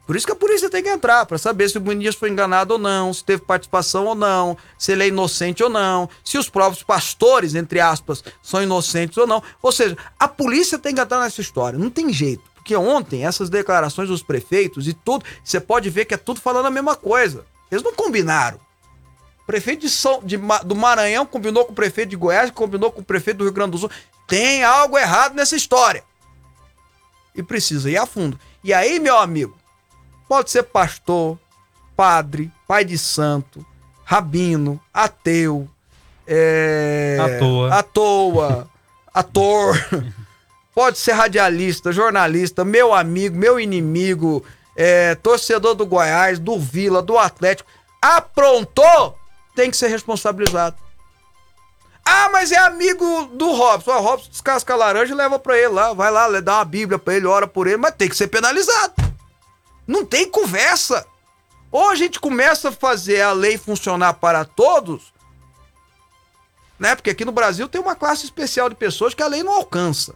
Por 0.07 0.16
isso 0.16 0.26
que 0.26 0.32
a 0.32 0.36
polícia 0.36 0.68
tem 0.68 0.82
que 0.82 0.88
entrar, 0.88 1.24
para 1.26 1.38
saber 1.38 1.68
se 1.68 1.78
o 1.78 1.80
ministro 1.80 2.18
foi 2.18 2.30
enganado 2.30 2.74
ou 2.74 2.78
não, 2.78 3.14
se 3.14 3.22
teve 3.22 3.42
participação 3.42 4.07
ou 4.07 4.14
não, 4.14 4.57
se 4.76 4.92
ele 4.92 5.05
é 5.05 5.09
inocente 5.09 5.62
ou 5.62 5.70
não, 5.70 6.09
se 6.24 6.36
os 6.36 6.48
próprios 6.48 6.82
pastores, 6.82 7.55
entre 7.55 7.78
aspas, 7.78 8.22
são 8.42 8.62
inocentes 8.62 9.16
ou 9.16 9.26
não. 9.26 9.42
Ou 9.62 9.70
seja, 9.70 9.96
a 10.18 10.26
polícia 10.26 10.78
tem 10.78 10.94
que 10.94 11.00
entrar 11.00 11.20
nessa 11.20 11.40
história, 11.40 11.78
não 11.78 11.88
tem 11.88 12.12
jeito. 12.12 12.42
Porque 12.57 12.76
ontem, 12.76 13.24
essas 13.24 13.48
declarações 13.48 14.09
dos 14.09 14.22
prefeitos 14.22 14.86
e 14.86 14.92
tudo, 14.92 15.24
você 15.42 15.61
pode 15.61 15.88
ver 15.90 16.05
que 16.05 16.14
é 16.14 16.16
tudo 16.16 16.40
falando 16.40 16.66
a 16.66 16.70
mesma 16.70 16.94
coisa. 16.94 17.44
Eles 17.70 17.82
não 17.82 17.92
combinaram. 17.92 18.59
O 19.42 19.46
prefeito 19.46 19.80
de 19.80 19.90
São, 19.90 20.20
de, 20.22 20.36
do 20.64 20.76
Maranhão 20.76 21.26
combinou 21.26 21.64
com 21.64 21.72
o 21.72 21.74
prefeito 21.74 22.11
de 22.11 22.16
Goiás, 22.16 22.50
combinou 22.50 22.92
com 22.92 23.00
o 23.00 23.05
prefeito 23.05 23.38
do 23.38 23.44
Rio 23.44 23.53
Grande 23.53 23.72
do 23.72 23.78
Sul. 23.78 23.90
Tem 24.28 24.62
algo 24.62 24.96
errado 24.96 25.34
nessa 25.34 25.57
história. 25.57 26.05
E 27.34 27.42
precisa 27.42 27.90
ir 27.90 27.96
a 27.96 28.07
fundo. 28.07 28.38
E 28.62 28.72
aí, 28.72 29.00
meu 29.00 29.18
amigo, 29.18 29.57
pode 30.32 30.50
ser 30.50 30.62
pastor, 30.62 31.38
padre, 31.94 32.50
pai 32.66 32.86
de 32.86 32.96
santo, 32.96 33.66
rabino, 34.02 34.80
ateu, 34.90 35.68
é... 36.26 37.18
À 37.20 37.38
toa. 37.38 37.74
à 37.74 37.82
toa, 37.82 38.70
ator, 39.12 39.76
pode 40.74 40.96
ser 40.96 41.12
radialista, 41.12 41.92
jornalista, 41.92 42.64
meu 42.64 42.94
amigo, 42.94 43.36
meu 43.36 43.60
inimigo, 43.60 44.42
é, 44.74 45.14
torcedor 45.16 45.74
do 45.74 45.84
Goiás, 45.84 46.38
do 46.38 46.58
Vila, 46.58 47.02
do 47.02 47.18
Atlético, 47.18 47.68
aprontou, 48.00 49.18
tem 49.54 49.70
que 49.70 49.76
ser 49.76 49.88
responsabilizado. 49.88 50.76
Ah, 52.02 52.30
mas 52.32 52.50
é 52.52 52.56
amigo 52.56 53.26
do 53.34 53.52
Robson. 53.52 53.90
O 53.90 54.00
Robson 54.00 54.30
descasca 54.30 54.72
a 54.72 54.76
laranja 54.76 55.12
e 55.12 55.16
leva 55.16 55.38
pra 55.38 55.58
ele 55.58 55.68
lá. 55.68 55.92
Vai 55.92 56.10
lá, 56.10 56.40
dá 56.40 56.54
uma 56.54 56.64
bíblia 56.64 56.98
pra 56.98 57.14
ele, 57.14 57.26
ora 57.26 57.46
por 57.46 57.66
ele, 57.66 57.76
mas 57.76 57.94
tem 57.94 58.08
que 58.08 58.16
ser 58.16 58.28
penalizado. 58.28 59.11
Não 59.86 60.04
tem 60.04 60.28
conversa. 60.30 61.06
Ou 61.70 61.88
a 61.88 61.94
gente 61.94 62.20
começa 62.20 62.68
a 62.68 62.72
fazer 62.72 63.22
a 63.22 63.32
lei 63.32 63.56
funcionar 63.56 64.14
para 64.14 64.44
todos, 64.44 65.12
né? 66.78 66.94
Porque 66.94 67.10
aqui 67.10 67.24
no 67.24 67.32
Brasil 67.32 67.68
tem 67.68 67.80
uma 67.80 67.94
classe 67.94 68.24
especial 68.24 68.68
de 68.68 68.74
pessoas 68.74 69.14
que 69.14 69.22
a 69.22 69.26
lei 69.28 69.42
não 69.42 69.54
alcança. 69.54 70.14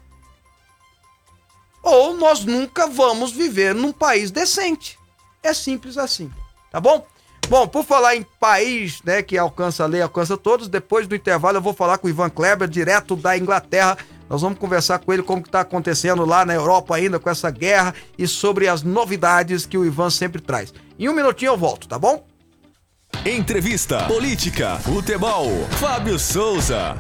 Ou 1.83 2.17
nós 2.17 2.45
nunca 2.45 2.89
vamos 2.89 3.31
viver 3.31 3.75
num 3.75 3.93
país 3.93 4.31
decente. 4.31 4.99
É 5.43 5.55
simples 5.55 5.97
assim, 5.97 6.31
tá 6.73 6.81
bom? 6.81 7.07
Bom, 7.49 7.69
por 7.69 7.85
falar 7.85 8.17
em 8.17 8.27
país, 8.41 9.01
né, 9.05 9.23
que 9.23 9.39
alcança 9.39 9.85
a 9.85 9.87
lei, 9.87 10.03
alcança 10.03 10.37
todos, 10.37 10.67
depois 10.67 11.07
do 11.07 11.15
intervalo 11.15 11.59
eu 11.59 11.63
vou 11.63 11.73
falar 11.73 11.99
com 11.99 12.09
o 12.09 12.11
Ivan 12.11 12.29
Kleber, 12.29 12.67
direto 12.67 13.15
da 13.15 13.39
Inglaterra. 13.39 13.97
Nós 14.29 14.43
vamos 14.43 14.59
conversar 14.59 14.99
com 14.99 15.13
ele 15.13 15.23
como 15.23 15.43
que 15.43 15.51
tá 15.51 15.61
acontecendo 15.61 16.25
lá 16.25 16.45
na 16.45 16.55
Europa 16.55 16.97
ainda 16.97 17.19
com 17.19 17.31
essa 17.31 17.51
guerra 17.51 17.95
e 18.19 18.27
sobre 18.27 18.69
as 18.69 18.83
novidades 18.83 19.67
que 19.67 19.79
o 19.79 19.85
Ivan 19.85 20.11
sempre 20.11 20.41
traz. 20.41 20.75
Em 20.99 21.09
um 21.09 21.15
minutinho 21.15 21.53
eu 21.53 21.57
volto, 21.57 21.87
tá 21.87 21.99
bom? 21.99 22.25
Entrevista, 23.25 24.05
política, 24.07 24.77
futebol. 24.79 25.47
Fábio 25.81 26.19
Souza. 26.19 26.97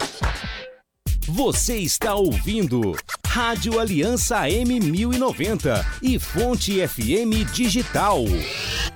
Você 1.28 1.78
está 1.78 2.14
ouvindo 2.14 2.94
Rádio 3.26 3.80
Aliança 3.80 4.42
M1090 4.42 5.84
e 6.00 6.18
Fonte 6.20 6.86
FM 6.86 7.52
Digital. 7.52 8.20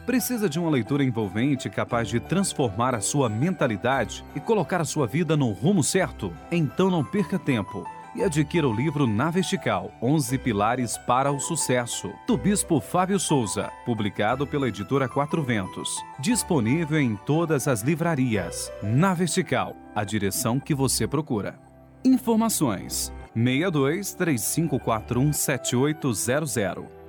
Precisa 0.07 0.49
de 0.49 0.59
uma 0.59 0.71
leitura 0.71 1.03
envolvente 1.03 1.69
capaz 1.69 2.09
de 2.09 2.21
transformar 2.21 2.95
a 2.95 3.01
sua 3.01 3.29
mentalidade 3.29 4.25
e 4.35 4.41
colocar 4.41 4.81
a 4.81 4.85
sua 4.85 5.07
vida 5.07 5.37
no 5.37 5.51
rumo 5.51 5.83
certo? 5.83 6.33
Então 6.53 6.89
não 6.89 7.05
perca 7.05 7.39
tempo 7.39 7.85
e 8.15 8.23
adquira 8.23 8.69
o 8.69 8.73
livro 8.73 9.07
Na 9.07 9.31
Vertical, 9.31 9.91
11 10.03 10.39
Pilares 10.39 10.99
para 10.99 11.31
o 11.33 11.41
Sucesso, 11.41 12.13
do 12.27 12.37
Bispo 12.37 12.81
Fábio 12.81 13.19
Souza, 13.19 13.71
publicado 13.85 14.47
pela 14.47 14.69
editora 14.69 15.09
Quatro 15.09 15.43
Ventos. 15.43 16.03
Disponível 16.19 17.01
em 17.01 17.17
todas 17.17 17.67
as 17.69 17.83
livrarias. 17.83 18.71
Na 18.83 19.15
Vertical, 19.15 19.75
a 19.95 20.05
direção 20.05 20.59
que 20.61 20.75
você 20.75 21.07
procura. 21.07 21.59
Informações: 22.05 23.13
62 23.35 24.15
3541 24.15 25.33
7800. 25.33 27.00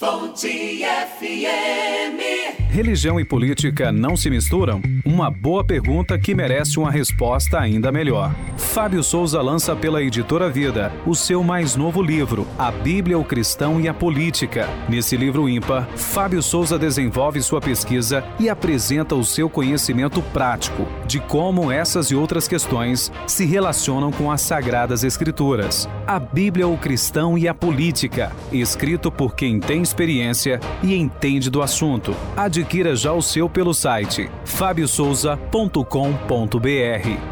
Fonte 0.00 0.82
FM. 0.82 2.70
Religião 2.70 3.20
e 3.20 3.24
política 3.24 3.92
não 3.92 4.16
se 4.16 4.30
misturam? 4.30 4.80
Uma 5.04 5.30
boa 5.30 5.62
pergunta 5.62 6.18
que 6.18 6.34
merece 6.34 6.78
uma 6.78 6.90
resposta 6.90 7.58
ainda 7.58 7.92
melhor. 7.92 8.34
Fábio 8.56 9.02
Souza 9.02 9.42
lança 9.42 9.76
pela 9.76 10.02
editora 10.02 10.48
Vida 10.48 10.90
o 11.04 11.14
seu 11.14 11.42
mais 11.42 11.76
novo 11.76 12.00
livro, 12.00 12.46
A 12.56 12.70
Bíblia, 12.70 13.18
o 13.18 13.24
Cristão 13.24 13.80
e 13.80 13.88
a 13.88 13.92
Política. 13.92 14.68
Nesse 14.88 15.16
livro 15.16 15.48
ímpar, 15.48 15.88
Fábio 15.96 16.42
Souza 16.42 16.78
desenvolve 16.78 17.42
sua 17.42 17.60
pesquisa 17.60 18.24
e 18.38 18.48
apresenta 18.48 19.16
o 19.16 19.24
seu 19.24 19.50
conhecimento 19.50 20.22
prático 20.22 20.86
de 21.06 21.18
como 21.18 21.72
essas 21.72 22.12
e 22.12 22.14
outras 22.14 22.46
questões 22.46 23.12
se 23.26 23.44
relacionam 23.44 24.12
com 24.12 24.30
as 24.30 24.40
Sagradas 24.40 25.02
Escrituras. 25.02 25.88
A 26.06 26.20
Bíblia, 26.20 26.68
o 26.68 26.78
Cristão 26.78 27.36
e 27.36 27.48
a 27.48 27.52
Política, 27.52 28.30
escrito 28.52 29.10
por 29.10 29.34
quem 29.34 29.58
tem 29.58 29.82
experiência 29.90 30.60
e 30.82 30.94
entende 30.94 31.50
do 31.50 31.60
assunto. 31.60 32.14
Adquira 32.36 32.94
já 32.94 33.12
o 33.12 33.20
seu 33.20 33.48
pelo 33.48 33.74
site 33.74 34.30
fabiosouza.com.br 34.44 35.80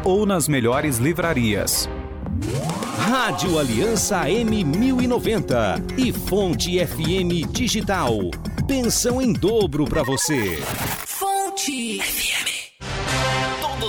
ou 0.03 0.25
nas 0.25 0.47
melhores 0.47 0.97
livrarias. 0.97 1.89
Rádio 2.97 3.57
Aliança 3.57 4.25
M1090 4.25 5.97
e 5.97 6.11
Fonte 6.11 6.85
FM 6.85 7.51
Digital. 7.51 8.13
Pensão 8.67 9.21
em 9.21 9.33
dobro 9.33 9.85
para 9.85 10.03
você. 10.03 10.61
Fonte 11.05 11.99
FM. 11.99 12.58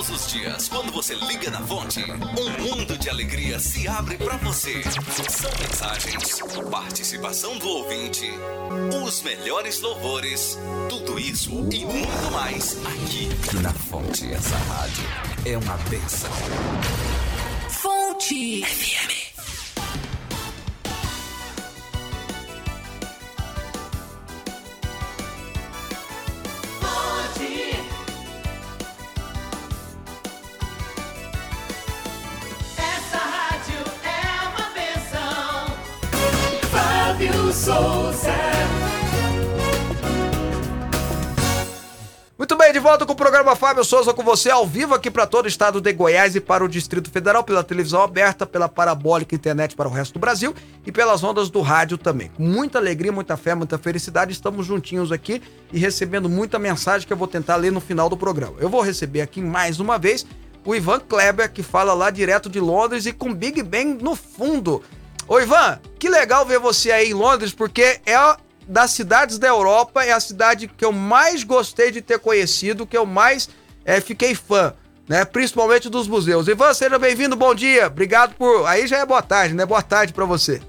Todos 0.01 0.25
os 0.25 0.31
dias, 0.31 0.67
quando 0.67 0.91
você 0.91 1.13
liga 1.13 1.51
na 1.51 1.61
fonte, 1.61 1.99
um 2.01 2.63
mundo 2.63 2.97
de 2.97 3.07
alegria 3.07 3.59
se 3.59 3.87
abre 3.87 4.17
pra 4.17 4.35
você. 4.37 4.81
São 5.29 5.51
mensagens, 5.59 6.41
participação 6.71 7.59
do 7.59 7.67
ouvinte, 7.67 8.27
os 9.05 9.21
melhores 9.21 9.79
louvores, 9.79 10.57
tudo 10.89 11.19
isso 11.19 11.51
e 11.71 11.85
muito 11.85 12.31
mais 12.31 12.77
aqui 12.83 13.29
na 13.61 13.71
fonte. 13.71 14.25
Essa 14.33 14.57
rádio 14.57 15.03
é 15.45 15.55
uma 15.55 15.77
benção. 15.87 16.31
Fonte 17.69 18.65
FM. 18.65 19.30
Souza. 37.53 38.33
Muito 42.37 42.55
bem, 42.57 42.73
de 42.73 42.79
volta 42.79 43.05
com 43.05 43.13
o 43.13 43.15
programa 43.15 43.55
Fábio 43.55 43.83
Souza 43.83 44.13
com 44.13 44.23
você, 44.23 44.49
ao 44.49 44.65
vivo 44.65 44.95
aqui 44.95 45.11
para 45.11 45.27
todo 45.27 45.45
o 45.45 45.47
estado 45.47 45.79
de 45.79 45.93
Goiás 45.93 46.35
e 46.35 46.41
para 46.41 46.63
o 46.63 46.67
Distrito 46.67 47.11
Federal, 47.11 47.43
pela 47.43 47.63
televisão 47.63 48.01
aberta, 48.01 48.45
pela 48.45 48.67
parabólica 48.67 49.35
internet 49.35 49.75
para 49.75 49.87
o 49.87 49.91
resto 49.91 50.13
do 50.13 50.19
Brasil 50.19 50.55
e 50.85 50.91
pelas 50.91 51.23
ondas 51.23 51.49
do 51.49 51.61
rádio 51.61 51.97
também. 51.97 52.31
Com 52.35 52.43
muita 52.43 52.79
alegria, 52.79 53.11
muita 53.11 53.37
fé, 53.37 53.53
muita 53.53 53.77
felicidade, 53.77 54.31
estamos 54.31 54.65
juntinhos 54.65 55.11
aqui 55.11 55.41
e 55.71 55.77
recebendo 55.77 56.27
muita 56.29 56.57
mensagem 56.57 57.05
que 57.05 57.13
eu 57.13 57.17
vou 57.17 57.27
tentar 57.27 57.57
ler 57.57 57.71
no 57.71 57.81
final 57.81 58.09
do 58.09 58.17
programa. 58.17 58.55
Eu 58.59 58.69
vou 58.69 58.81
receber 58.81 59.21
aqui 59.21 59.41
mais 59.41 59.79
uma 59.79 59.99
vez 59.99 60.25
o 60.65 60.73
Ivan 60.73 60.99
Kleber, 60.99 61.51
que 61.51 61.63
fala 61.63 61.93
lá 61.93 62.09
direto 62.09 62.49
de 62.49 62.59
Londres 62.59 63.05
e 63.05 63.13
com 63.13 63.33
Big 63.33 63.61
Ben 63.61 63.93
no 63.95 64.15
fundo. 64.15 64.81
Ô 65.31 65.39
Ivan, 65.39 65.79
que 65.97 66.09
legal 66.09 66.45
ver 66.45 66.59
você 66.59 66.91
aí 66.91 67.11
em 67.11 67.13
Londres, 67.13 67.53
porque 67.53 68.01
é 68.05 68.35
das 68.67 68.91
cidades 68.91 69.39
da 69.39 69.47
Europa, 69.47 70.03
é 70.03 70.11
a 70.11 70.19
cidade 70.19 70.67
que 70.67 70.83
eu 70.83 70.91
mais 70.91 71.45
gostei 71.45 71.89
de 71.89 72.01
ter 72.01 72.19
conhecido, 72.19 72.85
que 72.85 72.97
eu 72.97 73.05
mais 73.05 73.49
eh, 73.85 74.01
fiquei 74.01 74.35
fã, 74.35 74.73
né? 75.07 75.23
Principalmente 75.23 75.89
dos 75.89 76.05
museus. 76.05 76.49
Ivan, 76.49 76.73
seja 76.73 76.99
bem-vindo, 76.99 77.37
bom 77.37 77.55
dia. 77.55 77.87
Obrigado 77.87 78.35
por. 78.35 78.67
Aí 78.67 78.85
já 78.87 78.97
é 78.97 79.05
boa 79.05 79.21
tarde, 79.21 79.53
né? 79.53 79.65
Boa 79.65 79.81
tarde 79.81 80.11
pra 80.11 80.25
você. 80.25 80.61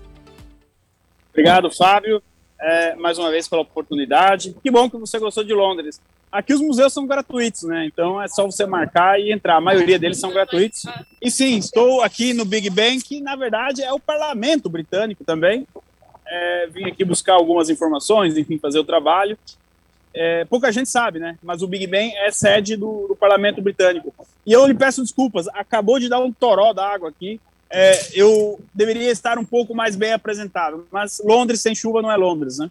Obrigado, 1.31 1.69
Fábio, 1.69 2.23
é, 2.61 2.95
mais 2.95 3.19
uma 3.19 3.33
vez 3.33 3.49
pela 3.49 3.63
oportunidade. 3.63 4.55
Que 4.63 4.71
bom 4.71 4.89
que 4.89 4.97
você 4.97 5.19
gostou 5.19 5.43
de 5.43 5.53
Londres. 5.53 6.01
Aqui 6.33 6.55
os 6.55 6.63
museus 6.63 6.95
são 6.95 7.07
gratuitos, 7.07 7.65
né? 7.65 7.85
Então 7.85 8.21
é 8.21 8.27
só 8.27 8.47
você 8.47 8.65
marcar 8.65 9.21
e 9.21 9.31
entrar. 9.31 9.57
A 9.57 9.61
maioria 9.61 9.99
deles 9.99 10.19
são 10.19 10.33
gratuitos. 10.33 10.87
E 11.21 11.31
sim, 11.31 11.59
estou 11.59 12.01
aqui 12.01 12.33
no 12.33 12.47
Big 12.47 12.71
Ben, 12.71 12.99
que 12.99 13.21
na 13.21 13.37
verdade 13.37 13.83
é 13.83 13.93
o 13.93 14.01
parlamento 14.01 14.71
britânico 14.71 15.25
também. 15.25 15.67
É, 16.27 16.67
vim 16.69 16.87
aqui 16.87 17.05
buscar 17.05 17.35
algumas 17.35 17.69
informações, 17.69 18.39
enfim, 18.39 18.57
fazer 18.59 18.79
o 18.79 18.85
trabalho. 18.85 19.37
É, 20.15 20.47
pouca 20.47 20.73
gente 20.73 20.89
sabe, 20.89 21.19
né? 21.19 21.37
Mas 21.43 21.61
o 21.61 21.67
Big 21.67 21.87
Ben 21.87 22.17
é 22.17 22.31
sede 22.31 22.77
do, 22.77 23.09
do 23.09 23.15
parlamento 23.15 23.61
britânico. 23.61 24.15
E 24.47 24.53
eu 24.53 24.67
lhe 24.67 24.75
peço 24.75 25.03
desculpas, 25.03 25.47
acabou 25.49 25.99
de 25.99 26.09
dar 26.09 26.21
um 26.21 26.33
toró 26.33 26.73
d'água 26.73 27.11
aqui. 27.11 27.39
É, 27.71 27.93
eu 28.15 28.59
deveria 28.73 29.11
estar 29.11 29.39
um 29.39 29.45
pouco 29.45 29.75
mais 29.75 29.97
bem 29.97 30.13
apresentado, 30.13 30.87
mas 30.91 31.21
Londres 31.25 31.61
sem 31.61 31.75
chuva 31.75 32.01
não 32.03 32.11
é 32.11 32.17
Londres, 32.17 32.59
né? 32.59 32.71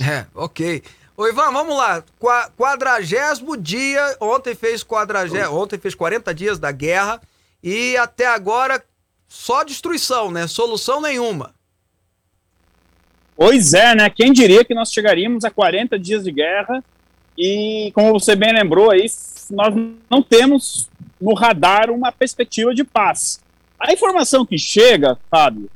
É, 0.00 0.26
ok. 0.34 0.82
Ô 1.18 1.26
Ivan, 1.26 1.50
vamos 1.52 1.76
lá. 1.76 2.04
Qua- 2.20 2.48
Quadragésimo 2.56 3.56
dia, 3.56 4.16
ontem 4.20 4.54
fez 4.54 4.84
quadragésimo, 4.84 5.56
ontem 5.58 5.76
fez 5.76 5.92
40 5.92 6.32
dias 6.32 6.60
da 6.60 6.70
guerra 6.70 7.20
e 7.60 7.96
até 7.96 8.24
agora 8.26 8.80
só 9.26 9.64
destruição, 9.64 10.30
né? 10.30 10.46
Solução 10.46 11.00
nenhuma. 11.00 11.52
Pois 13.36 13.74
é, 13.74 13.96
né? 13.96 14.08
Quem 14.10 14.32
diria 14.32 14.64
que 14.64 14.74
nós 14.74 14.92
chegaríamos 14.92 15.44
a 15.44 15.50
40 15.50 15.98
dias 15.98 16.22
de 16.22 16.30
guerra 16.30 16.84
e, 17.36 17.90
como 17.96 18.12
você 18.12 18.36
bem 18.36 18.52
lembrou 18.52 18.88
aí, 18.92 19.06
nós 19.50 19.74
não 20.08 20.22
temos 20.22 20.88
no 21.20 21.34
radar 21.34 21.90
uma 21.90 22.12
perspectiva 22.12 22.72
de 22.72 22.84
paz. 22.84 23.40
A 23.78 23.92
informação 23.92 24.46
que 24.46 24.56
chega, 24.56 25.18
Fábio, 25.28 25.68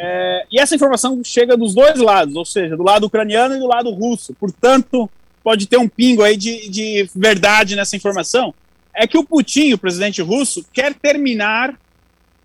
é, 0.00 0.46
e 0.52 0.60
essa 0.60 0.76
informação 0.76 1.20
chega 1.24 1.56
dos 1.56 1.74
dois 1.74 1.98
lados, 1.98 2.36
ou 2.36 2.44
seja, 2.44 2.76
do 2.76 2.84
lado 2.84 3.06
ucraniano 3.06 3.56
e 3.56 3.58
do 3.58 3.66
lado 3.66 3.90
russo. 3.90 4.32
Portanto, 4.34 5.10
pode 5.42 5.66
ter 5.66 5.76
um 5.76 5.88
pingo 5.88 6.22
aí 6.22 6.36
de, 6.36 6.68
de 6.68 7.10
verdade 7.16 7.74
nessa 7.74 7.96
informação. 7.96 8.54
É 8.94 9.08
que 9.08 9.18
o 9.18 9.24
Putin, 9.24 9.72
o 9.72 9.78
presidente 9.78 10.22
russo, 10.22 10.64
quer 10.72 10.94
terminar 10.94 11.76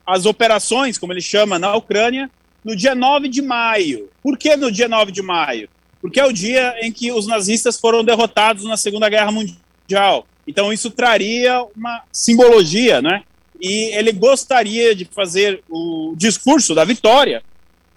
as 0.05 0.25
operações, 0.25 0.97
como 0.97 1.13
ele 1.13 1.21
chama, 1.21 1.59
na 1.59 1.75
Ucrânia, 1.75 2.29
no 2.63 2.75
dia 2.75 2.95
9 2.95 3.27
de 3.27 3.41
maio. 3.41 4.09
Por 4.23 4.35
que 4.35 4.55
no 4.55 4.71
dia 4.71 4.87
9 4.87 5.11
de 5.11 5.21
maio? 5.21 5.69
Porque 6.01 6.19
é 6.19 6.25
o 6.25 6.33
dia 6.33 6.75
em 6.81 6.91
que 6.91 7.11
os 7.11 7.27
nazistas 7.27 7.79
foram 7.79 8.03
derrotados 8.03 8.65
na 8.65 8.77
Segunda 8.77 9.07
Guerra 9.09 9.31
Mundial. 9.31 10.25
Então 10.47 10.73
isso 10.73 10.89
traria 10.89 11.63
uma 11.75 12.01
simbologia, 12.11 13.01
né? 13.01 13.23
E 13.63 13.95
ele 13.95 14.11
gostaria 14.11 14.93
de 14.93 15.05
fazer 15.05 15.63
o 15.69 16.13
discurso 16.17 16.75
da 16.75 16.83
vitória 16.83 17.41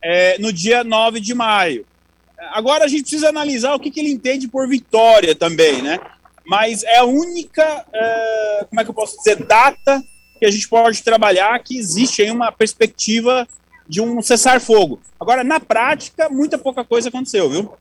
é, 0.01 0.39
no 0.39 0.53
dia 0.53 0.85
9 0.85 1.19
de 1.19 1.35
maio. 1.35 1.85
Agora 2.53 2.85
a 2.85 2.89
gente 2.89 3.03
precisa 3.03 3.31
analisar 3.31 3.75
o 3.75 3.81
que, 3.81 3.91
que 3.91 3.99
ele 3.99 4.13
entende 4.13 4.47
por 4.47 4.69
vitória 4.69 5.35
também, 5.35 5.83
né? 5.83 5.99
Mas 6.47 6.85
é 6.85 6.99
a 6.99 7.05
única, 7.05 7.85
é, 7.93 8.67
como 8.69 8.81
é 8.81 8.85
que 8.85 8.91
eu 8.91 8.95
posso 8.95 9.17
dizer, 9.17 9.45
data 9.45 10.01
que 10.39 10.47
a 10.47 10.51
gente 10.53 10.69
pode 10.69 11.03
trabalhar 11.03 11.59
que 11.59 11.77
existe 11.77 12.23
aí 12.23 12.31
uma 12.31 12.53
perspectiva 12.53 13.49
de 13.89 14.01
um 14.01 14.23
cessar-fogo. 14.23 15.01
Agora, 15.19 15.43
na 15.43 15.59
prática, 15.59 16.29
muita 16.29 16.57
pouca 16.57 16.85
coisa 16.85 17.09
aconteceu, 17.09 17.51
viu? 17.51 17.73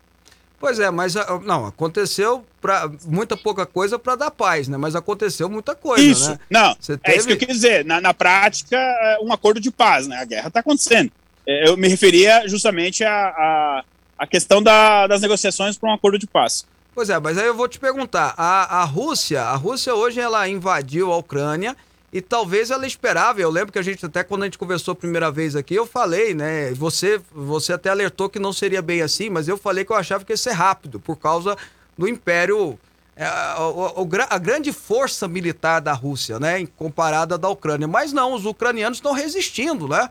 Pois 0.60 0.80
é, 0.80 0.90
mas 0.90 1.16
ah, 1.18 1.40
não, 1.44 1.66
aconteceu 1.68 2.44
pra, 2.62 2.90
muita 3.06 3.36
pouca 3.38 3.66
coisa 3.66 4.00
para 4.00 4.16
dar 4.16 4.32
paz, 4.32 4.68
né? 4.68 4.78
Mas 4.78 4.96
aconteceu 4.96 5.50
muita 5.50 5.76
coisa, 5.76 6.04
Isso, 6.04 6.30
né? 6.32 6.40
não, 6.50 6.76
Você 6.80 6.98
é 7.04 7.18
isso 7.18 7.28
que 7.28 7.34
eu 7.34 7.38
quis 7.38 7.48
dizer. 7.48 7.86
Na, 7.86 8.00
na 8.02 8.14
prática, 8.14 8.76
é 8.78 9.18
um 9.22 9.32
acordo 9.34 9.60
de 9.60 9.70
paz, 9.70 10.08
né? 10.08 10.18
A 10.18 10.26
guerra 10.26 10.48
está 10.48 10.62
acontecendo. 10.62 11.12
É, 11.48 11.68
Eu 11.70 11.78
me 11.78 11.88
referia 11.88 12.48
justamente 12.48 13.04
à 13.04 13.12
a, 13.28 13.84
a, 14.18 14.26
questão 14.28 14.64
da- 14.64 15.06
das 15.08 15.22
negociações 15.22 15.78
para 15.78 15.90
um 15.90 15.94
acordo 15.94 16.18
de 16.18 16.26
paz. 16.26 16.66
Pois 16.96 17.10
é, 17.10 17.20
mas 17.20 17.38
aí 17.38 17.46
eu 17.46 17.54
vou 17.54 17.68
te 17.68 17.78
perguntar, 17.78 18.34
a, 18.38 18.82
a 18.82 18.84
Rússia, 18.86 19.42
a 19.42 19.56
Rússia 19.58 19.94
hoje 19.94 20.20
ela 20.22 20.48
invadiu 20.48 21.12
a 21.12 21.18
Ucrânia 21.18 21.76
e 22.16 22.22
talvez 22.22 22.72
ela 22.72 22.88
esperava, 22.88 23.42
eu 23.42 23.50
lembro 23.50 23.74
que 23.74 23.78
a 23.78 23.82
gente 23.82 24.06
até 24.06 24.24
quando 24.24 24.44
a 24.44 24.46
gente 24.46 24.58
conversou 24.58 24.94
a 24.94 24.96
primeira 24.96 25.30
vez 25.30 25.54
aqui, 25.54 25.76
eu 25.76 25.86
falei, 25.86 26.34
né, 26.34 26.72
você, 26.72 27.20
você 27.30 27.74
até 27.74 27.90
alertou 27.90 28.30
que 28.30 28.40
não 28.40 28.54
seria 28.54 28.82
bem 28.82 29.02
assim, 29.02 29.30
mas 29.30 29.50
eu 29.50 29.58
falei 29.58 29.84
que 29.84 29.92
eu 29.92 29.98
achava 29.98 30.24
que 30.24 30.32
ia 30.32 30.38
ser 30.38 30.54
rápido, 30.54 30.98
por 30.98 31.18
causa 31.18 31.58
do 31.98 32.08
Império, 32.08 32.80
é, 33.18 33.26
a 33.26 34.38
grande 34.38 34.72
força 34.72 35.28
militar 35.28 35.82
da 35.82 35.92
Rússia, 35.92 36.40
né, 36.40 36.66
comparada 36.78 37.38
da 37.38 37.50
Ucrânia, 37.50 37.86
mas 37.86 38.14
não, 38.14 38.32
os 38.32 38.46
ucranianos 38.46 39.00
estão 39.00 39.12
resistindo, 39.12 39.86
né? 39.86 40.10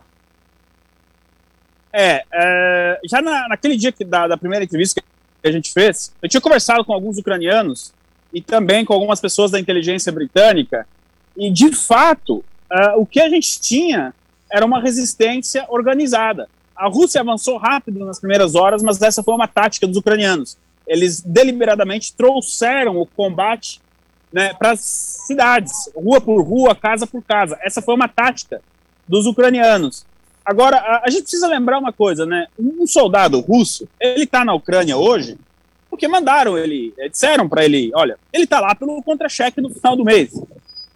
É, 1.91 2.23
é, 2.31 3.01
já 3.09 3.23
na, 3.23 3.49
naquele 3.49 3.79
dia 3.79 3.93
que, 3.93 4.05
da, 4.05 4.29
da 4.29 4.37
primeira 4.37 4.63
entrevista 4.63 5.01
que 5.01 5.49
a 5.49 5.51
gente 5.51 5.73
fez, 5.73 6.13
eu 6.21 6.29
tinha 6.29 6.41
conversado 6.43 6.85
com 6.85 6.93
alguns 6.93 7.17
ucranianos 7.17 7.95
e 8.31 8.43
também 8.43 8.85
com 8.85 8.93
algumas 8.93 9.23
pessoas 9.23 9.51
da 9.51 9.59
inteligência 9.59 10.13
britânica, 10.13 10.87
e 11.37 11.51
de 11.51 11.73
fato, 11.73 12.45
é, 12.71 12.93
o 12.97 13.05
que 13.05 13.21
a 13.21 13.29
gente 13.29 13.61
tinha 13.61 14.15
era 14.51 14.65
uma 14.65 14.81
resistência 14.81 15.67
organizada. 15.69 16.49
A 16.77 16.89
Rússia 16.89 17.21
avançou 17.21 17.57
rápido 17.57 18.05
nas 18.05 18.19
primeiras 18.19 18.55
horas, 18.55 18.83
mas 18.83 19.01
essa 19.01 19.23
foi 19.23 19.35
uma 19.35 19.49
tática 19.49 19.87
dos 19.87 19.97
ucranianos. 19.97 20.57
eles 20.87 21.23
deliberadamente 21.23 22.13
trouxeram 22.15 22.99
o 22.99 23.07
combate 23.07 23.81
né, 24.33 24.53
para 24.53 24.73
as 24.73 24.81
cidades, 25.27 25.91
rua 25.97 26.21
por 26.21 26.43
rua, 26.43 26.75
casa 26.75 27.07
por 27.07 27.23
casa. 27.23 27.59
Essa 27.63 27.81
foi 27.81 27.95
uma 27.95 28.09
tática 28.09 28.61
dos 29.09 29.27
ucranianos. 29.27 30.05
Agora, 30.45 30.77
a, 30.77 31.03
a 31.07 31.11
gente 31.11 31.23
precisa 31.23 31.49
lembrar 31.49 31.79
uma 31.79 31.93
coisa, 31.93 32.27
né? 32.27 32.49
Um 32.59 32.87
soldado 32.87 33.41
russo, 33.41 33.89
ele 33.99 34.25
está 34.25 34.45
na 34.45 34.53
Ucrânia 34.53 34.97
hoje 34.97 35.39
porque 35.95 36.09
mandaram 36.09 36.59
ele, 36.59 36.93
eh, 36.99 37.09
disseram 37.09 37.49
para 37.49 37.65
ele, 37.65 37.93
olha, 37.95 38.19
ele 38.33 38.43
está 38.43 38.59
lá 38.59 38.75
pelo 38.75 39.01
contra-cheque 39.01 39.61
no 39.61 39.71
final 39.71 39.97
do 39.97 40.05
mês. 40.05 40.35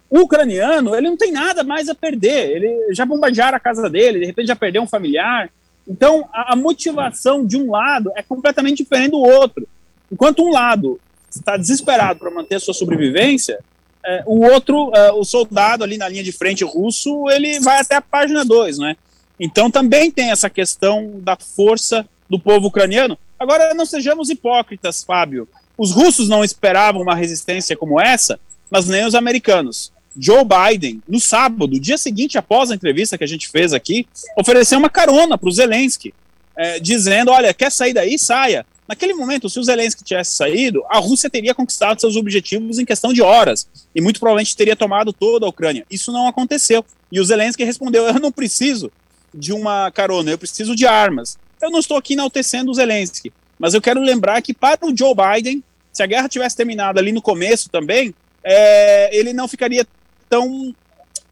O 0.09 0.21
ucraniano, 0.21 0.95
ele 0.95 1.09
não 1.09 1.17
tem 1.17 1.31
nada 1.31 1.63
mais 1.63 1.87
a 1.87 1.95
perder, 1.95 2.55
ele 2.55 2.93
já 2.93 3.05
bombardearam 3.05 3.57
a 3.57 3.59
casa 3.59 3.89
dele, 3.89 4.19
de 4.19 4.25
repente 4.25 4.47
já 4.47 4.55
perdeu 4.55 4.81
um 4.81 4.87
familiar. 4.87 5.49
Então, 5.87 6.27
a, 6.33 6.53
a 6.53 6.55
motivação 6.55 7.45
de 7.45 7.57
um 7.57 7.71
lado 7.71 8.11
é 8.15 8.23
completamente 8.23 8.83
diferente 8.83 9.11
do 9.11 9.19
outro. 9.19 9.67
Enquanto 10.11 10.43
um 10.43 10.51
lado 10.51 10.99
está 11.29 11.57
desesperado 11.57 12.19
para 12.19 12.31
manter 12.31 12.55
a 12.55 12.59
sua 12.59 12.73
sobrevivência, 12.73 13.59
é, 14.05 14.23
o 14.25 14.43
outro, 14.45 14.91
é, 14.95 15.11
o 15.11 15.23
soldado 15.23 15.83
ali 15.83 15.97
na 15.97 16.09
linha 16.09 16.23
de 16.23 16.31
frente 16.31 16.63
russo, 16.63 17.29
ele 17.29 17.59
vai 17.59 17.79
até 17.79 17.95
a 17.95 18.01
página 18.01 18.43
2, 18.43 18.79
né? 18.79 18.95
Então 19.39 19.69
também 19.69 20.11
tem 20.11 20.31
essa 20.31 20.49
questão 20.49 21.19
da 21.21 21.35
força 21.35 22.05
do 22.29 22.39
povo 22.39 22.67
ucraniano. 22.67 23.17
Agora, 23.39 23.73
não 23.73 23.85
sejamos 23.85 24.29
hipócritas, 24.29 25.03
Fábio. 25.03 25.47
Os 25.77 25.91
russos 25.91 26.27
não 26.27 26.43
esperavam 26.43 27.01
uma 27.01 27.15
resistência 27.15 27.77
como 27.77 28.01
essa, 28.01 28.39
mas 28.69 28.87
nem 28.87 29.05
os 29.05 29.15
americanos. 29.15 29.93
Joe 30.17 30.43
Biden, 30.43 31.01
no 31.07 31.19
sábado, 31.19 31.79
dia 31.79 31.97
seguinte 31.97 32.37
após 32.37 32.71
a 32.71 32.75
entrevista 32.75 33.17
que 33.17 33.23
a 33.23 33.27
gente 33.27 33.47
fez 33.49 33.73
aqui, 33.73 34.07
ofereceu 34.37 34.79
uma 34.79 34.89
carona 34.89 35.37
para 35.37 35.49
o 35.49 35.51
Zelensky, 35.51 36.13
é, 36.55 36.79
dizendo: 36.79 37.31
olha, 37.31 37.53
quer 37.53 37.71
sair 37.71 37.93
daí? 37.93 38.17
Saia. 38.17 38.65
Naquele 38.87 39.13
momento, 39.13 39.47
se 39.47 39.59
o 39.59 39.63
Zelensky 39.63 40.03
tivesse 40.03 40.31
saído, 40.31 40.83
a 40.89 40.97
Rússia 40.97 41.29
teria 41.29 41.53
conquistado 41.53 42.01
seus 42.01 42.15
objetivos 42.15 42.79
em 42.79 42.85
questão 42.85 43.13
de 43.13 43.21
horas 43.21 43.67
e 43.93 44.01
muito 44.01 44.19
provavelmente 44.19 44.55
teria 44.55 44.75
tomado 44.75 45.13
toda 45.13 45.45
a 45.45 45.49
Ucrânia. 45.49 45.85
Isso 45.91 46.11
não 46.11 46.27
aconteceu. 46.27 46.83
E 47.11 47.19
o 47.19 47.23
Zelensky 47.23 47.63
respondeu: 47.63 48.05
Eu 48.07 48.19
não 48.19 48.31
preciso 48.31 48.91
de 49.33 49.53
uma 49.53 49.91
carona, 49.91 50.31
eu 50.31 50.37
preciso 50.39 50.75
de 50.75 50.87
armas. 50.87 51.37
Eu 51.61 51.69
não 51.69 51.79
estou 51.79 51.97
aqui 51.97 52.13
enaltecendo 52.13 52.71
o 52.71 52.73
Zelensky, 52.73 53.31
mas 53.59 53.75
eu 53.75 53.81
quero 53.81 54.01
lembrar 54.01 54.41
que 54.41 54.53
para 54.55 54.85
o 54.85 54.95
Joe 54.95 55.13
Biden, 55.13 55.63
se 55.93 56.01
a 56.01 56.07
guerra 56.07 56.27
tivesse 56.27 56.55
terminado 56.55 56.97
ali 56.97 57.11
no 57.11 57.21
começo 57.21 57.69
também, 57.69 58.15
é, 58.43 59.15
ele 59.15 59.33
não 59.33 59.47
ficaria 59.47 59.85
tão 60.29 60.75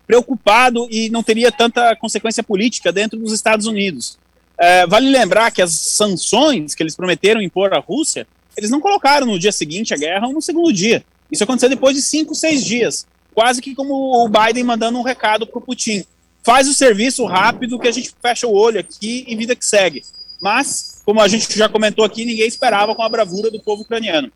preocupado 0.07 0.87
e 0.89 1.09
não 1.09 1.21
teria 1.21 1.51
tanta 1.51 1.95
consequência 1.97 2.41
política 2.41 2.91
dentro 2.91 3.19
dos 3.19 3.33
Estados 3.33 3.65
Unidos. 3.65 4.17
É, 4.57 4.87
vale 4.87 5.09
lembrar 5.09 5.51
que 5.51 5.61
as 5.61 5.71
sanções 5.71 6.73
que 6.73 6.81
eles 6.81 6.95
prometeram 6.95 7.41
impor 7.41 7.73
à 7.73 7.79
Rússia, 7.79 8.25
eles 8.55 8.71
não 8.71 8.81
colocaram 8.81 9.27
no 9.27 9.37
dia 9.37 9.51
seguinte 9.51 9.93
a 9.93 9.97
guerra 9.97 10.27
ou 10.27 10.33
no 10.33 10.41
segundo 10.41 10.73
dia. 10.73 11.03
Isso 11.31 11.43
aconteceu 11.43 11.69
depois 11.69 11.95
de 11.95 12.01
cinco, 12.01 12.33
seis 12.33 12.65
dias. 12.65 13.05
Quase 13.35 13.61
que 13.61 13.75
como 13.75 14.25
o 14.25 14.29
Biden 14.29 14.63
mandando 14.63 14.97
um 14.97 15.03
recado 15.03 15.45
para 15.45 15.59
o 15.59 15.61
Putin. 15.61 16.03
Faz 16.41 16.67
o 16.67 16.73
serviço 16.73 17.25
rápido 17.25 17.77
que 17.77 17.87
a 17.87 17.91
gente 17.91 18.11
fecha 18.21 18.47
o 18.47 18.53
olho 18.53 18.79
aqui 18.79 19.25
e 19.27 19.35
vida 19.35 19.55
que 19.55 19.65
segue. 19.65 20.03
Mas, 20.41 21.01
como 21.05 21.21
a 21.21 21.27
gente 21.27 21.55
já 21.57 21.67
comentou 21.67 22.05
aqui, 22.05 22.23
ninguém 22.23 22.47
esperava 22.47 22.95
com 22.95 23.03
a 23.03 23.09
bravura 23.09 23.51
do 23.51 23.59
povo 23.59 23.81
ucraniano. 23.81 24.31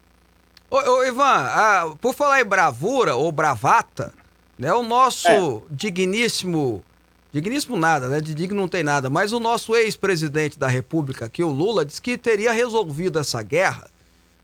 Ô, 0.70 0.78
ô 0.78 1.04
Ivan, 1.06 1.24
ah, 1.24 1.94
por 2.02 2.14
falar 2.14 2.42
em 2.42 2.46
bravura 2.46 3.16
ou 3.16 3.32
bravata, 3.32 4.14
né, 4.62 4.72
o 4.72 4.84
nosso 4.84 5.28
é. 5.28 5.62
digníssimo, 5.72 6.84
digníssimo 7.34 7.76
nada, 7.76 8.08
né, 8.08 8.22
de 8.22 8.36
digno 8.36 8.62
não 8.62 8.68
tem 8.68 8.84
nada, 8.84 9.10
mas 9.10 9.34
o 9.34 9.40
nosso 9.40 9.76
ex-presidente 9.76 10.60
da 10.60 10.68
república 10.68 11.26
aqui, 11.26 11.44
o 11.44 11.50
Lula, 11.50 11.84
disse 11.84 12.00
que 12.00 12.16
teria 12.16 12.52
resolvido 12.52 13.18
essa 13.18 13.42
guerra, 13.42 13.90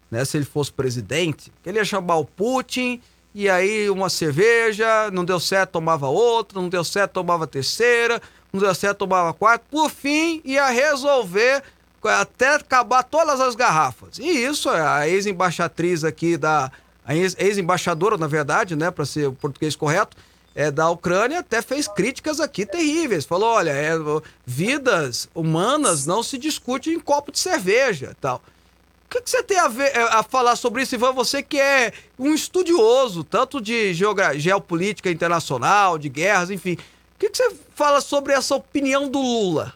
né, 0.10 0.26
se 0.26 0.36
ele 0.36 0.46
fosse 0.46 0.72
presidente, 0.72 1.54
que 1.62 1.70
ele 1.70 1.78
ia 1.78 1.86
chamar 1.86 2.16
o 2.16 2.26
Putin, 2.26 3.00
e 3.32 3.48
aí 3.48 3.92
uma 3.92 4.10
cerveja, 4.10 5.12
não 5.12 5.24
deu 5.24 5.40
certo, 5.40 5.74
tomava 5.74 6.08
outra, 6.08 6.60
não 6.60 6.68
deu 6.68 6.84
certo, 6.84 7.12
tomava 7.12 7.46
terceira, 7.46 8.20
não 8.52 8.60
deu 8.60 8.74
certo, 8.74 8.98
tomava 8.98 9.32
quatro. 9.36 9.68
Por 9.70 9.92
fim, 9.92 10.42
ia 10.44 10.68
resolver 10.70 11.62
até 12.04 12.56
acabar 12.56 13.04
todas 13.04 13.40
as 13.40 13.54
garrafas. 13.54 14.18
E 14.18 14.28
isso, 14.28 14.68
a 14.68 15.08
ex-embaixatriz 15.08 16.04
aqui 16.04 16.36
da. 16.36 16.72
A 17.08 17.16
ex-embaixadora, 17.16 18.18
na 18.18 18.28
verdade, 18.28 18.76
né, 18.76 18.92
para 18.92 19.06
ser 19.06 19.30
o 19.30 19.34
português 19.34 19.78
correto, 19.78 20.18
é, 20.54 20.70
da 20.70 20.90
Ucrânia 20.90 21.40
até 21.40 21.62
fez 21.62 21.88
críticas 21.88 22.42
aqui 22.42 22.66
terríveis. 22.66 23.26
Falou: 23.26 23.50
olha, 23.50 23.70
é, 23.70 23.92
vidas 24.46 25.30
humanas 25.34 26.06
não 26.06 26.22
se 26.22 26.38
discute 26.38 26.90
em 26.90 27.00
copo 27.00 27.32
de 27.32 27.40
cerveja 27.40 28.16
tal. 28.20 28.42
O 29.06 29.10
que, 29.10 29.22
que, 29.22 29.30
você 29.30 29.42
tem 29.42 29.58
a, 29.58 29.70
ver, 29.70 29.96
é, 29.96 30.02
a 30.02 30.22
falar 30.22 30.58
sobre 30.58 30.82
isso, 30.82 30.96
Ivan? 30.96 31.14
Você 31.14 31.42
que 31.42 31.58
é 31.58 31.94
um 32.20 32.34
estudioso, 32.34 33.24
tanto 33.24 33.62
de 33.62 33.94
geopolítica 33.94 35.10
internacional, 35.10 35.98
de 35.98 36.10
guerras, 36.10 36.50
enfim. 36.50 36.74
O 36.74 37.20
que, 37.20 37.30
que 37.30 37.38
você 37.38 37.56
fala 37.74 38.02
sobre 38.02 38.34
essa 38.34 38.54
opinião 38.54 39.08
do 39.08 39.22
Lula? 39.22 39.74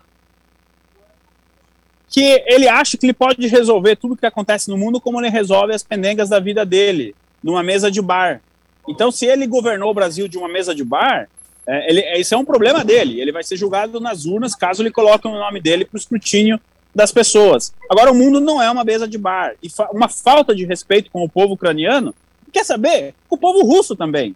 Que 2.12 2.44
ele 2.46 2.68
acha 2.68 2.98
que 2.98 3.06
ele 3.08 3.14
pode 3.14 3.48
resolver 3.48 3.96
tudo 3.96 4.16
que 4.16 4.26
acontece 4.26 4.70
no 4.70 4.78
mundo 4.78 5.02
como 5.02 5.20
ele 5.20 5.30
resolve 5.30 5.74
as 5.74 5.82
pendengas 5.82 6.30
da 6.30 6.40
vida 6.40 6.64
dele, 6.64 7.16
numa 7.42 7.64
mesa 7.64 7.90
de 7.90 8.02
bar. 8.02 8.42
Então, 8.88 9.10
se 9.10 9.26
ele 9.26 9.48
governou 9.48 9.90
o 9.90 9.94
Brasil 9.94 10.28
de 10.28 10.38
uma 10.38 10.50
mesa 10.50 10.76
de 10.76 10.84
bar, 10.84 11.28
é, 11.66 11.90
ele, 11.90 12.02
esse 12.20 12.34
é 12.34 12.38
um 12.38 12.46
problema 12.46 12.84
dele. 12.84 13.20
Ele 13.20 13.32
vai 13.32 13.44
ser 13.44 13.56
julgado 13.56 14.00
nas 14.00 14.26
urnas 14.26 14.54
caso 14.54 14.84
ele 14.84 14.92
coloque 14.92 15.28
o 15.28 15.32
nome 15.32 15.62
dele 15.62 15.86
para 15.86 15.96
o 15.96 16.00
escrutínio 16.00 16.60
das 16.94 17.12
pessoas. 17.12 17.74
Agora, 17.90 18.12
o 18.12 18.16
mundo 18.16 18.42
não 18.42 18.62
é 18.62 18.70
uma 18.70 18.84
mesa 18.84 19.08
de 19.08 19.18
bar. 19.18 19.56
E 19.64 19.70
fa 19.70 19.90
uma 19.92 20.10
falta 20.10 20.54
de 20.54 20.66
respeito 20.66 21.10
com 21.10 21.24
o 21.24 21.30
povo 21.30 21.54
ucraniano, 21.54 22.14
quer 22.52 22.66
saber? 22.66 23.16
O 23.30 23.38
povo 23.38 23.64
russo 23.66 23.96
também. 23.96 24.36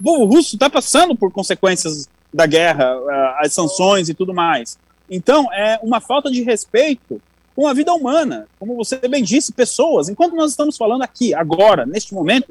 O 0.00 0.02
povo 0.02 0.24
russo 0.24 0.56
está 0.56 0.68
passando 0.68 1.14
por 1.14 1.30
consequências 1.30 2.08
da 2.34 2.46
guerra, 2.46 2.92
as 3.38 3.52
sanções 3.52 4.08
e 4.08 4.14
tudo 4.14 4.34
mais. 4.34 4.78
Então, 5.14 5.52
é 5.52 5.78
uma 5.82 6.00
falta 6.00 6.30
de 6.30 6.42
respeito 6.42 7.20
com 7.54 7.68
a 7.68 7.74
vida 7.74 7.92
humana. 7.92 8.48
Como 8.58 8.74
você 8.74 8.96
bem 8.96 9.22
disse, 9.22 9.52
pessoas, 9.52 10.08
enquanto 10.08 10.34
nós 10.34 10.52
estamos 10.52 10.74
falando 10.74 11.02
aqui, 11.02 11.34
agora, 11.34 11.84
neste 11.84 12.14
momento, 12.14 12.48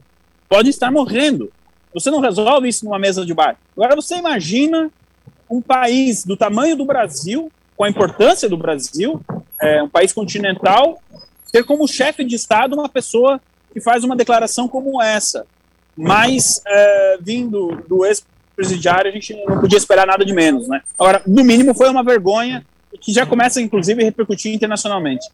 podem 0.48 0.70
estar 0.70 0.92
morrendo. 0.92 1.52
Você 1.92 2.12
não 2.12 2.20
resolve 2.20 2.68
isso 2.68 2.86
numa 2.86 3.00
mesa 3.00 3.26
de 3.26 3.34
bar. 3.34 3.58
Agora, 3.76 3.96
você 3.96 4.16
imagina 4.16 4.92
um 5.50 5.60
país 5.60 6.24
do 6.24 6.38
tamanho 6.38 6.78
do 6.78 6.86
Brasil, 6.86 7.52
com 7.76 7.84
a 7.84 7.90
importância 7.90 8.48
do 8.48 8.56
Brasil, 8.56 9.20
é, 9.60 9.82
um 9.82 9.90
país 9.90 10.14
continental, 10.14 11.02
ter 11.52 11.64
como 11.64 11.88
chefe 11.88 12.24
de 12.24 12.36
Estado 12.36 12.76
uma 12.76 12.88
pessoa 12.88 13.42
que 13.74 13.82
faz 13.82 14.04
uma 14.04 14.16
declaração 14.16 14.68
como 14.68 15.02
essa. 15.02 15.48
Mas, 15.98 16.62
é, 16.68 17.18
vindo 17.20 17.84
do 17.90 18.06
ex 18.06 18.24
presidiário, 18.62 19.10
a 19.10 19.14
gente 19.14 19.34
não 19.46 19.60
podia 19.60 19.78
esperar 19.78 20.06
nada 20.06 20.24
de 20.24 20.34
menos, 20.34 20.68
né? 20.68 20.82
Agora, 20.98 21.22
no 21.26 21.44
mínimo, 21.44 21.74
foi 21.74 21.90
uma 21.90 22.04
vergonha 22.04 22.64
que 23.00 23.12
já 23.12 23.26
começa, 23.26 23.60
inclusive, 23.60 24.02
a 24.02 24.06
repercutir 24.06 24.54
internacionalmente. 24.54 25.28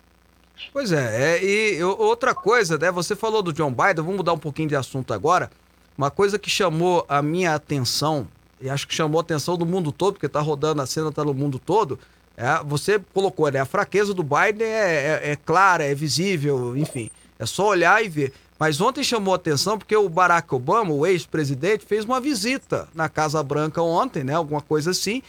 Pois 0.71 0.91
é, 0.91 1.37
é 1.37 1.43
e 1.43 1.83
outra 1.83 2.33
coisa, 2.33 2.77
né? 2.77 2.89
Você 2.91 3.15
falou 3.15 3.43
do 3.43 3.51
John 3.51 3.71
Biden, 3.71 3.95
vamos 3.97 4.17
mudar 4.17 4.33
um 4.33 4.39
pouquinho 4.39 4.69
de 4.69 4.75
assunto 4.75 5.13
agora. 5.13 5.51
Uma 5.97 6.09
coisa 6.09 6.39
que 6.39 6.49
chamou 6.49 7.05
a 7.09 7.21
minha 7.21 7.53
atenção, 7.53 8.27
e 8.61 8.69
acho 8.69 8.87
que 8.87 8.95
chamou 8.95 9.19
a 9.19 9.21
atenção 9.21 9.57
do 9.57 9.65
mundo 9.65 9.91
todo, 9.91 10.13
porque 10.13 10.29
tá 10.29 10.39
rodando 10.39 10.81
a 10.81 10.85
cena, 10.85 11.11
tá 11.11 11.23
no 11.23 11.33
mundo 11.33 11.59
todo. 11.59 11.99
É, 12.35 12.63
você 12.63 12.99
colocou, 13.13 13.51
né? 13.51 13.59
A 13.59 13.65
fraqueza 13.65 14.13
do 14.13 14.23
Biden 14.23 14.67
é, 14.67 15.21
é, 15.23 15.31
é 15.31 15.35
clara, 15.35 15.83
é 15.83 15.93
visível, 15.93 16.77
enfim. 16.77 17.09
É 17.37 17.45
só 17.45 17.67
olhar 17.67 18.03
e 18.03 18.07
ver. 18.07 18.33
Mas 18.59 18.81
ontem 18.81 19.03
chamou 19.03 19.33
atenção 19.33 19.77
porque 19.77 19.95
o 19.95 20.09
Barack 20.09 20.53
Obama, 20.53 20.91
o 20.91 21.05
ex-presidente, 21.05 21.85
fez 21.85 22.05
uma 22.05 22.19
visita 22.19 22.87
na 22.93 23.07
Casa 23.07 23.41
Branca 23.43 23.81
ontem, 23.81 24.23
né? 24.23 24.33
Alguma 24.33 24.61
coisa 24.61 24.91
assim. 24.91 25.21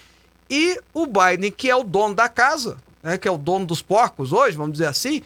E 0.48 0.80
o 0.94 1.06
Biden, 1.06 1.50
que 1.50 1.68
é 1.68 1.76
o 1.76 1.84
dono 1.84 2.14
da 2.14 2.28
casa, 2.28 2.78
né? 3.02 3.18
Que 3.18 3.28
é 3.28 3.30
o 3.30 3.36
dono 3.36 3.66
dos 3.66 3.82
porcos 3.82 4.32
hoje, 4.32 4.56
vamos 4.56 4.72
dizer 4.72 4.86
assim, 4.86 5.22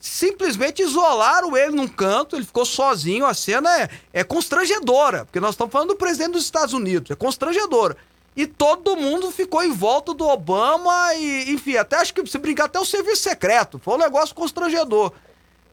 simplesmente 0.00 0.82
isolaram 0.82 1.56
ele 1.56 1.76
num 1.76 1.86
canto, 1.86 2.36
ele 2.36 2.44
ficou 2.44 2.64
sozinho. 2.64 3.26
A 3.26 3.34
cena 3.34 3.82
é, 3.82 3.88
é 4.12 4.24
constrangedora, 4.24 5.26
porque 5.26 5.38
nós 5.38 5.50
estamos 5.50 5.72
falando 5.72 5.88
do 5.88 5.96
presidente 5.96 6.32
dos 6.32 6.44
Estados 6.44 6.72
Unidos, 6.72 7.10
é 7.10 7.14
constrangedora. 7.14 7.96
E 8.34 8.46
todo 8.46 8.96
mundo 8.96 9.30
ficou 9.30 9.62
em 9.62 9.70
volta 9.70 10.14
do 10.14 10.26
Obama 10.26 11.14
e, 11.14 11.52
enfim, 11.52 11.76
até 11.76 11.96
acho 11.96 12.14
que 12.14 12.26
se 12.26 12.38
brincar 12.38 12.64
até 12.64 12.80
o 12.80 12.84
serviço 12.84 13.22
secreto. 13.22 13.78
Foi 13.78 13.94
um 13.94 13.98
negócio 13.98 14.34
constrangedor. 14.34 15.12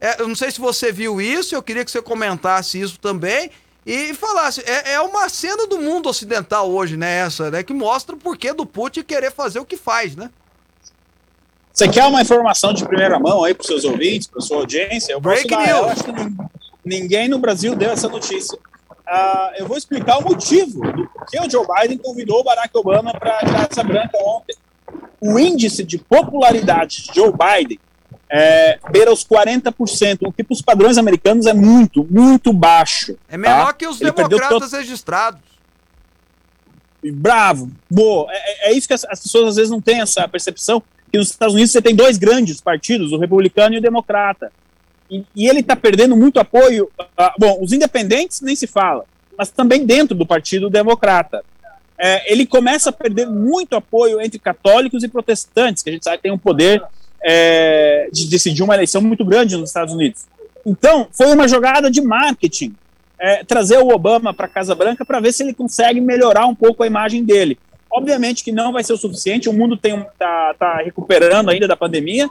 É, 0.00 0.22
eu 0.22 0.28
não 0.28 0.34
sei 0.34 0.50
se 0.50 0.60
você 0.60 0.90
viu 0.90 1.20
isso, 1.20 1.54
eu 1.54 1.62
queria 1.62 1.84
que 1.84 1.90
você 1.90 2.00
comentasse 2.00 2.80
isso 2.80 2.98
também 2.98 3.50
e 3.84 4.14
falasse. 4.14 4.62
É, 4.62 4.94
é 4.94 5.00
uma 5.00 5.28
cena 5.28 5.66
do 5.66 5.78
mundo 5.78 6.08
ocidental 6.08 6.70
hoje, 6.70 6.96
né? 6.96 7.18
Essa, 7.18 7.50
né? 7.50 7.62
Que 7.62 7.74
mostra 7.74 8.14
o 8.14 8.18
porquê 8.18 8.52
do 8.52 8.64
Putin 8.64 9.02
querer 9.02 9.30
fazer 9.30 9.58
o 9.58 9.64
que 9.64 9.76
faz, 9.76 10.16
né? 10.16 10.30
Você 11.72 11.88
quer 11.88 12.04
uma 12.04 12.20
informação 12.20 12.72
de 12.72 12.84
primeira 12.84 13.18
mão 13.18 13.44
aí 13.44 13.54
para 13.54 13.62
os 13.62 13.66
seus 13.66 13.84
ouvintes, 13.84 14.26
para 14.26 14.40
sua 14.40 14.58
audiência? 14.58 15.12
Eu 15.12 15.20
Break 15.20 15.48
news. 15.48 15.68
Eu 15.68 15.88
acho 15.88 16.04
que 16.04 16.12
ninguém 16.84 17.28
no 17.28 17.38
Brasil 17.38 17.74
deu 17.76 17.90
essa 17.90 18.08
notícia. 18.08 18.58
Uh, 19.10 19.56
eu 19.56 19.66
vou 19.66 19.76
explicar 19.76 20.18
o 20.18 20.22
motivo 20.22 20.80
do 20.80 21.08
que 21.28 21.38
o 21.38 21.50
Joe 21.50 21.66
Biden 21.66 21.98
convidou 21.98 22.40
o 22.40 22.44
Barack 22.44 22.70
Obama 22.76 23.12
para 23.12 23.38
a 23.38 23.66
Casa 23.66 23.82
Branca 23.82 24.18
ontem. 24.18 24.56
O 25.20 25.38
índice 25.38 25.84
de 25.84 25.98
popularidade 25.98 27.04
de 27.04 27.14
Joe 27.14 27.32
Biden 27.32 27.78
é, 28.30 28.78
beira 28.92 29.12
os 29.12 29.24
40%, 29.24 30.18
o 30.22 30.32
que 30.32 30.44
para 30.44 30.54
os 30.54 30.62
padrões 30.62 30.96
americanos 30.96 31.46
é 31.46 31.52
muito, 31.52 32.06
muito 32.08 32.52
baixo. 32.52 33.16
É 33.28 33.36
menor 33.36 33.66
tá? 33.66 33.72
que 33.72 33.86
os 33.86 34.00
Ele 34.00 34.12
democratas 34.12 34.72
registrados. 34.72 35.40
Bravo, 37.02 37.70
boa. 37.90 38.30
É, 38.30 38.68
é- 38.68 38.70
é 38.70 38.72
isso 38.72 38.86
que 38.86 38.94
as, 38.94 39.04
as 39.06 39.20
pessoas 39.20 39.48
às 39.48 39.56
vezes 39.56 39.70
não 39.70 39.80
têm 39.80 40.00
essa 40.00 40.28
percepção, 40.28 40.80
que 41.10 41.18
nos 41.18 41.30
Estados 41.30 41.54
Unidos 41.54 41.72
você 41.72 41.82
tem 41.82 41.94
dois 41.94 42.18
grandes 42.18 42.60
partidos, 42.60 43.10
o 43.10 43.18
republicano 43.18 43.74
e 43.74 43.78
o 43.78 43.82
democrata. 43.82 44.52
E, 45.10 45.24
e 45.34 45.48
ele 45.48 45.58
está 45.60 45.74
perdendo 45.74 46.16
muito 46.16 46.38
apoio. 46.38 46.88
ah, 47.16 47.34
bom, 47.36 47.58
os 47.60 47.72
independentes 47.72 48.40
nem 48.40 48.54
se 48.54 48.68
fala, 48.68 49.04
mas 49.36 49.50
também 49.50 49.84
dentro 49.84 50.14
do 50.16 50.24
partido 50.24 50.70
democrata. 50.70 51.44
É, 51.98 52.32
ele 52.32 52.46
começa 52.46 52.90
a 52.90 52.92
perder 52.92 53.26
muito 53.26 53.74
apoio 53.74 54.20
entre 54.20 54.38
católicos 54.38 55.02
e 55.02 55.08
protestantes, 55.08 55.82
que 55.82 55.90
a 55.90 55.92
gente 55.92 56.04
sabe 56.04 56.18
que 56.18 56.22
tem 56.22 56.32
um 56.32 56.38
poder 56.38 56.82
é, 57.22 58.08
de 58.12 58.28
decidir 58.28 58.62
uma 58.62 58.74
eleição 58.74 59.00
muito 59.00 59.24
grande 59.24 59.56
nos 59.56 59.70
Estados 59.70 59.94
Unidos. 59.94 60.26
Então, 60.64 61.08
foi 61.12 61.32
uma 61.32 61.48
jogada 61.48 61.90
de 61.90 62.00
marketing 62.00 62.74
é, 63.18 63.44
trazer 63.44 63.78
o 63.78 63.88
Obama 63.88 64.32
para 64.32 64.46
a 64.46 64.48
Casa 64.48 64.74
Branca 64.74 65.04
para 65.04 65.20
ver 65.20 65.32
se 65.32 65.42
ele 65.42 65.52
consegue 65.52 66.00
melhorar 66.00 66.46
um 66.46 66.54
pouco 66.54 66.82
a 66.82 66.86
imagem 66.86 67.24
dele. 67.24 67.58
Obviamente 67.90 68.44
que 68.44 68.52
não 68.52 68.72
vai 68.72 68.84
ser 68.84 68.92
o 68.92 68.96
suficiente, 68.96 69.48
o 69.48 69.52
mundo 69.52 69.74
está 69.74 70.54
tá 70.58 70.76
recuperando 70.76 71.50
ainda 71.50 71.68
da 71.68 71.76
pandemia. 71.76 72.28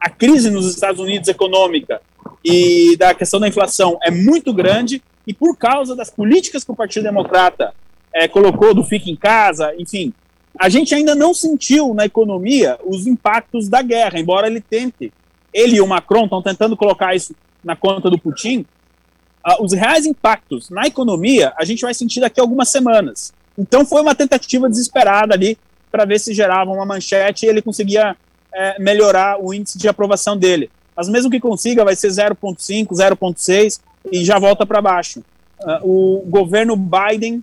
A 0.00 0.08
crise 0.08 0.50
nos 0.50 0.66
Estados 0.66 1.00
Unidos 1.00 1.28
econômica 1.28 2.00
e 2.44 2.96
da 2.96 3.14
questão 3.14 3.40
da 3.40 3.48
inflação 3.48 3.98
é 4.02 4.10
muito 4.10 4.52
grande, 4.52 5.02
e 5.26 5.34
por 5.34 5.56
causa 5.56 5.94
das 5.94 6.10
políticas 6.10 6.64
que 6.64 6.72
o 6.72 6.74
Partido 6.74 7.04
Democrata 7.04 7.72
é, 8.12 8.26
colocou 8.26 8.74
do 8.74 8.82
fica 8.82 9.10
em 9.10 9.16
casa, 9.16 9.74
enfim, 9.78 10.12
a 10.58 10.68
gente 10.68 10.94
ainda 10.94 11.14
não 11.14 11.32
sentiu 11.32 11.94
na 11.94 12.04
economia 12.04 12.78
os 12.84 13.06
impactos 13.06 13.68
da 13.68 13.82
guerra, 13.82 14.18
embora 14.18 14.46
ele 14.46 14.60
tente. 14.60 15.12
Ele 15.52 15.76
e 15.76 15.80
o 15.80 15.86
Macron 15.86 16.24
estão 16.24 16.42
tentando 16.42 16.76
colocar 16.76 17.14
isso 17.14 17.34
na 17.62 17.76
conta 17.76 18.10
do 18.10 18.18
Putin. 18.18 18.64
Ah, 19.42 19.62
os 19.62 19.72
reais 19.72 20.06
impactos 20.06 20.70
na 20.70 20.86
economia 20.86 21.52
a 21.56 21.64
gente 21.64 21.82
vai 21.82 21.94
sentir 21.94 22.20
daqui 22.20 22.40
a 22.40 22.42
algumas 22.42 22.68
semanas. 22.68 23.32
Então 23.56 23.84
foi 23.84 24.02
uma 24.02 24.14
tentativa 24.14 24.68
desesperada 24.68 25.34
ali 25.34 25.58
para 25.90 26.04
ver 26.04 26.18
se 26.18 26.34
gerava 26.34 26.70
uma 26.70 26.86
manchete 26.86 27.46
e 27.46 27.48
ele 27.48 27.62
conseguia 27.62 28.16
é, 28.52 28.80
melhorar 28.80 29.42
o 29.42 29.52
índice 29.52 29.78
de 29.78 29.88
aprovação 29.88 30.36
dele. 30.36 30.70
Mas 30.94 31.08
mesmo 31.08 31.30
que 31.30 31.40
consiga, 31.40 31.84
vai 31.84 31.96
ser 31.96 32.08
0,5, 32.08 32.88
0,6 32.88 33.80
e 34.12 34.24
já 34.24 34.38
volta 34.38 34.66
para 34.66 34.82
baixo. 34.82 35.22
Ah, 35.62 35.80
o 35.82 36.22
governo 36.26 36.76
Biden 36.76 37.42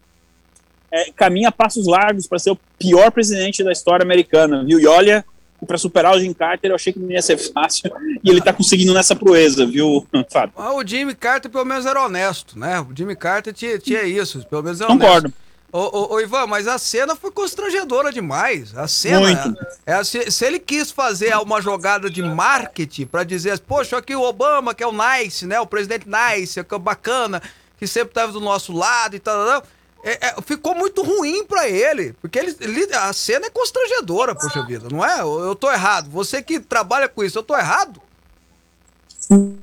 é, 0.92 1.12
caminha 1.12 1.52
passos 1.52 1.88
largos 1.88 2.28
para 2.28 2.40
ser 2.40 2.52
o 2.52 2.60
pior 2.78 3.12
presidente 3.12 3.64
da 3.64 3.72
história 3.72 4.04
americana, 4.04 4.64
viu? 4.64 4.80
E 4.80 4.88
olha, 4.88 5.26
para 5.66 5.78
superar 5.78 6.16
o 6.16 6.20
Jim 6.20 6.34
Carter, 6.34 6.72
eu 6.72 6.76
achei 6.76 6.94
que 6.94 7.00
não 7.00 7.12
ia 7.12 7.22
ser 7.22 7.38
fácil, 7.38 7.92
e 8.24 8.30
ele 8.30 8.40
está 8.40 8.54
conseguindo 8.54 8.94
nessa 8.94 9.16
proeza, 9.16 9.66
viu, 9.66 10.06
Fábio? 10.30 10.54
Ah, 10.58 10.74
O 10.74 10.86
Jimmy 10.86 11.16
Carter, 11.16 11.50
pelo 11.52 11.66
menos, 11.66 11.86
era 11.86 12.04
honesto, 12.06 12.58
né? 12.58 12.80
O 12.80 12.96
Jimmy 12.96 13.16
Carter 13.16 13.54
tinha, 13.54 13.78
tinha 13.80 14.04
isso, 14.04 14.46
pelo 14.48 14.64
menos 14.64 14.80
era 14.82 14.90
Concordo. 14.92 15.28
honesto. 15.28 15.48
Ô, 15.70 15.80
ô, 15.80 16.14
ô, 16.14 16.20
Ivan, 16.22 16.48
mas 16.48 16.66
a 16.66 16.78
cena 16.78 17.14
foi 17.14 17.30
constrangedora 17.30 18.10
demais. 18.10 18.76
A 18.76 18.88
cena. 18.88 19.20
Muito. 19.20 19.60
É, 19.86 20.02
se, 20.02 20.32
se 20.32 20.46
ele 20.46 20.60
quis 20.60 20.92
fazer 20.92 21.36
uma 21.36 21.62
jogada 21.62 22.10
de 22.10 22.24
marketing 22.24 23.06
pra 23.06 23.26
dizer, 23.26 23.60
poxa, 23.60 23.98
aqui 23.98 24.16
o 24.16 24.22
Obama, 24.22 24.74
que 24.74 24.82
é 24.82 24.88
o 24.88 24.94
nice, 24.94 25.46
né? 25.46 25.60
O 25.60 25.68
presidente 25.68 26.08
nice, 26.08 26.64
que 26.64 26.74
é 26.74 26.78
o 26.78 26.80
bacana, 26.80 27.42
que 27.78 27.86
sempre 27.86 28.10
estava 28.12 28.32
do 28.32 28.40
nosso 28.40 28.72
lado 28.72 29.18
e 29.18 29.20
tal. 29.20 29.36
tal, 29.36 29.62
tal. 29.62 29.70
É, 30.08 30.28
é, 30.28 30.36
ficou 30.42 30.74
muito 30.74 31.04
ruim 31.04 31.44
pra 31.46 31.68
ele. 31.68 32.14
Porque 32.22 32.40
ele, 32.40 32.56
ele- 32.62 32.94
a 32.94 33.12
cena 33.12 33.48
é 33.48 33.50
constrangedora, 33.50 34.34
poxa 34.34 34.66
vida, 34.66 34.88
não 34.90 35.06
é? 35.06 35.20
Eu, 35.20 35.40
eu 35.40 35.56
tô 35.56 35.70
errado. 35.72 36.10
Você 36.10 36.42
que 36.42 36.60
trabalha 36.60 37.10
com 37.10 37.24
isso, 37.24 37.38
eu 37.38 37.44
tô 37.44 37.58
errado? 37.58 38.02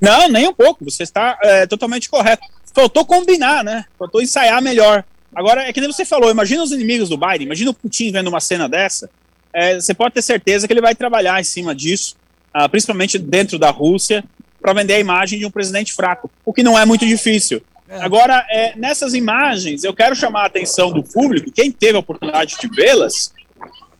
Não, 0.00 0.28
nem 0.28 0.46
um 0.46 0.52
pouco. 0.52 0.84
Você 0.84 1.02
está 1.02 1.38
é, 1.42 1.66
totalmente 1.66 2.10
correto. 2.10 2.42
Faltou 2.74 3.06
combinar, 3.06 3.64
né? 3.64 3.86
Faltou 3.98 4.20
ensaiar 4.20 4.60
melhor. 4.60 5.04
Agora, 5.34 5.62
é 5.62 5.72
que 5.72 5.80
nem 5.80 5.90
você 5.90 6.04
falou, 6.04 6.30
imagina 6.30 6.62
os 6.62 6.72
inimigos 6.72 7.08
do 7.08 7.16
Biden, 7.16 7.46
imagina 7.46 7.70
o 7.70 7.74
Putin 7.74 8.12
vendo 8.12 8.28
uma 8.28 8.40
cena 8.40 8.68
dessa. 8.68 9.08
É, 9.52 9.76
você 9.80 9.94
pode 9.94 10.14
ter 10.14 10.22
certeza 10.22 10.66
que 10.66 10.72
ele 10.72 10.80
vai 10.80 10.94
trabalhar 10.94 11.40
em 11.40 11.44
cima 11.44 11.74
disso, 11.74 12.16
ah, 12.52 12.68
principalmente 12.68 13.18
dentro 13.18 13.58
da 13.58 13.70
Rússia, 13.70 14.22
para 14.60 14.72
vender 14.72 14.94
a 14.94 14.98
imagem 15.00 15.38
de 15.38 15.46
um 15.46 15.50
presidente 15.50 15.92
fraco, 15.92 16.30
o 16.44 16.52
que 16.52 16.62
não 16.62 16.78
é 16.78 16.84
muito 16.84 17.06
difícil. 17.06 17.62
Agora, 18.00 18.46
é, 18.50 18.76
nessas 18.76 19.14
imagens, 19.14 19.84
eu 19.84 19.94
quero 19.94 20.14
chamar 20.14 20.42
a 20.42 20.46
atenção 20.46 20.92
do 20.92 21.02
público, 21.02 21.50
quem 21.50 21.70
teve 21.70 21.96
a 21.96 22.00
oportunidade 22.00 22.56
de 22.60 22.68
vê-las, 22.68 23.32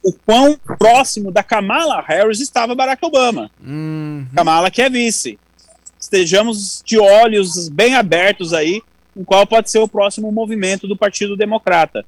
o 0.02 0.12
quão 0.12 0.58
próximo 0.78 1.30
da 1.30 1.42
Kamala 1.42 2.02
Harris 2.06 2.40
estava 2.40 2.74
Barack 2.74 3.04
Obama. 3.04 3.50
Kamala 4.34 4.70
que 4.70 4.82
é 4.82 4.90
vice. 4.90 5.38
Estejamos 5.98 6.82
de 6.84 6.98
olhos 6.98 7.68
bem 7.68 7.94
abertos 7.94 8.52
aí 8.52 8.82
em 9.16 9.24
qual 9.24 9.46
pode 9.46 9.70
ser 9.70 9.78
o 9.78 9.88
próximo 9.88 10.30
movimento 10.30 10.86
do 10.86 10.96
Partido 10.96 11.36
Democrata. 11.36 12.04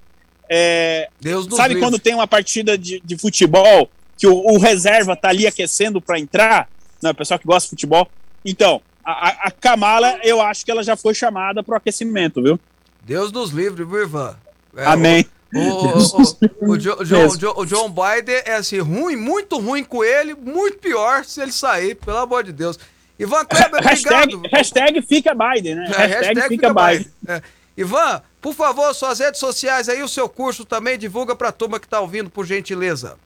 É, 0.48 1.08
Deus 1.20 1.46
sabe 1.46 1.74
livre. 1.74 1.80
quando 1.82 1.98
tem 1.98 2.14
uma 2.14 2.26
partida 2.26 2.76
de, 2.76 3.00
de 3.04 3.16
futebol 3.16 3.88
que 4.16 4.26
o, 4.26 4.34
o 4.34 4.58
reserva 4.58 5.16
tá 5.16 5.28
ali 5.28 5.46
aquecendo 5.46 6.00
para 6.00 6.18
entrar? 6.18 6.68
Não, 7.02 7.10
o 7.10 7.14
pessoal 7.14 7.38
que 7.38 7.46
gosta 7.46 7.66
de 7.66 7.70
futebol. 7.70 8.08
Então, 8.44 8.80
a, 9.06 9.28
a- 9.28 9.36
a 9.48 9.50
Kamala, 9.50 10.18
eu 10.22 10.40
acho 10.40 10.64
que 10.64 10.70
ela 10.70 10.82
já 10.82 10.96
foi 10.96 11.14
chamada 11.14 11.62
para 11.62 11.74
o 11.74 11.76
aquecimento, 11.76 12.42
viu? 12.42 12.58
Deus 13.02 13.30
nos 13.32 13.50
livre, 13.50 13.84
viu, 13.84 14.02
Ivan? 14.02 14.36
É, 14.76 14.84
Amém. 14.84 15.24
O, 15.54 15.58
o- 15.60 15.92
Deus 15.92 16.12
o- 16.12 16.18
nos 16.18 16.32
o- 16.32 16.38
o 16.72 16.78
Jo- 16.78 17.04
Jo- 17.04 17.16
Mesmo. 17.18 17.38
Jo- 17.38 17.54
o 17.56 17.64
John 17.64 17.88
Biden 17.88 18.42
é 18.44 18.56
assim, 18.56 18.80
ruim, 18.80 19.16
muito 19.16 19.58
ruim 19.58 19.84
com 19.84 20.02
ele, 20.04 20.34
muito 20.34 20.78
pior 20.78 21.24
se 21.24 21.40
ele 21.40 21.52
sair, 21.52 21.94
pelo 21.94 22.18
amor 22.18 22.42
de 22.44 22.52
Deus. 22.52 22.78
Ivan 23.18 23.44
Kleber, 23.46 23.82
Hashtag, 23.82 24.34
obrigado. 24.34 24.52
hashtag 24.52 25.02
fica 25.02 25.34
Biden, 25.34 25.76
né? 25.76 25.86
É, 25.96 26.06
hashtag, 26.06 26.48
fica, 26.48 26.74
Biden. 26.74 27.06
É. 27.28 27.40
Ivan, 27.76 28.22
por 28.40 28.54
favor, 28.54 28.92
suas 28.94 29.18
redes 29.20 29.38
sociais 29.40 29.88
aí, 29.88 30.02
o 30.02 30.08
seu 30.08 30.28
curso 30.28 30.64
também, 30.64 30.98
divulga 30.98 31.34
pra 31.36 31.52
turma 31.52 31.78
que 31.80 31.86
tá 31.88 32.00
ouvindo, 32.00 32.28
por 32.28 32.44
gentileza. 32.44 33.16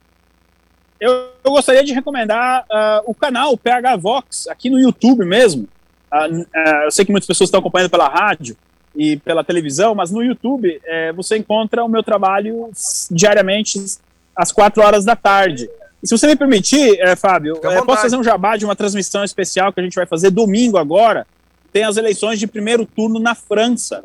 Eu, 1.01 1.29
eu 1.43 1.51
gostaria 1.51 1.83
de 1.83 1.91
recomendar 1.93 2.63
ah, 2.71 3.01
o 3.05 3.13
canal 3.15 3.57
PH 3.57 3.95
Vox, 3.97 4.47
aqui 4.47 4.69
no 4.69 4.79
YouTube 4.79 5.25
mesmo. 5.25 5.67
N- 6.29 6.45
ah, 6.55 6.81
eu 6.85 6.91
sei 6.91 7.03
que 7.03 7.11
muitas 7.11 7.27
pessoas 7.27 7.47
estão 7.47 7.59
acompanhando 7.59 7.89
pela 7.89 8.07
rádio 8.07 8.55
e 8.95 9.17
pela 9.17 9.43
televisão, 9.43 9.95
mas 9.95 10.11
no 10.11 10.21
YouTube 10.21 10.79
eh, 10.85 11.13
você 11.13 11.37
encontra 11.37 11.81
o 11.83 11.87
meu 11.87 12.03
trabalho 12.03 12.69
diariamente 13.09 13.79
às 14.35 14.51
quatro 14.51 14.83
horas 14.83 15.05
da 15.05 15.15
tarde. 15.15 15.69
E 16.03 16.07
se 16.07 16.17
você 16.17 16.27
me 16.27 16.35
permitir, 16.35 16.99
eh, 16.99 17.15
Fábio, 17.15 17.55
vontade. 17.55 17.85
posso 17.85 18.01
fazer 18.01 18.17
um 18.17 18.23
jabá 18.23 18.57
de 18.57 18.65
uma 18.65 18.75
transmissão 18.75 19.23
especial 19.23 19.71
que 19.71 19.79
a 19.79 19.83
gente 19.83 19.95
vai 19.95 20.05
fazer 20.05 20.29
domingo 20.29 20.77
agora. 20.77 21.25
Tem 21.71 21.83
as 21.85 21.95
eleições 21.95 22.37
de 22.37 22.45
primeiro 22.47 22.85
turno 22.85 23.17
na 23.17 23.33
França. 23.33 24.03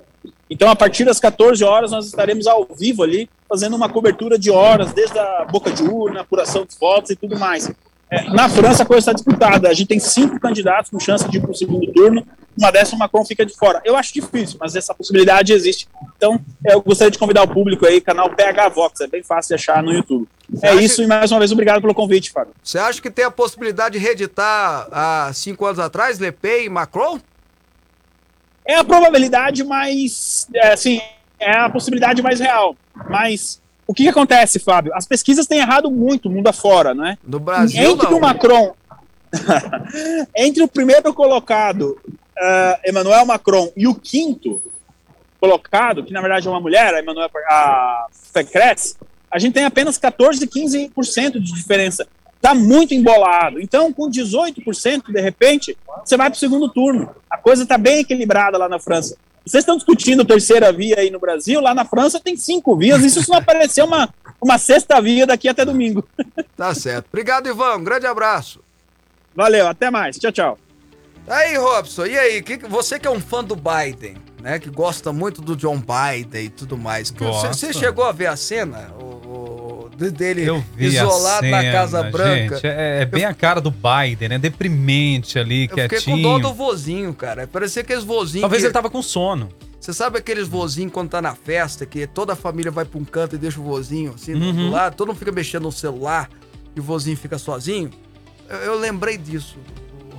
Então, 0.49 0.70
a 0.70 0.76
partir 0.76 1.05
das 1.05 1.18
14 1.18 1.62
horas, 1.64 1.90
nós 1.90 2.07
estaremos 2.07 2.47
ao 2.47 2.66
vivo 2.78 3.03
ali, 3.03 3.28
fazendo 3.49 3.74
uma 3.74 3.88
cobertura 3.88 4.38
de 4.38 4.51
horas, 4.51 4.92
desde 4.92 5.18
a 5.18 5.44
boca 5.44 5.70
de 5.70 5.82
urna, 5.82 6.20
apuração 6.20 6.64
de 6.64 6.76
votos 6.78 7.11
e 7.11 7.16
tudo 7.16 7.38
mais. 7.38 7.70
É, 8.09 8.30
na 8.30 8.49
França, 8.49 8.84
a 8.84 8.86
coisa 8.86 9.01
está 9.01 9.12
disputada. 9.12 9.68
A 9.68 9.74
gente 9.74 9.88
tem 9.88 9.99
cinco 9.99 10.38
candidatos 10.38 10.90
com 10.90 11.01
chance 11.01 11.28
de 11.28 11.38
ir 11.38 11.40
para 11.40 11.51
o 11.51 11.55
segundo 11.55 11.92
turno. 11.92 12.24
Uma 12.57 12.70
dessas, 12.70 12.94
o 12.94 12.99
Macron 12.99 13.24
fica 13.24 13.44
de 13.44 13.55
fora. 13.55 13.82
Eu 13.84 13.97
acho 13.97 14.14
difícil, 14.14 14.57
mas 14.61 14.76
essa 14.76 14.94
possibilidade 14.94 15.53
existe. 15.53 15.88
Então, 16.16 16.40
eu 16.64 16.80
gostaria 16.80 17.11
de 17.11 17.18
convidar 17.18 17.42
o 17.42 17.49
público 17.49 17.84
aí, 17.84 18.01
canal 18.01 18.30
PH 18.30 18.68
Vox. 18.68 19.01
É 19.01 19.09
bem 19.09 19.22
fácil 19.22 19.49
de 19.49 19.55
achar 19.55 19.82
no 19.82 19.92
YouTube. 19.92 20.26
É 20.62 20.68
acha 20.68 20.80
isso, 20.80 21.03
e 21.03 21.07
mais 21.07 21.32
uma 21.32 21.40
vez, 21.40 21.51
obrigado 21.51 21.80
pelo 21.80 21.92
convite, 21.92 22.30
Fábio. 22.30 22.55
Você 22.62 22.78
acha 22.78 23.03
que 23.03 23.11
tem 23.11 23.24
a 23.24 23.30
possibilidade 23.30 23.99
de 23.99 24.05
reeditar 24.05 24.88
há 24.92 25.30
cinco 25.34 25.66
anos 25.66 25.80
atrás, 25.80 26.18
Le 26.18 26.30
Pen 26.30 26.66
e 26.66 26.68
Macron? 26.68 27.18
É 28.66 28.74
a 28.74 28.84
probabilidade 28.84 29.62
mais. 29.64 30.48
É, 30.54 30.72
assim, 30.72 31.00
é 31.38 31.56
a 31.56 31.70
possibilidade 31.70 32.22
mais 32.22 32.40
real. 32.40 32.76
Mas 33.08 33.60
o 33.86 33.94
que, 33.94 34.02
que 34.02 34.08
acontece, 34.08 34.58
Fábio? 34.58 34.92
As 34.94 35.06
pesquisas 35.06 35.46
têm 35.46 35.60
errado 35.60 35.90
muito 35.90 36.28
mundo 36.28 36.48
afora, 36.48 36.92
não 36.92 37.06
é? 37.06 37.16
No 37.24 37.38
Brasil, 37.38 37.92
Entre 37.92 38.10
não. 38.10 38.18
o 38.18 38.20
Macron. 38.20 38.74
entre 40.36 40.62
o 40.62 40.68
primeiro 40.68 41.12
colocado, 41.12 41.98
ah, 42.38 42.80
Emmanuel 42.86 43.26
Macron, 43.26 43.70
e 43.76 43.86
o 43.86 43.94
quinto 43.94 44.62
colocado, 45.38 46.02
que 46.02 46.12
na 46.12 46.20
verdade 46.20 46.46
é 46.46 46.50
uma 46.50 46.60
mulher, 46.60 46.94
a 46.94 47.00
Emmanuel 47.00 47.30
a 47.48 48.06
Fecres, 48.32 48.96
a 49.30 49.38
gente 49.38 49.54
tem 49.54 49.64
apenas 49.64 49.98
14, 49.98 50.46
15% 50.46 51.32
de 51.32 51.52
diferença. 51.52 52.06
Tá 52.47 52.55
muito 52.55 52.94
embolado. 52.94 53.61
Então, 53.61 53.92
com 53.92 54.09
18%, 54.09 55.12
de 55.12 55.20
repente, 55.20 55.76
você 56.05 56.16
vai 56.16 56.30
para 56.30 56.36
o 56.36 56.38
segundo 56.38 56.68
turno. 56.68 57.11
A 57.28 57.36
coisa 57.36 57.64
está 57.64 57.76
bem 57.76 57.99
equilibrada 57.99 58.57
lá 58.57 58.68
na 58.68 58.78
França. 58.78 59.16
Vocês 59.44 59.62
estão 59.62 59.74
discutindo 59.76 60.24
terceira 60.24 60.72
via 60.72 61.01
aí 61.01 61.11
no 61.11 61.18
Brasil, 61.18 61.61
lá 61.61 61.74
na 61.74 61.84
França 61.84 62.20
tem 62.20 62.36
cinco 62.36 62.76
vias, 62.76 63.03
isso 63.03 63.20
se 63.20 63.28
não 63.28 63.38
aparecer 63.38 63.82
uma, 63.82 64.09
uma 64.40 64.59
sexta 64.59 65.01
via 65.03 65.26
daqui 65.26 65.49
até 65.49 65.64
domingo. 65.64 66.07
Tá 66.57 66.72
certo. 66.72 67.07
Obrigado, 67.09 67.49
Ivan. 67.49 67.78
Um 67.78 67.84
grande 67.84 68.07
abraço. 68.07 68.61
Valeu, 69.34 69.66
até 69.66 69.90
mais. 69.90 70.16
Tchau, 70.16 70.30
tchau. 70.32 70.59
Aí, 71.26 71.57
Robson, 71.57 72.07
e 72.07 72.16
aí? 72.16 72.40
Que, 72.42 72.57
você 72.68 72.99
que 72.99 73.09
é 73.09 73.11
um 73.11 73.20
fã 73.20 73.42
do 73.42 73.57
Biden, 73.57 74.16
né? 74.40 74.59
Que 74.61 74.70
gosta 74.70 75.12
muito 75.12 75.42
do 75.42 75.57
John 75.57 75.78
Biden 75.78 76.44
e 76.44 76.49
tudo 76.49 76.78
mais. 76.78 77.11
que 77.11 77.24
Você 77.24 77.72
chegou 77.72 78.05
a 78.05 78.12
ver 78.12 78.28
a 78.28 78.36
cena 78.36 78.90
o- 79.01 79.15
dele 79.97 80.42
Eu 80.44 80.62
isolado 80.78 81.47
na 81.47 81.61
cena, 81.61 81.72
Casa 81.72 82.03
Branca. 82.05 82.55
Gente, 82.57 82.66
é, 82.66 83.03
é 83.03 83.05
bem 83.05 83.24
a 83.24 83.32
cara 83.34 83.61
do 83.61 83.70
Biden, 83.70 84.28
né? 84.30 84.38
Deprimente 84.38 85.38
ali, 85.38 85.64
Eu 85.64 85.68
fiquei 85.70 85.88
quietinho. 85.88 86.16
com 86.16 86.22
dó 86.22 86.38
do 86.49 86.55
vozinho, 86.55 87.12
cara. 87.14 87.47
Parecia 87.47 87.82
aqueles 87.82 88.05
vozinhos. 88.05 88.42
Talvez 88.42 88.62
que... 88.62 88.66
ele 88.66 88.72
tava 88.72 88.90
com 88.90 89.01
sono. 89.03 89.49
Você 89.80 89.92
sabe 89.92 90.18
aqueles 90.18 90.49
vozinhos 90.49 90.92
quando 90.92 91.11
tá 91.11 91.22
na 91.22 91.34
festa, 91.34 91.86
que 91.86 92.07
toda 92.07 92.32
a 92.32 92.36
família 92.36 92.70
vai 92.72 92.84
pra 92.84 92.99
um 92.99 93.05
canto 93.05 93.36
e 93.36 93.38
deixa 93.38 93.61
o 93.61 93.62
vozinho 93.62 94.12
assim 94.16 94.32
do- 94.32 94.53
do 94.53 94.59
Uhum. 94.62 94.70
lado, 94.70 94.97
todo 94.97 95.09
mundo 95.09 95.18
fica 95.18 95.30
mexendo 95.30 95.62
no 95.62 95.72
celular 95.72 96.28
e 96.74 96.80
o 96.80 96.82
vozinho 96.82 97.16
fica 97.16 97.38
sozinho? 97.38 97.90
Eu, 98.49 98.57
eu 98.59 98.78
lembrei 98.78 99.16
disso, 99.16 99.57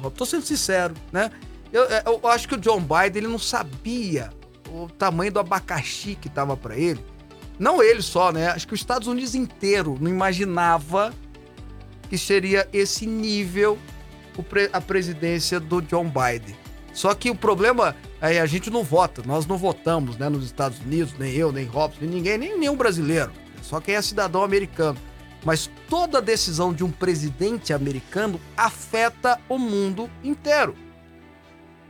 Rob. 0.01 0.13
Tô 0.15 0.25
sendo 0.25 0.43
sincero, 0.45 0.93
né? 1.11 1.29
Eu, 1.73 1.83
eu- 1.83 2.19
eu 2.23 2.27
acho 2.29 2.47
que 2.47 2.55
o 2.55 2.57
John 2.57 2.79
Biden 2.79 3.17
ele 3.23 3.27
não 3.27 3.39
sabia 3.39 4.29
o 4.69 4.87
tamanho 4.87 5.31
do 5.33 5.39
abacaxi 5.39 6.15
que 6.19 6.29
tava 6.29 6.55
pra 6.55 6.77
ele. 6.77 7.03
Não 7.59 7.81
ele 7.81 8.01
só, 8.01 8.31
né? 8.31 8.47
Acho 8.49 8.67
que 8.67 8.73
os 8.73 8.79
Estados 8.79 9.07
Unidos 9.07 9.33
inteiro 9.35 9.97
não 9.99 10.09
imaginava 10.09 11.13
que 12.09 12.17
seria 12.17 12.67
esse 12.71 13.05
nível 13.05 13.77
a 14.71 14.79
presidência 14.79 15.59
do 15.59 15.81
John 15.81 16.05
Biden. 16.05 16.55
Só 16.93 17.13
que 17.13 17.29
o 17.29 17.35
problema 17.35 17.95
é 18.21 18.39
a 18.39 18.45
gente 18.45 18.69
não 18.69 18.83
vota, 18.83 19.21
nós 19.25 19.45
não 19.45 19.57
votamos, 19.57 20.17
né, 20.17 20.29
nos 20.29 20.45
Estados 20.45 20.79
Unidos, 20.79 21.13
nem 21.17 21.33
eu, 21.33 21.51
nem 21.51 21.65
Robson, 21.65 21.99
nem 22.01 22.09
ninguém, 22.09 22.37
nem 22.37 22.57
nenhum 22.57 22.75
brasileiro. 22.75 23.31
Só 23.61 23.79
quem 23.79 23.95
é 23.95 24.01
cidadão 24.01 24.43
americano. 24.43 24.97
Mas 25.45 25.69
toda 25.89 26.21
decisão 26.21 26.73
de 26.73 26.83
um 26.83 26.91
presidente 26.91 27.71
americano 27.71 28.39
afeta 28.55 29.39
o 29.47 29.57
mundo 29.57 30.09
inteiro. 30.23 30.75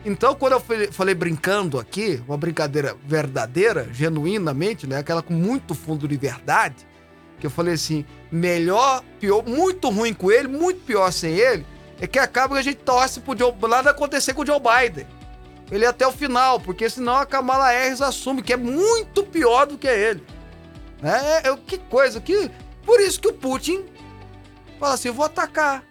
Então, 0.05 0.35
quando 0.35 0.53
eu 0.53 0.91
falei, 0.91 1.15
brincando 1.15 1.79
aqui, 1.79 2.21
uma 2.27 2.37
brincadeira 2.37 2.95
verdadeira, 3.05 3.87
genuinamente, 3.91 4.87
né, 4.87 4.97
aquela 4.97 5.21
com 5.21 5.33
muito 5.33 5.73
fundo 5.75 6.07
de 6.07 6.15
verdade, 6.15 6.87
que 7.39 7.45
eu 7.45 7.51
falei 7.51 7.73
assim, 7.73 8.05
melhor, 8.31 9.03
pior, 9.19 9.43
muito 9.45 9.89
ruim 9.89 10.13
com 10.13 10.31
ele, 10.31 10.47
muito 10.47 10.79
pior 10.81 11.11
sem 11.11 11.33
ele, 11.33 11.65
é 11.99 12.07
que 12.07 12.19
acaba 12.19 12.55
que 12.55 12.59
a 12.59 12.63
gente 12.63 12.77
torce 12.77 13.19
pro 13.19 13.37
Joe, 13.37 13.53
nada 13.67 13.89
acontecer 13.89 14.33
com 14.33 14.43
o 14.43 14.45
Joe 14.45 14.59
Biden. 14.59 15.07
Ele 15.69 15.83
é 15.83 15.87
até 15.87 16.07
o 16.07 16.11
final, 16.11 16.59
porque 16.59 16.89
senão 16.89 17.15
a 17.15 17.25
Kamala 17.25 17.69
Harris 17.69 18.01
assume 18.01 18.41
que 18.41 18.53
é 18.53 18.57
muito 18.57 19.23
pior 19.23 19.65
do 19.65 19.77
que 19.77 19.87
ele. 19.87 20.23
É, 21.03 21.49
é, 21.49 21.57
que 21.65 21.77
coisa, 21.77 22.21
que 22.21 22.49
por 22.85 22.99
isso 23.01 23.19
que 23.19 23.27
o 23.27 23.33
Putin 23.33 23.83
fala 24.79 24.93
assim, 24.93 25.09
eu 25.09 25.13
vou 25.13 25.25
atacar. 25.25 25.83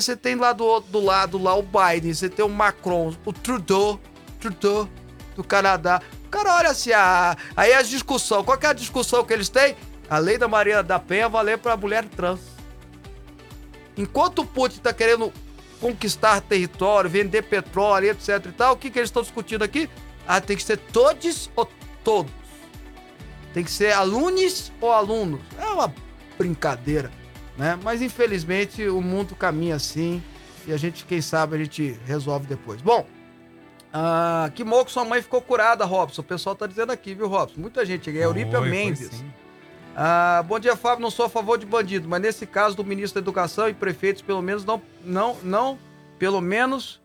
Você 0.00 0.16
tem 0.16 0.34
lá 0.34 0.52
do, 0.52 0.64
outro- 0.64 0.90
do 0.90 1.00
lado 1.00 1.40
lá 1.40 1.54
o 1.54 1.62
Biden, 1.62 2.12
você 2.12 2.28
tem 2.28 2.44
o 2.44 2.48
Macron, 2.48 3.14
o 3.24 3.32
Trudeau, 3.32 4.00
Trudeau 4.40 4.88
do 5.36 5.44
Canadá. 5.44 6.02
O 6.26 6.28
cara 6.28 6.56
olha 6.56 6.70
assim, 6.70 6.90
ah, 6.92 7.36
aí 7.56 7.72
as 7.72 7.88
discussão, 7.88 8.42
qual 8.42 8.58
é 8.60 8.66
a 8.66 8.72
discussão 8.72 9.24
que 9.24 9.32
eles 9.32 9.48
têm? 9.48 9.76
A 10.10 10.18
lei 10.18 10.36
da 10.36 10.48
Maria 10.48 10.82
da 10.82 10.98
Penha 10.98 11.28
valer 11.28 11.58
para 11.58 11.76
mulher 11.76 12.04
trans. 12.06 12.40
Enquanto 13.96 14.40
o 14.40 14.46
Putin 14.46 14.80
tá 14.80 14.92
querendo 14.92 15.32
conquistar 15.80 16.40
território, 16.40 17.08
vender 17.08 17.42
petróleo, 17.42 18.10
etc 18.10 18.46
e 18.46 18.52
tal, 18.52 18.74
o 18.74 18.76
que 18.76 18.90
que 18.90 18.98
eles 18.98 19.08
estão 19.10 19.22
discutindo 19.22 19.62
aqui? 19.62 19.88
Ah, 20.26 20.40
tem 20.40 20.56
que 20.56 20.62
ser 20.64 20.76
todos 20.76 21.48
ou 21.54 21.68
todos. 22.02 22.32
Tem 23.52 23.62
que 23.62 23.70
ser 23.70 23.92
alunos 23.92 24.72
ou 24.80 24.90
alunos. 24.90 25.40
É 25.56 25.66
uma 25.66 25.94
brincadeira, 26.36 27.12
né? 27.56 27.78
Mas 27.82 28.02
infelizmente 28.02 28.86
o 28.88 29.00
mundo 29.00 29.34
caminha 29.34 29.76
assim 29.76 30.22
e 30.66 30.72
a 30.72 30.76
gente, 30.76 31.04
quem 31.04 31.20
sabe, 31.20 31.56
a 31.56 31.58
gente 31.58 31.98
resolve 32.06 32.46
depois. 32.46 32.80
Bom, 32.80 33.06
ah, 33.92 34.50
que 34.54 34.64
moco 34.64 34.90
sua 34.90 35.04
mãe 35.04 35.22
ficou 35.22 35.40
curada, 35.40 35.84
Robson. 35.84 36.22
O 36.22 36.24
pessoal 36.24 36.56
tá 36.56 36.66
dizendo 36.66 36.90
aqui, 36.90 37.14
viu, 37.14 37.28
Robson? 37.28 37.60
Muita 37.60 37.84
gente. 37.84 38.10
É 38.10 38.24
Eurípia 38.24 38.60
Mendes. 38.60 39.08
sim. 39.08 39.30
Ah, 39.94 40.42
bom 40.46 40.58
dia, 40.58 40.74
Fábio. 40.74 41.02
Não 41.02 41.10
sou 41.10 41.26
a 41.26 41.28
favor 41.28 41.56
de 41.56 41.66
bandido, 41.66 42.08
mas 42.08 42.20
nesse 42.20 42.46
caso 42.46 42.74
do 42.74 42.84
ministro 42.84 43.20
da 43.20 43.24
Educação 43.24 43.68
e 43.68 43.74
prefeitos, 43.74 44.22
pelo 44.22 44.42
menos 44.42 44.64
não, 44.64 44.82
não, 45.04 45.36
não, 45.42 45.78
pelo 46.18 46.40
menos 46.40 47.00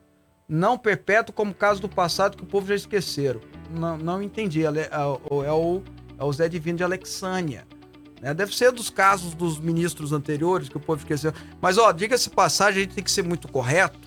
não 0.47 0.78
perpétuo 0.78 1.34
como 1.34 1.54
caso 1.54 1.80
do 1.80 1.88
passado 1.88 2.36
que 2.36 2.43
o 2.43 2.47
povo 2.47 2.66
já 2.66 2.74
esqueceram. 2.74 3.41
Não, 3.70 3.95
não 3.97 4.22
entendi. 4.24 4.64
É 4.66 4.72
o, 5.30 5.43
é 5.43 5.52
o, 5.52 5.84
é 6.18 6.24
o 6.24 6.34
Zé 6.34 6.50
Divino 6.50 6.78
de 6.78 6.84
Alexânia. 6.84 7.68
Né? 8.22 8.34
Deve 8.34 8.55
ser 8.55 8.72
dos 8.72 8.89
casos 8.89 9.34
dos 9.34 9.59
ministros 9.59 10.11
anteriores 10.11 10.70
que 10.70 10.78
o 10.78 10.80
povo 10.80 10.99
esqueceu. 10.99 11.34
Mas, 11.61 11.78
ó, 11.78 11.91
diga-se 11.91 12.30
passagem, 12.30 12.82
a 12.82 12.84
gente 12.84 12.95
tem 12.95 13.03
que 13.03 13.11
ser 13.11 13.24
muito 13.24 13.47
correto. 13.47 13.99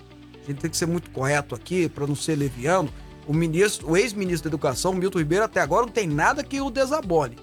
A 0.43 0.45
gente 0.45 0.59
tem 0.59 0.69
que 0.69 0.77
ser 0.77 0.85
muito 0.85 1.09
correto 1.11 1.55
aqui, 1.55 1.87
para 1.87 2.05
não 2.05 2.15
ser 2.15 2.35
leviano. 2.35 2.91
O 3.27 3.33
ministro, 3.33 3.89
o 3.89 3.97
ex-ministro 3.97 4.49
da 4.49 4.53
Educação, 4.55 4.93
Milton 4.93 5.19
Ribeiro, 5.19 5.45
até 5.45 5.61
agora 5.61 5.85
não 5.85 5.93
tem 5.93 6.07
nada 6.07 6.43
que 6.43 6.59
o 6.59 6.69
desabone. 6.69 7.37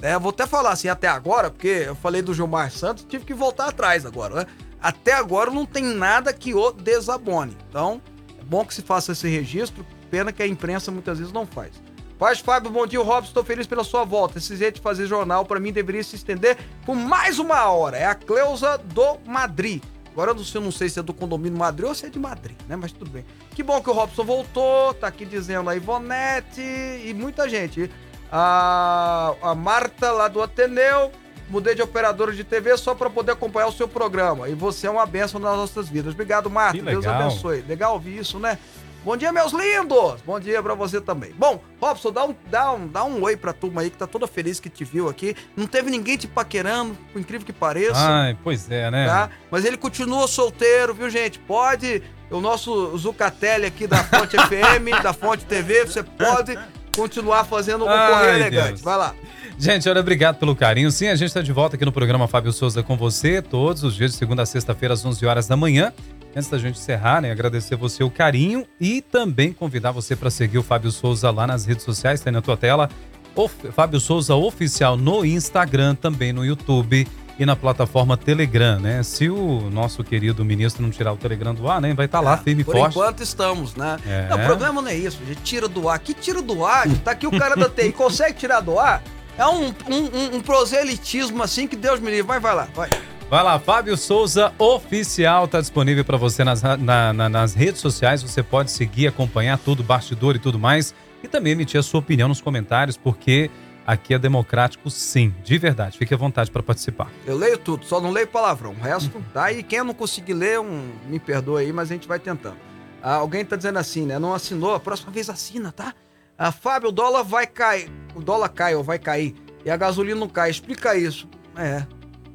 É, 0.00 0.18
vou 0.18 0.30
até 0.30 0.46
falar 0.46 0.70
assim, 0.70 0.88
até 0.88 1.08
agora, 1.08 1.50
porque 1.50 1.84
eu 1.86 1.96
falei 1.96 2.22
do 2.22 2.34
Gilmar 2.34 2.70
Santos, 2.70 3.04
tive 3.08 3.24
que 3.24 3.34
voltar 3.34 3.68
atrás 3.68 4.04
agora, 4.04 4.34
né? 4.34 4.46
Até 4.80 5.14
agora 5.14 5.50
não 5.50 5.64
tem 5.64 5.82
nada 5.82 6.32
que 6.32 6.54
o 6.54 6.70
desabone. 6.70 7.56
Então, 7.68 8.00
é 8.38 8.44
bom 8.44 8.64
que 8.64 8.74
se 8.74 8.82
faça 8.82 9.12
esse 9.12 9.26
registro, 9.26 9.84
pena 10.10 10.32
que 10.32 10.42
a 10.42 10.46
imprensa 10.46 10.92
muitas 10.92 11.18
vezes 11.18 11.32
não 11.32 11.46
faz. 11.46 11.72
Paz, 12.18 12.40
Fábio, 12.40 12.70
bom 12.70 12.86
dia, 12.86 12.98
Robson, 13.00 13.28
estou 13.28 13.44
feliz 13.44 13.66
pela 13.66 13.84
sua 13.84 14.02
volta. 14.02 14.38
Esse 14.38 14.56
jeito 14.56 14.76
de 14.76 14.80
fazer 14.80 15.06
jornal, 15.06 15.44
para 15.44 15.60
mim, 15.60 15.70
deveria 15.70 16.02
se 16.02 16.16
estender 16.16 16.56
por 16.86 16.96
mais 16.96 17.38
uma 17.38 17.66
hora. 17.66 17.98
É 17.98 18.06
a 18.06 18.14
Cleusa 18.14 18.78
do 18.78 19.18
Madrid. 19.26 19.82
Agora 20.12 20.30
eu 20.30 20.34
não 20.34 20.42
sei, 20.42 20.58
eu 20.58 20.64
não 20.64 20.72
sei 20.72 20.88
se 20.88 20.98
é 20.98 21.02
do 21.02 21.12
condomínio 21.12 21.58
Madrid 21.58 21.86
ou 21.86 21.94
se 21.94 22.06
é 22.06 22.08
de 22.08 22.18
Madrid, 22.18 22.56
né? 22.66 22.74
Mas 22.74 22.90
tudo 22.90 23.10
bem. 23.10 23.22
Que 23.54 23.62
bom 23.62 23.82
que 23.82 23.90
o 23.90 23.92
Robson 23.92 24.24
voltou, 24.24 24.94
tá 24.94 25.08
aqui 25.08 25.26
dizendo 25.26 25.68
a 25.68 25.76
Ivonete 25.76 26.62
e 26.62 27.12
muita 27.14 27.46
gente. 27.50 27.90
A, 28.32 29.34
a 29.42 29.54
Marta 29.54 30.10
lá 30.10 30.26
do 30.26 30.40
Ateneu, 30.40 31.12
mudei 31.50 31.74
de 31.74 31.82
operadora 31.82 32.32
de 32.32 32.44
TV 32.44 32.78
só 32.78 32.94
para 32.94 33.10
poder 33.10 33.32
acompanhar 33.32 33.66
o 33.66 33.72
seu 33.72 33.86
programa. 33.86 34.48
E 34.48 34.54
você 34.54 34.86
é 34.86 34.90
uma 34.90 35.04
bênção 35.04 35.38
nas 35.38 35.54
nossas 35.54 35.86
vidas. 35.86 36.14
Obrigado, 36.14 36.48
Marta. 36.48 36.78
Que 36.78 36.82
Deus 36.82 37.06
abençoe. 37.06 37.60
Legal 37.68 37.92
ouvir 37.92 38.16
isso, 38.16 38.38
né? 38.38 38.58
Bom 39.06 39.16
dia, 39.16 39.32
meus 39.32 39.52
lindos! 39.52 40.20
Bom 40.26 40.40
dia 40.40 40.60
pra 40.60 40.74
você 40.74 41.00
também. 41.00 41.30
Bom, 41.38 41.62
Robson, 41.80 42.10
dá 42.10 42.24
um, 42.24 42.34
dá 42.50 42.72
um, 42.72 42.88
dá 42.88 43.04
um 43.04 43.22
oi 43.22 43.36
pra 43.36 43.52
turma 43.52 43.82
aí 43.82 43.88
que 43.88 43.96
tá 43.96 44.04
toda 44.04 44.26
feliz 44.26 44.58
que 44.58 44.68
te 44.68 44.84
viu 44.84 45.08
aqui. 45.08 45.36
Não 45.56 45.64
teve 45.64 45.92
ninguém 45.92 46.16
te 46.16 46.26
paquerando, 46.26 46.98
por 47.12 47.20
incrível 47.20 47.46
que 47.46 47.52
pareça. 47.52 47.94
Ai, 47.94 48.36
pois 48.42 48.68
é, 48.68 48.90
né? 48.90 49.06
Tá? 49.06 49.30
Mas 49.48 49.64
ele 49.64 49.76
continua 49.76 50.26
solteiro, 50.26 50.92
viu, 50.92 51.08
gente? 51.08 51.38
Pode. 51.38 52.02
O 52.32 52.40
nosso 52.40 52.98
Zucatelli 52.98 53.66
aqui 53.66 53.86
da 53.86 54.02
Fonte 54.02 54.34
FM, 54.42 55.00
da 55.00 55.12
Fonte 55.12 55.44
TV, 55.44 55.84
você 55.84 56.02
pode 56.02 56.58
continuar 56.92 57.44
fazendo 57.44 57.84
um 57.84 57.88
Ai, 57.88 58.10
correio 58.10 58.34
elegante. 58.34 58.68
Deus. 58.70 58.80
Vai 58.80 58.96
lá. 58.96 59.14
Gente, 59.56 59.88
olha, 59.88 60.00
obrigado 60.00 60.36
pelo 60.36 60.56
carinho. 60.56 60.90
Sim, 60.90 61.06
a 61.06 61.14
gente 61.14 61.28
está 61.28 61.42
de 61.42 61.52
volta 61.52 61.76
aqui 61.76 61.84
no 61.84 61.92
programa 61.92 62.26
Fábio 62.26 62.52
Souza 62.52 62.82
com 62.82 62.96
você, 62.96 63.40
todos 63.40 63.84
os 63.84 63.94
dias 63.94 64.10
de 64.10 64.16
segunda 64.16 64.42
a 64.42 64.46
sexta-feira, 64.46 64.94
às 64.94 65.04
11 65.04 65.24
horas 65.24 65.46
da 65.46 65.56
manhã. 65.56 65.92
Antes 66.36 66.50
da 66.50 66.58
gente 66.58 66.78
encerrar, 66.78 67.22
né, 67.22 67.30
agradecer 67.32 67.76
você 67.76 68.04
o 68.04 68.10
carinho 68.10 68.66
e 68.78 69.00
também 69.00 69.54
convidar 69.54 69.90
você 69.90 70.14
para 70.14 70.28
seguir 70.28 70.58
o 70.58 70.62
Fábio 70.62 70.90
Souza 70.90 71.30
lá 71.30 71.46
nas 71.46 71.64
redes 71.64 71.82
sociais, 71.82 72.20
tá 72.20 72.28
aí 72.28 72.34
na 72.34 72.42
tua 72.42 72.58
tela. 72.58 72.90
O 73.34 73.48
Fábio 73.48 73.98
Souza 73.98 74.34
Oficial 74.34 74.98
no 74.98 75.24
Instagram, 75.24 75.94
também 75.94 76.34
no 76.34 76.44
YouTube 76.44 77.08
e 77.38 77.46
na 77.46 77.56
plataforma 77.56 78.16
Telegram, 78.18 78.78
né? 78.78 79.02
Se 79.02 79.30
o 79.30 79.70
nosso 79.70 80.04
querido 80.04 80.44
ministro 80.44 80.82
não 80.82 80.90
tirar 80.90 81.12
o 81.14 81.16
Telegram 81.16 81.54
do 81.54 81.68
ar, 81.70 81.80
né, 81.80 81.94
vai 81.94 82.04
estar 82.04 82.20
lá 82.20 82.36
firme 82.36 82.60
e 82.60 82.64
Por 82.64 82.74
forte. 82.76 82.90
enquanto 82.96 83.22
estamos, 83.22 83.74
né? 83.74 83.96
É. 84.06 84.26
Não, 84.28 84.36
o 84.42 84.44
problema 84.46 84.82
não 84.82 84.88
é 84.88 84.94
isso, 84.94 85.18
gente 85.26 85.40
tira 85.42 85.66
do 85.68 85.88
ar. 85.88 85.98
Que 85.98 86.12
tira 86.12 86.42
do 86.42 86.64
ar? 86.66 86.86
Tá 86.98 87.12
aqui 87.12 87.26
o 87.26 87.30
cara 87.30 87.56
da 87.56 87.68
TI, 87.68 87.92
consegue 87.92 88.34
tirar 88.38 88.60
do 88.60 88.78
ar? 88.78 89.02
É 89.38 89.46
um, 89.46 89.66
um, 89.66 89.72
um- 89.90 90.36
um 90.36 90.40
proselitismo 90.40 91.42
assim 91.42 91.66
que 91.66 91.76
Deus 91.76 91.98
me 92.00 92.10
livre. 92.10 92.26
Vai, 92.26 92.40
vai 92.40 92.54
lá, 92.54 92.68
vai. 92.74 92.88
Vai 93.28 93.42
lá, 93.42 93.58
Fábio 93.58 93.96
Souza 93.96 94.52
Oficial 94.56 95.48
tá 95.48 95.60
disponível 95.60 96.04
para 96.04 96.16
você 96.16 96.44
nas, 96.44 96.62
na- 96.62 97.12
na- 97.12 97.28
nas 97.28 97.54
redes 97.54 97.80
sociais. 97.80 98.22
Você 98.22 98.40
pode 98.42 98.70
seguir, 98.70 99.08
acompanhar 99.08 99.58
tudo, 99.58 99.82
bastidor 99.82 100.36
e 100.36 100.38
tudo 100.38 100.58
mais. 100.60 100.94
E 101.24 101.28
também 101.28 101.52
emitir 101.52 101.78
a 101.80 101.82
sua 101.82 101.98
opinião 101.98 102.28
nos 102.28 102.40
comentários, 102.40 102.96
porque 102.96 103.50
aqui 103.84 104.14
é 104.14 104.18
democrático 104.18 104.88
sim, 104.90 105.34
de 105.42 105.58
verdade. 105.58 105.98
Fique 105.98 106.14
à 106.14 106.16
vontade 106.16 106.52
para 106.52 106.62
participar. 106.62 107.10
Eu 107.26 107.36
leio 107.36 107.58
tudo, 107.58 107.84
só 107.84 108.00
não 108.00 108.12
leio 108.12 108.28
palavrão. 108.28 108.70
O 108.78 108.80
resto, 108.80 109.20
tá? 109.34 109.50
E 109.50 109.60
quem 109.64 109.82
não 109.82 109.92
conseguir 109.94 110.34
ler, 110.34 110.60
um, 110.60 110.92
me 111.08 111.18
perdoa 111.18 111.60
aí, 111.60 111.72
mas 111.72 111.90
a 111.90 111.94
gente 111.94 112.06
vai 112.06 112.20
tentando. 112.20 112.56
Ah, 113.02 113.14
alguém 113.16 113.44
tá 113.44 113.56
dizendo 113.56 113.78
assim, 113.80 114.06
né? 114.06 114.20
Não 114.20 114.34
assinou, 114.34 114.72
a 114.74 114.80
próxima 114.80 115.10
vez 115.10 115.28
assina, 115.28 115.72
tá? 115.72 115.94
Ah, 116.38 116.52
Fábio, 116.52 116.90
o 116.90 116.92
dólar 116.92 117.24
vai 117.24 117.46
cair. 117.46 117.90
O 118.14 118.20
dólar 118.22 118.50
cai 118.50 118.76
ou 118.76 118.84
vai 118.84 119.00
cair. 119.00 119.34
E 119.64 119.70
a 119.70 119.76
gasolina 119.76 120.20
não 120.20 120.28
cai. 120.28 120.48
Explica 120.50 120.94
isso. 120.96 121.28
É. 121.56 121.84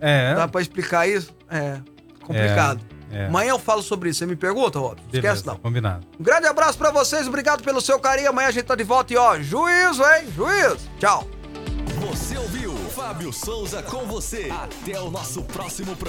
É. 0.02 0.36
Dá 0.36 0.48
pra 0.48 0.60
explicar 0.62 1.08
isso? 1.08 1.34
É. 1.50 1.80
Complicado. 2.22 2.82
É, 3.12 3.24
é. 3.24 3.26
Amanhã 3.28 3.52
eu 3.52 3.60
falo 3.60 3.82
sobre 3.82 4.10
isso. 4.10 4.20
Você 4.20 4.26
me 4.26 4.36
pergunta, 4.36 4.80
Robson? 4.80 5.06
Esquece 5.14 5.46
não. 5.46 5.56
Combinado. 5.58 6.06
Um 6.20 6.24
grande 6.24 6.48
abraço 6.48 6.78
pra 6.78 6.92
vocês, 6.92 7.28
obrigado 7.28 7.64
pelo 7.64 7.80
seu 7.80 8.00
carinho. 8.00 8.30
Amanhã 8.30 8.48
a 8.48 8.52
gente 8.52 8.66
tá 8.66 8.76
de 8.76 8.84
volta 8.84 9.14
e 9.14 9.18
ó, 9.18 9.40
juízo, 9.40 10.02
hein? 10.04 10.28
Juízo. 10.36 10.90
Tchau. 11.00 11.28
Você 12.10 12.38
ouviu 12.38 12.76
Fábio 12.96 13.32
Souza 13.32 13.84
com 13.84 14.06
você. 14.06 14.50
Até 14.52 15.00
o 15.00 15.12
nosso 15.12 15.44
próximo 15.44 15.96
programa. 15.96 16.00